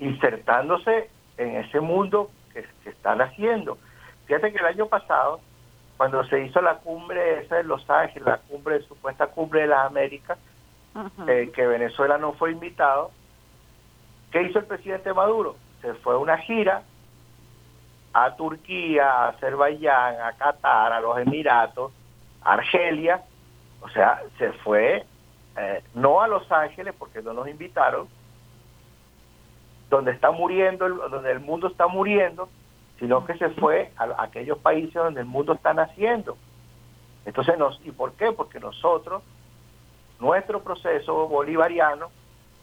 insertándose 0.00 1.10
en 1.36 1.56
ese 1.56 1.80
mundo 1.80 2.30
que, 2.52 2.64
que 2.82 2.90
están 2.90 3.20
haciendo. 3.20 3.78
Fíjate 4.26 4.52
que 4.52 4.58
el 4.58 4.66
año 4.66 4.86
pasado, 4.86 5.40
cuando 5.96 6.24
se 6.24 6.44
hizo 6.44 6.60
la 6.60 6.76
cumbre 6.76 7.40
esa 7.40 7.56
de 7.56 7.64
Los 7.64 7.88
Ángeles, 7.88 8.26
la 8.26 8.38
cumbre, 8.38 8.80
supuesta 8.82 9.26
cumbre 9.28 9.62
de 9.62 9.68
las 9.68 9.86
Américas, 9.86 10.38
eh, 11.26 11.50
que 11.54 11.66
Venezuela 11.66 12.18
no 12.18 12.32
fue 12.32 12.52
invitado, 12.52 13.10
¿qué 14.32 14.42
hizo 14.42 14.58
el 14.58 14.66
presidente 14.66 15.12
Maduro? 15.12 15.56
Se 15.80 15.94
fue 15.94 16.14
a 16.14 16.18
una 16.18 16.38
gira 16.38 16.82
a 18.12 18.34
Turquía, 18.36 19.10
a 19.10 19.28
Azerbaiyán, 19.28 20.20
a 20.20 20.32
Qatar, 20.32 20.92
a 20.92 21.00
los 21.00 21.18
Emiratos, 21.18 21.92
a 22.42 22.54
Argelia, 22.54 23.22
o 23.80 23.88
sea, 23.90 24.22
se 24.38 24.52
fue 24.52 25.04
eh, 25.56 25.82
no 25.94 26.20
a 26.20 26.28
Los 26.28 26.50
Ángeles 26.50 26.94
porque 26.98 27.22
no 27.22 27.32
nos 27.32 27.48
invitaron, 27.48 28.08
donde 29.88 30.12
está 30.12 30.30
muriendo, 30.30 30.88
donde 30.88 31.32
el 31.32 31.40
mundo 31.40 31.68
está 31.68 31.86
muriendo, 31.86 32.48
sino 32.98 33.24
que 33.24 33.34
se 33.38 33.50
fue 33.50 33.92
a, 33.96 34.22
aquellos 34.22 34.58
países 34.58 34.94
donde 34.94 35.20
el 35.20 35.26
mundo 35.26 35.52
está 35.54 35.72
naciendo. 35.72 36.36
Entonces, 37.24 37.58
nos, 37.58 37.80
¿y 37.84 37.90
por 37.92 38.12
qué? 38.14 38.32
Porque 38.32 38.58
nosotros, 38.60 39.22
nuestro 40.20 40.62
proceso 40.62 41.28
bolivariano, 41.28 42.10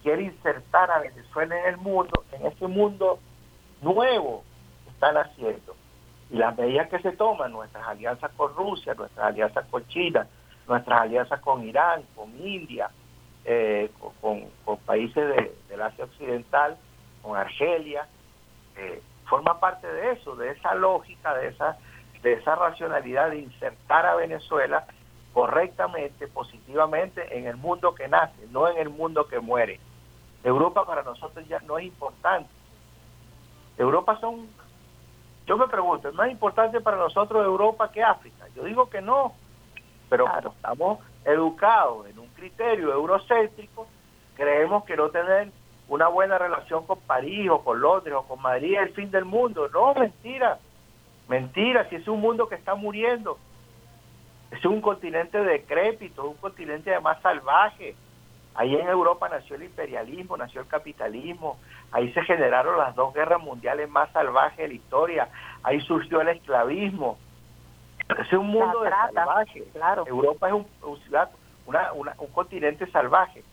quiere 0.04 0.24
insertar 0.24 0.92
a 0.92 1.00
Venezuela 1.00 1.60
en 1.60 1.66
el 1.66 1.78
mundo, 1.78 2.24
en 2.32 2.46
ese 2.46 2.68
mundo 2.68 3.20
nuevo 3.82 4.44
que 4.84 4.92
están 4.92 5.18
haciendo. 5.18 5.76
Y 6.30 6.38
las 6.38 6.58
medidas 6.58 6.90
que 6.90 7.00
se 7.00 7.12
toman, 7.12 7.52
nuestras 7.52 7.88
alianzas 7.88 8.32
con 8.36 8.54
Rusia, 8.56 8.94
nuestras 8.96 9.28
alianzas 9.28 9.66
con 9.70 9.88
China, 9.88 10.28
nuestras 10.68 11.02
alianzas 11.02 11.40
con 11.42 11.64
Irán, 11.64 12.04
con 12.16 12.30
India, 12.40 12.90
eh, 13.46 13.90
con 14.22 14.48
países 14.86 15.28
de- 15.28 15.56
del 15.70 15.82
Asia 15.82 16.06
Occidental, 16.06 16.78
con 17.26 17.38
Argelia, 17.38 18.08
eh, 18.78 19.02
forma 19.28 19.60
parte 19.60 19.88
de 19.88 20.12
eso, 20.12 20.36
de 20.36 20.52
esa 20.52 20.76
lógica, 20.76 21.34
de 21.34 21.48
esa, 21.48 21.78
de 22.22 22.34
esa 22.34 22.56
racionalidad 22.56 23.32
de 23.32 23.40
insertar 23.40 24.06
a 24.06 24.16
Venezuela 24.16 24.86
correctamente, 25.34 26.28
positivamente 26.28 27.38
en 27.38 27.48
el 27.48 27.58
mundo 27.58 27.96
que 27.96 28.08
nace, 28.08 28.48
no 28.52 28.68
en 28.70 28.78
el 28.78 28.90
mundo 28.90 29.28
que 29.28 29.40
muere. 29.40 29.80
Europa 30.44 30.86
para 30.86 31.02
nosotros 31.02 31.46
ya 31.48 31.60
no 31.62 31.80
es 31.80 31.86
importante. 31.86 32.50
Europa 33.78 34.18
son, 34.22 34.48
yo 35.48 35.58
me 35.58 35.68
pregunto, 35.68 36.08
¿es 36.08 36.16
más 36.16 36.30
importante 36.30 36.80
para 36.80 36.98
nosotros 36.98 37.44
Europa 37.44 37.92
que 37.92 38.04
África? 38.04 38.46
Yo 38.56 38.64
digo 38.64 38.90
que 38.90 39.02
no, 39.02 39.34
pero 40.10 40.26
Claro. 40.26 40.54
estamos 40.56 41.00
educados 41.26 42.08
en 42.08 42.20
un 42.20 42.28
criterio 42.28 42.94
eurocéntrico, 42.94 43.88
creemos 44.36 44.86
que 44.86 44.96
no 44.96 45.10
tener 45.10 45.52
una 45.88 46.08
buena 46.08 46.38
relación 46.38 46.86
con 46.86 47.00
París 47.02 47.50
o 47.50 47.64
con 47.64 47.80
Londres 47.80 48.16
o 48.18 48.24
con 48.28 48.42
Madrid 48.42 48.74
es 48.76 48.88
el 48.88 48.94
fin 48.94 49.12
del 49.12 49.26
mundo. 49.26 49.68
No, 49.70 49.94
mentira, 49.94 50.58
mentira, 51.28 51.88
si 51.90 51.96
es 51.96 52.08
un 52.08 52.22
mundo 52.22 52.48
que 52.48 52.56
está 52.56 52.76
muriendo, 52.76 53.38
es 54.52 54.64
un 54.66 54.82
continente 54.82 55.38
decrépito, 55.44 56.28
un 56.28 56.38
continente 56.38 56.92
además 56.92 57.22
salvaje. 57.22 57.96
Ahí 58.58 58.74
en 58.74 58.88
Europa 58.88 59.28
nació 59.28 59.58
el 59.58 59.64
imperialismo, 59.64 60.38
nació 60.38 60.62
el 60.62 60.68
capitalismo, 60.68 61.58
ahí 61.92 62.12
se 62.14 62.24
generaron 62.24 62.78
las 62.78 62.96
dos 62.96 63.14
guerras 63.14 63.42
mundiales 63.42 63.90
más 63.90 64.10
salvajes 64.14 64.58
de 64.58 64.68
la 64.70 64.74
historia, 64.76 65.30
ahí 65.62 65.82
surgió 65.82 66.22
el 66.22 66.30
esclavismo. 66.30 67.18
Es 68.18 68.32
un 68.32 68.48
mundo 68.48 68.82
de 68.82 68.90
salvaje. 68.92 69.64
claro. 69.74 70.06
Europa 70.08 70.48
es 70.48 70.54
un, 70.54 70.66
un 70.84 70.98
ciudad- 71.02 71.30
una- 71.66 71.92
una- 71.94 72.16
un 72.18 72.28
continente 72.28 72.88
salvaje. 72.92 73.44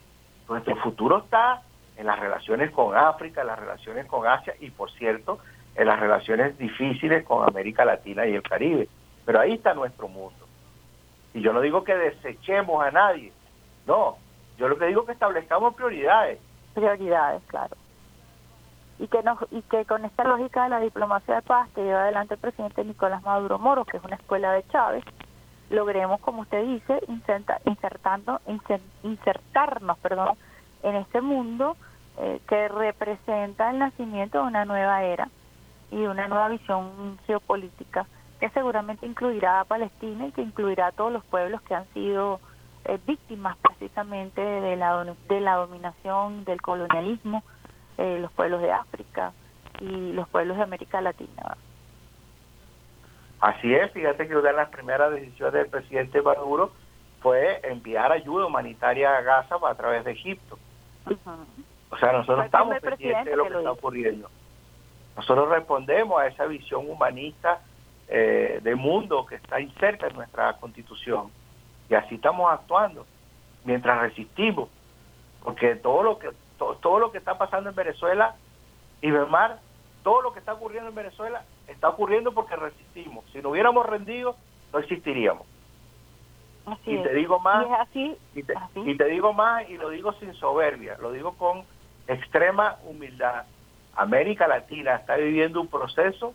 Nuestro 0.48 0.76
futuro 0.76 1.18
está 1.18 1.62
en 1.96 2.06
las 2.06 2.18
relaciones 2.18 2.70
con 2.70 2.96
África, 2.96 3.42
en 3.42 3.46
las 3.48 3.58
relaciones 3.58 4.06
con 4.06 4.26
Asia 4.26 4.54
y, 4.60 4.70
por 4.70 4.90
cierto, 4.92 5.38
en 5.74 5.86
las 5.86 5.98
relaciones 6.00 6.56
difíciles 6.58 7.24
con 7.24 7.48
América 7.48 7.84
Latina 7.84 8.26
y 8.26 8.34
el 8.34 8.42
Caribe. 8.42 8.88
Pero 9.24 9.40
ahí 9.40 9.52
está 9.54 9.74
nuestro 9.74 10.08
mundo. 10.08 10.46
Y 11.34 11.40
yo 11.40 11.52
no 11.52 11.60
digo 11.60 11.84
que 11.84 11.94
desechemos 11.94 12.84
a 12.84 12.90
nadie, 12.90 13.32
no. 13.86 14.16
Yo 14.58 14.68
lo 14.68 14.76
que 14.78 14.86
digo 14.86 15.00
es 15.02 15.06
que 15.06 15.12
establezcamos 15.12 15.74
prioridades. 15.74 16.38
prioridades, 16.74 17.42
claro. 17.46 17.76
Y 18.98 19.06
que, 19.08 19.22
nos, 19.22 19.38
y 19.50 19.62
que 19.62 19.84
con 19.86 20.04
esta 20.04 20.24
lógica 20.24 20.64
de 20.64 20.68
la 20.70 20.80
diplomacia 20.80 21.36
de 21.36 21.42
paz 21.42 21.68
que 21.74 21.82
lleva 21.82 22.02
adelante 22.02 22.34
el 22.34 22.40
presidente 22.40 22.84
Nicolás 22.84 23.22
Maduro 23.22 23.58
Moro, 23.58 23.84
que 23.84 23.96
es 23.96 24.04
una 24.04 24.16
escuela 24.16 24.52
de 24.52 24.64
Chávez, 24.68 25.02
logremos, 25.70 26.20
como 26.20 26.42
usted 26.42 26.62
dice, 26.64 27.00
inserta- 27.08 27.60
insertando, 27.64 28.40
inser- 28.46 28.80
insertarnos 29.02 29.98
perdón, 29.98 30.36
en 30.82 30.96
este 30.96 31.20
mundo 31.20 31.76
eh, 32.18 32.40
que 32.48 32.68
representa 32.68 33.70
el 33.70 33.78
nacimiento 33.78 34.38
de 34.38 34.44
una 34.44 34.64
nueva 34.64 35.02
era 35.02 35.28
y 35.90 36.04
una 36.04 36.28
nueva 36.28 36.48
visión 36.48 37.18
geopolítica 37.26 38.06
que 38.40 38.50
seguramente 38.50 39.06
incluirá 39.06 39.60
a 39.60 39.64
Palestina 39.64 40.26
y 40.26 40.32
que 40.32 40.42
incluirá 40.42 40.88
a 40.88 40.92
todos 40.92 41.12
los 41.12 41.24
pueblos 41.24 41.62
que 41.62 41.74
han 41.74 41.86
sido 41.94 42.40
eh, 42.84 42.98
víctimas 43.06 43.56
precisamente 43.58 44.40
de 44.40 44.76
la, 44.76 45.04
de 45.28 45.40
la 45.40 45.54
dominación, 45.54 46.44
del 46.44 46.60
colonialismo, 46.60 47.44
eh, 47.98 48.18
los 48.20 48.32
pueblos 48.32 48.60
de 48.60 48.72
África 48.72 49.32
y 49.80 50.12
los 50.12 50.28
pueblos 50.28 50.56
de 50.56 50.64
América 50.64 51.00
Latina. 51.00 51.56
Así 53.40 53.72
es, 53.74 53.90
fíjate 53.92 54.26
que 54.26 54.36
una 54.36 54.50
de 54.50 54.56
las 54.56 54.68
primeras 54.70 55.12
decisiones 55.12 55.54
del 55.54 55.68
presidente 55.68 56.20
Maduro 56.22 56.72
fue 57.20 57.60
enviar 57.62 58.10
ayuda 58.10 58.46
humanitaria 58.46 59.16
a 59.16 59.20
Gaza 59.20 59.56
a 59.64 59.74
través 59.74 60.04
de 60.04 60.12
Egipto. 60.12 60.58
O 61.90 61.96
sea, 61.98 62.12
nosotros 62.12 62.44
estamos 62.46 62.78
pendientes 62.80 63.24
de 63.26 63.36
lo 63.36 63.44
que 63.44 63.50
lo 63.50 63.58
está 63.58 63.70
hizo. 63.70 63.78
ocurriendo. 63.78 64.30
Nosotros 65.16 65.48
respondemos 65.50 66.20
a 66.20 66.26
esa 66.26 66.46
visión 66.46 66.88
humanista 66.88 67.60
eh, 68.08 68.60
de 68.62 68.74
mundo 68.74 69.26
que 69.26 69.34
está 69.36 69.60
inserta 69.60 70.06
en 70.06 70.14
nuestra 70.14 70.54
constitución. 70.54 71.30
Y 71.90 71.94
así 71.94 72.14
estamos 72.14 72.50
actuando 72.50 73.06
mientras 73.64 74.00
resistimos. 74.00 74.70
Porque 75.42 75.76
todo 75.76 76.02
lo 76.02 76.18
que 76.18 76.30
todo 76.58 77.00
lo 77.00 77.10
que 77.10 77.18
está 77.18 77.36
pasando 77.36 77.70
en 77.70 77.74
Venezuela, 77.74 78.36
y 79.00 79.10
Bermar, 79.10 79.58
todo 80.04 80.22
lo 80.22 80.32
que 80.32 80.38
está 80.38 80.54
ocurriendo 80.54 80.88
en 80.88 80.94
Venezuela 80.94 81.44
está 81.66 81.88
ocurriendo 81.88 82.32
porque 82.32 82.56
resistimos. 82.56 83.24
Si 83.32 83.42
no 83.42 83.50
hubiéramos 83.50 83.84
rendido, 83.84 84.36
no 84.72 84.78
existiríamos. 84.78 85.46
Y 86.86 86.98
te 86.98 87.14
digo 87.14 87.40
más, 87.40 87.66
y, 87.94 88.42
te, 88.42 88.54
y 88.74 88.96
te 88.96 89.04
digo 89.06 89.32
más, 89.32 89.68
y 89.68 89.76
lo 89.76 89.90
digo 89.90 90.12
sin 90.14 90.32
soberbia, 90.34 90.96
lo 91.00 91.12
digo 91.12 91.36
con 91.36 91.64
extrema 92.06 92.76
humildad. 92.84 93.44
América 93.94 94.48
Latina 94.48 94.96
está 94.96 95.16
viviendo 95.16 95.60
un 95.60 95.68
proceso, 95.68 96.34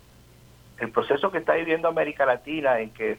el 0.79 0.91
proceso 0.91 1.31
que 1.31 1.39
está 1.39 1.53
viviendo 1.53 1.87
América 1.87 2.25
Latina 2.25 2.79
en 2.79 2.91
que 2.91 3.17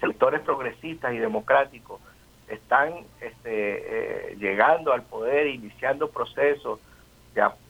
sectores 0.00 0.40
progresistas 0.40 1.12
y 1.14 1.18
democráticos 1.18 2.00
están 2.48 2.92
este, 3.20 4.32
eh, 4.32 4.36
llegando 4.38 4.92
al 4.92 5.02
poder, 5.02 5.46
iniciando 5.46 6.10
procesos 6.10 6.80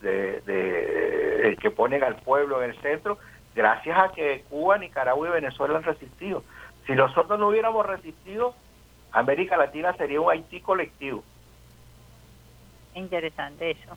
de, 0.00 1.56
que 1.60 1.70
ponen 1.70 2.02
al 2.02 2.16
pueblo 2.16 2.62
en 2.62 2.70
el 2.70 2.80
centro, 2.80 3.18
gracias 3.54 3.98
a 3.98 4.12
que 4.12 4.44
Cuba, 4.48 4.78
Nicaragua 4.78 5.28
y 5.28 5.32
Venezuela 5.32 5.76
han 5.76 5.82
resistido. 5.82 6.42
Si 6.90 6.96
nosotros 6.96 7.38
no 7.38 7.46
hubiéramos 7.46 7.86
resistido, 7.86 8.52
América 9.12 9.56
Latina 9.56 9.92
sería 9.92 10.20
un 10.20 10.28
Haití 10.28 10.60
colectivo. 10.60 11.22
Interesante 12.96 13.70
eso. 13.70 13.96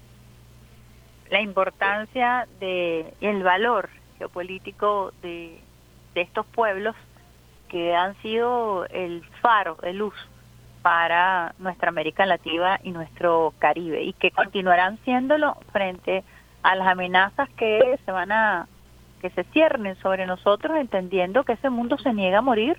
La 1.31 1.41
importancia 1.41 2.47
de 2.59 3.11
el 3.19 3.41
valor 3.41 3.89
geopolítico 4.19 5.11
de, 5.23 5.59
de 6.13 6.21
estos 6.21 6.45
pueblos 6.45 6.95
que 7.67 7.95
han 7.95 8.15
sido 8.21 8.85
el 8.85 9.23
faro 9.41 9.73
de 9.81 9.93
luz 9.93 10.13
para 10.83 11.55
nuestra 11.57 11.89
América 11.89 12.27
Latina 12.27 12.79
y 12.83 12.91
nuestro 12.91 13.55
Caribe 13.57 14.03
y 14.03 14.13
que 14.13 14.29
continuarán 14.29 14.99
siéndolo 15.03 15.55
frente 15.71 16.23
a 16.61 16.75
las 16.75 16.89
amenazas 16.89 17.49
que 17.57 17.99
se 18.05 18.11
van 18.11 18.31
a 18.31 18.67
que 19.23 19.29
se 19.29 19.45
ciernen 19.45 19.95
sobre 20.01 20.25
nosotros 20.25 20.75
entendiendo 20.77 21.45
que 21.45 21.53
ese 21.53 21.69
mundo 21.69 21.97
se 21.97 22.11
niega 22.11 22.39
a 22.39 22.41
morir 22.41 22.77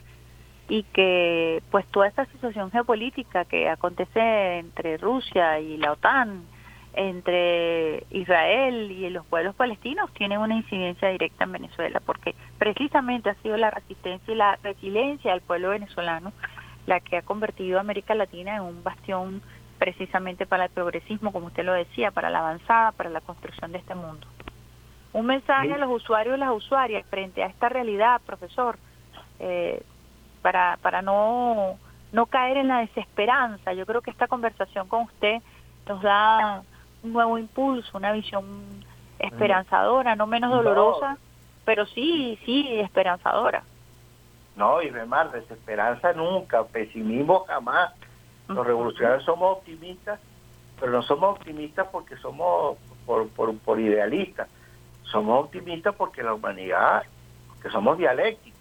y 0.68 0.82
que 0.82 1.62
pues 1.70 1.86
toda 1.86 2.07
esta 2.07 2.26
situación 2.26 2.70
geopolítica 2.70 3.47
que 3.47 3.70
acontece 3.70 4.59
entre 4.59 4.99
Rusia 4.99 5.59
y 5.59 5.78
la 5.78 5.92
OTAN, 5.92 6.42
entre 6.92 8.05
Israel 8.11 8.90
y 8.90 9.09
los 9.09 9.24
pueblos 9.24 9.55
palestinos 9.55 10.12
tiene 10.12 10.36
una 10.36 10.55
incidencia 10.55 11.09
directa 11.09 11.45
en 11.45 11.53
Venezuela 11.53 12.03
porque 12.05 12.34
precisamente 12.59 13.30
ha 13.30 13.34
sido 13.36 13.57
la 13.57 13.70
resistencia 13.70 14.34
y 14.34 14.36
la 14.36 14.57
resiliencia 14.62 15.32
del 15.32 15.40
pueblo 15.40 15.70
venezolano 15.70 16.34
la 16.86 17.01
que 17.01 17.16
ha 17.16 17.22
convertido 17.22 17.78
a 17.78 17.80
América 17.80 18.14
Latina 18.14 18.57
en 18.57 18.62
un 18.64 18.84
bastión 18.84 19.40
precisamente 19.78 20.45
para 20.45 20.66
el 20.66 20.70
progresismo, 20.70 21.32
como 21.32 21.47
usted 21.47 21.64
lo 21.64 21.72
decía, 21.72 22.11
para 22.11 22.28
la 22.28 22.40
avanzada, 22.40 22.92
para 22.92 23.09
la 23.09 23.22
construcción 23.22 23.72
de 23.72 23.78
este 23.78 23.95
mundo. 23.95 24.26
Un 25.15 25.27
mensaje 25.27 25.73
a 25.73 25.79
los 25.79 25.91
usuarios 25.91 26.37
y 26.37 26.41
las 26.41 26.51
usuarias 26.51 27.07
frente 27.07 27.45
a 27.45 27.47
esta 27.47 27.69
realidad, 27.69 28.21
profesor, 28.27 28.77
eh, 29.39 29.81
para, 30.43 30.77
para 30.83 31.03
no, 31.03 31.79
no 32.11 32.27
caer 32.27 32.57
en 32.57 32.67
la 32.67 32.81
desesperanza. 32.81 33.73
Yo 33.75 33.87
creo 33.87 34.03
que 34.03 34.11
esta 34.11 34.27
conversación 34.27 34.89
con 34.89 35.05
usted 35.05 35.41
nos 35.89 36.03
da 36.03 36.65
un 37.05 37.12
nuevo 37.12 37.39
impulso, 37.39 37.97
una 37.97 38.11
visión 38.11 38.45
esperanzadora, 39.21 40.17
no 40.17 40.27
menos 40.27 40.51
dolorosa, 40.51 41.17
pero 41.65 41.87
sí, 41.87 42.37
sí, 42.45 42.81
esperanzadora. 42.81 43.62
No, 44.57 44.83
y 44.83 44.91
más, 44.91 45.33
desesperanza 45.33 46.12
nunca, 46.12 46.65
pesimismo 46.65 47.45
jamás. 47.47 47.93
Los 48.49 48.67
revolucionarios 48.67 49.25
somos 49.25 49.59
optimistas, 49.59 50.19
pero 50.81 50.91
no 50.91 51.03
somos 51.03 51.39
optimistas 51.39 51.87
porque 51.93 52.17
somos 52.17 52.77
por, 53.07 53.29
por, 53.29 53.57
por 53.59 53.79
idealistas. 53.79 54.49
Somos 55.15 55.45
optimistas 55.45 55.95
porque 55.95 56.25
la 56.25 56.35
humanidad, 56.35 57.05
que 57.62 57.71
somos 57.71 57.97
dialécticos. 57.97 58.61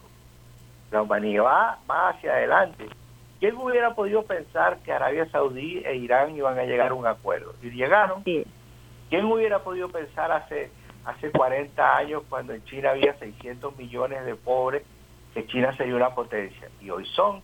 La 0.91 1.01
humanidad 1.01 1.80
va, 1.89 2.10
hacia 2.10 2.32
adelante. 2.32 2.88
¿Quién 3.39 3.58
hubiera 3.58 3.95
podido 3.95 4.22
pensar 4.22 4.78
que 4.84 4.91
Arabia 4.91 5.28
Saudí 5.32 5.80
e 5.84 5.95
Irán 5.95 6.36
iban 6.36 6.60
a 6.60 6.66
llegar 6.66 6.91
a 6.91 6.93
un 6.93 7.08
acuerdo? 7.08 7.56
Y 7.64 7.72
llegaron. 7.72 8.22
¿Quién 8.22 9.26
hubiera 9.26 9.64
podido 9.64 9.89
pensar 9.89 10.32
hace, 10.32 10.70
hace 11.06 11.32
40 11.32 11.97
años 11.97 12.22
cuando 12.30 12.54
en 12.54 12.64
China 12.66 12.91
había 12.91 13.18
600 13.18 13.76
millones 13.76 14.24
de 14.24 14.36
pobres 14.36 14.84
que 15.34 15.47
China 15.47 15.76
sería 15.76 15.95
una 15.95 16.14
potencia. 16.14 16.70
Y 16.80 16.91
hoy 16.91 17.08
son. 17.16 17.41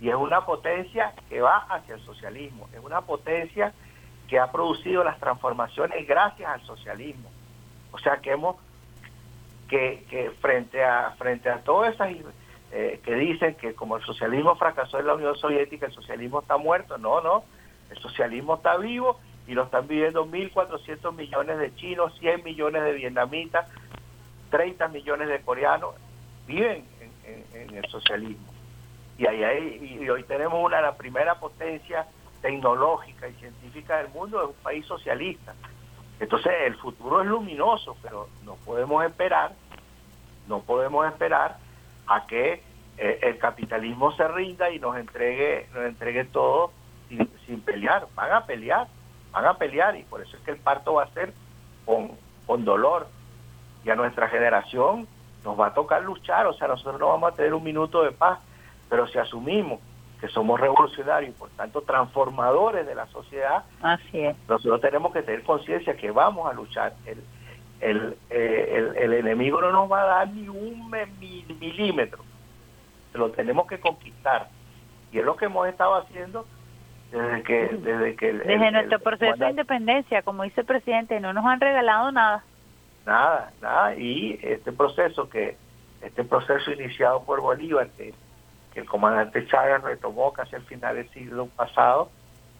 Y 0.00 0.08
es 0.08 0.14
una 0.14 0.46
potencia 0.46 1.14
que 1.28 1.40
va 1.40 1.66
hacia 1.68 1.96
el 1.96 2.00
socialismo. 2.02 2.68
Es 2.72 2.78
una 2.78 3.00
potencia 3.00 3.74
que 4.28 4.38
ha 4.38 4.52
producido 4.52 5.02
las 5.02 5.18
transformaciones 5.18 6.06
gracias 6.06 6.48
al 6.48 6.64
socialismo. 6.64 7.28
O 7.96 7.98
sea 7.98 8.18
que 8.18 8.30
hemos 8.30 8.56
que, 9.68 10.04
que 10.10 10.30
frente 10.42 10.84
a 10.84 11.12
frente 11.18 11.48
a 11.48 11.62
todas 11.62 11.94
esas 11.94 12.10
eh, 12.72 13.00
que 13.02 13.14
dicen 13.14 13.54
que 13.54 13.74
como 13.74 13.96
el 13.96 14.04
socialismo 14.04 14.54
fracasó 14.56 14.98
en 14.98 15.06
la 15.06 15.14
Unión 15.14 15.34
Soviética, 15.36 15.86
el 15.86 15.92
socialismo 15.92 16.40
está 16.40 16.58
muerto. 16.58 16.98
No, 16.98 17.22
no. 17.22 17.44
El 17.90 17.96
socialismo 17.98 18.56
está 18.56 18.76
vivo 18.76 19.18
y 19.46 19.54
lo 19.54 19.62
están 19.62 19.88
viviendo 19.88 20.26
1.400 20.26 21.14
millones 21.14 21.58
de 21.58 21.74
chinos, 21.74 22.12
100 22.18 22.44
millones 22.44 22.82
de 22.82 22.92
vietnamitas, 22.92 23.66
30 24.50 24.88
millones 24.88 25.28
de 25.28 25.40
coreanos. 25.40 25.94
Viven 26.46 26.84
en, 27.24 27.74
el 27.74 27.88
socialismo. 27.88 28.52
Y, 29.16 29.26
ahí 29.26 29.98
y 29.98 30.08
hoy 30.10 30.22
tenemos 30.24 30.62
una 30.62 30.82
la 30.82 30.96
primera 30.96 31.36
potencia 31.36 32.06
tecnológica 32.42 33.26
y 33.26 33.32
científica 33.34 33.96
del 33.98 34.08
mundo, 34.08 34.42
es 34.42 34.48
un 34.48 34.62
país 34.62 34.84
socialista. 34.84 35.54
Entonces 36.18 36.52
el 36.64 36.76
futuro 36.76 37.20
es 37.20 37.26
luminoso, 37.26 37.96
pero 38.02 38.28
no 38.44 38.54
podemos 38.56 39.04
esperar, 39.04 39.52
no 40.48 40.60
podemos 40.60 41.06
esperar 41.06 41.58
a 42.06 42.26
que 42.26 42.62
eh, 42.96 43.18
el 43.22 43.38
capitalismo 43.38 44.12
se 44.12 44.26
rinda 44.28 44.70
y 44.70 44.78
nos 44.78 44.96
entregue, 44.96 45.68
nos 45.74 45.84
entregue 45.84 46.24
todo 46.24 46.72
sin, 47.08 47.28
sin, 47.46 47.60
pelear. 47.60 48.06
Van 48.14 48.32
a 48.32 48.46
pelear, 48.46 48.86
van 49.32 49.44
a 49.44 49.54
pelear 49.54 49.96
y 49.96 50.04
por 50.04 50.22
eso 50.22 50.36
es 50.36 50.42
que 50.42 50.52
el 50.52 50.58
parto 50.58 50.94
va 50.94 51.04
a 51.04 51.12
ser 51.12 51.34
con, 51.84 52.12
con 52.46 52.64
dolor. 52.64 53.08
Y 53.84 53.90
a 53.90 53.94
nuestra 53.94 54.28
generación 54.28 55.06
nos 55.44 55.60
va 55.60 55.68
a 55.68 55.74
tocar 55.74 56.02
luchar, 56.02 56.46
o 56.46 56.54
sea, 56.54 56.66
nosotros 56.66 56.98
no 56.98 57.08
vamos 57.08 57.32
a 57.32 57.36
tener 57.36 57.54
un 57.54 57.62
minuto 57.62 58.02
de 58.02 58.10
paz, 58.10 58.40
pero 58.88 59.06
si 59.06 59.18
asumimos 59.18 59.80
somos 60.28 60.60
revolucionarios 60.60 61.34
y 61.34 61.38
por 61.38 61.50
tanto 61.50 61.82
transformadores 61.82 62.86
de 62.86 62.94
la 62.94 63.06
sociedad, 63.06 63.64
Así 63.82 64.20
es. 64.20 64.36
nosotros 64.48 64.80
tenemos 64.80 65.12
que 65.12 65.22
tener 65.22 65.42
conciencia 65.42 65.96
que 65.96 66.10
vamos 66.10 66.50
a 66.50 66.54
luchar. 66.54 66.94
El, 67.04 67.22
el, 67.80 68.16
eh, 68.30 68.92
el, 68.96 69.12
enemigo 69.12 69.60
no 69.60 69.70
nos 69.70 69.90
va 69.90 70.02
a 70.02 70.06
dar 70.06 70.28
ni 70.28 70.48
un 70.48 70.90
milímetro, 71.60 72.24
lo 73.14 73.30
tenemos 73.30 73.66
que 73.66 73.78
conquistar. 73.80 74.48
Y 75.12 75.18
es 75.18 75.24
lo 75.24 75.36
que 75.36 75.46
hemos 75.46 75.68
estado 75.68 75.94
haciendo 75.94 76.46
desde 77.10 77.42
que... 77.42 77.68
Desde, 77.68 78.16
que 78.16 78.32
desde 78.32 78.70
nuestro 78.70 78.98
proceso 78.98 79.36
de 79.36 79.50
independencia, 79.50 80.22
como 80.22 80.42
dice 80.42 80.62
el 80.62 80.66
presidente, 80.66 81.20
no 81.20 81.32
nos 81.32 81.44
han 81.44 81.60
regalado 81.60 82.10
nada 82.12 82.44
nada, 83.06 83.52
nada, 83.62 83.94
y 83.94 84.38
este 84.42 84.72
proceso 84.72 85.28
que, 85.30 85.56
este 86.02 86.24
proceso 86.24 86.72
iniciado 86.72 87.22
por 87.22 87.40
Bolívar, 87.40 87.88
que, 87.96 88.12
el 88.80 88.86
comandante 88.86 89.46
Chávez 89.46 89.82
retomó 89.82 90.32
casi 90.32 90.56
al 90.56 90.62
final 90.62 90.96
del 90.96 91.08
siglo 91.10 91.46
pasado, 91.46 92.10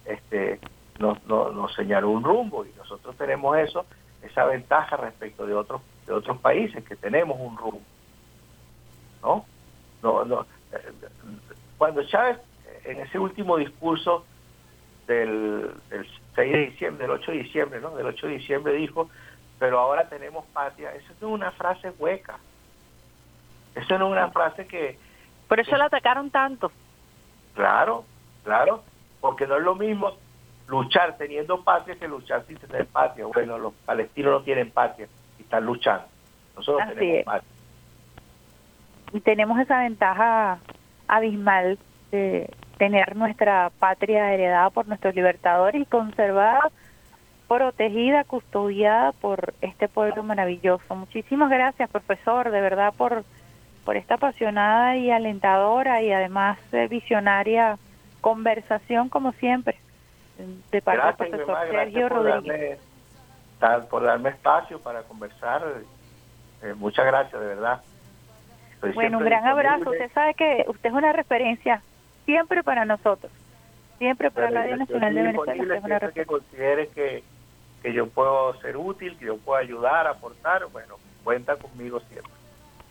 este, 0.05 0.59
nos, 0.99 1.23
nos, 1.25 1.73
señaló 1.75 2.09
un 2.09 2.23
rumbo 2.23 2.65
y 2.65 2.71
nosotros 2.77 3.15
tenemos 3.17 3.57
eso, 3.57 3.85
esa 4.21 4.45
ventaja 4.45 4.97
respecto 4.97 5.45
de 5.45 5.53
otros, 5.53 5.81
de 6.05 6.13
otros 6.13 6.37
países 6.39 6.83
que 6.83 6.95
tenemos 6.95 7.37
un 7.39 7.57
rumbo. 7.57 7.81
¿No? 9.21 9.45
No, 10.01 10.25
no. 10.25 10.45
Cuando 11.77 12.03
Chávez, 12.03 12.37
en 12.85 12.99
ese 12.99 13.19
último 13.19 13.57
discurso 13.57 14.25
del, 15.07 15.71
del 15.89 16.07
6 16.35 16.51
de 16.51 16.65
diciembre, 16.67 17.07
del 17.07 17.11
8 17.17 17.31
de 17.31 17.37
diciembre, 17.37 17.81
¿no? 17.81 17.95
Del 17.95 18.07
8 18.07 18.27
de 18.27 18.33
diciembre 18.33 18.73
dijo, 18.73 19.09
pero 19.59 19.79
ahora 19.79 20.07
tenemos 20.09 20.45
patria. 20.47 20.93
Eso 20.93 21.13
no 21.21 21.27
es 21.29 21.33
una 21.33 21.51
frase 21.51 21.91
hueca. 21.97 22.37
Eso 23.75 23.97
no 23.97 24.07
es 24.07 24.11
una 24.11 24.31
frase 24.31 24.67
que... 24.67 24.99
Por 25.47 25.59
eso 25.59 25.75
la 25.77 25.85
atacaron 25.85 26.29
tanto. 26.29 26.71
Claro, 27.53 28.05
claro, 28.43 28.83
porque 29.21 29.47
no 29.47 29.57
es 29.57 29.63
lo 29.63 29.75
mismo 29.75 30.13
luchar 30.67 31.17
teniendo 31.17 31.63
patria 31.63 31.95
que 31.95 32.07
luchar 32.07 32.45
sin 32.45 32.57
tener 32.57 32.85
patria. 32.87 33.25
Bueno, 33.25 33.57
los 33.57 33.73
palestinos 33.85 34.31
no 34.31 34.41
tienen 34.41 34.71
patria 34.71 35.07
y 35.39 35.43
están 35.43 35.65
luchando. 35.65 36.05
Nosotros 36.55 36.87
tenemos 36.93 37.25
patria. 37.25 37.51
Y 39.13 39.21
tenemos 39.21 39.59
esa 39.59 39.79
ventaja 39.79 40.59
abismal 41.07 41.79
de 42.11 42.49
tener 42.77 43.15
nuestra 43.15 43.71
patria 43.79 44.33
heredada 44.33 44.69
por 44.69 44.87
nuestros 44.87 45.15
libertadores 45.15 45.81
y 45.81 45.85
conservada 45.85 46.69
protegida, 47.47 48.23
custodiada 48.25 49.13
por 49.13 49.53
este 49.61 49.87
pueblo 49.87 50.23
maravilloso. 50.23 50.95
Muchísimas 50.95 51.49
gracias, 51.49 51.89
profesor, 51.89 52.51
de 52.51 52.61
verdad, 52.61 52.93
por, 52.95 53.23
por 53.87 53.95
esta 53.95 54.15
apasionada 54.15 54.97
y 54.97 55.09
alentadora 55.11 56.01
y 56.01 56.11
además 56.11 56.59
eh, 56.73 56.89
visionaria 56.89 57.77
conversación, 58.19 59.07
como 59.07 59.31
siempre. 59.31 59.79
de 60.71 60.81
parte 60.81 61.23
del 61.23 61.45
profesor 61.45 61.71
Sergio 61.71 62.09
por 62.09 62.17
Rodríguez. 62.25 62.79
darme, 63.61 63.85
por 63.85 64.03
darme 64.03 64.29
espacio 64.31 64.81
para 64.81 65.03
conversar. 65.03 65.63
Eh, 66.63 66.73
muchas 66.73 67.05
gracias, 67.05 67.39
de 67.39 67.47
verdad. 67.47 67.81
Estoy 68.73 68.91
Bueno, 68.91 69.19
un 69.19 69.23
gran 69.23 69.47
abrazo. 69.47 69.89
Usted 69.89 70.11
sabe 70.11 70.33
que 70.33 70.65
usted 70.67 70.89
es 70.89 70.93
una 70.93 71.13
referencia 71.13 71.81
siempre 72.25 72.63
para 72.63 72.83
nosotros, 72.83 73.31
siempre 73.99 74.31
para 74.31 74.47
Bueno, 74.47 74.63
Radio 74.63 74.75
Nacional 74.75 75.15
de 75.15 75.21
Venezuela. 75.21 75.63
Usted 75.63 75.75
es 75.75 75.83
una 75.85 75.99
siempre 75.99 76.13
que 76.13 76.25
referencia. 76.25 76.25
considere 76.25 76.87
que, 76.89 77.23
que 77.81 77.93
yo 77.93 78.09
puedo 78.09 78.53
ser 78.59 78.75
útil, 78.75 79.17
que 79.17 79.27
yo 79.27 79.37
puedo 79.37 79.57
ayudar, 79.57 80.07
aportar, 80.07 80.65
bueno, 80.73 80.95
cuenta 81.23 81.55
conmigo 81.55 82.01
siempre. 82.01 82.36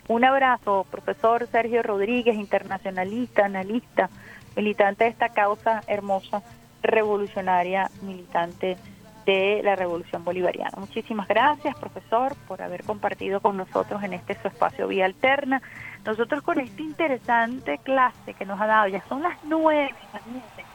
Un 0.08 0.24
abrazo, 0.24 0.86
profesor 0.90 1.48
Sergio 1.48 1.82
Rodríguez, 1.82 2.36
internacionalista, 2.36 3.46
analista, 3.46 4.08
militante 4.54 5.04
de 5.04 5.10
esta 5.10 5.30
causa 5.30 5.82
hermosa, 5.88 6.42
revolucionaria, 6.82 7.90
militante 8.02 8.76
de 9.24 9.60
la 9.64 9.74
Revolución 9.74 10.24
Bolivariana. 10.24 10.78
Muchísimas 10.78 11.26
gracias, 11.26 11.74
profesor, 11.76 12.36
por 12.46 12.62
haber 12.62 12.84
compartido 12.84 13.40
con 13.40 13.56
nosotros 13.56 14.02
en 14.04 14.12
este 14.12 14.40
su 14.40 14.46
espacio 14.46 14.86
Vía 14.86 15.04
Alterna. 15.04 15.60
Nosotros 16.04 16.42
con 16.42 16.60
esta 16.60 16.82
interesante 16.82 17.78
clase 17.78 18.34
que 18.34 18.46
nos 18.46 18.60
ha 18.60 18.66
dado, 18.66 18.86
ya 18.86 19.02
son 19.08 19.24
las 19.24 19.36
nueve, 19.42 19.92
imagínense, 20.12 20.65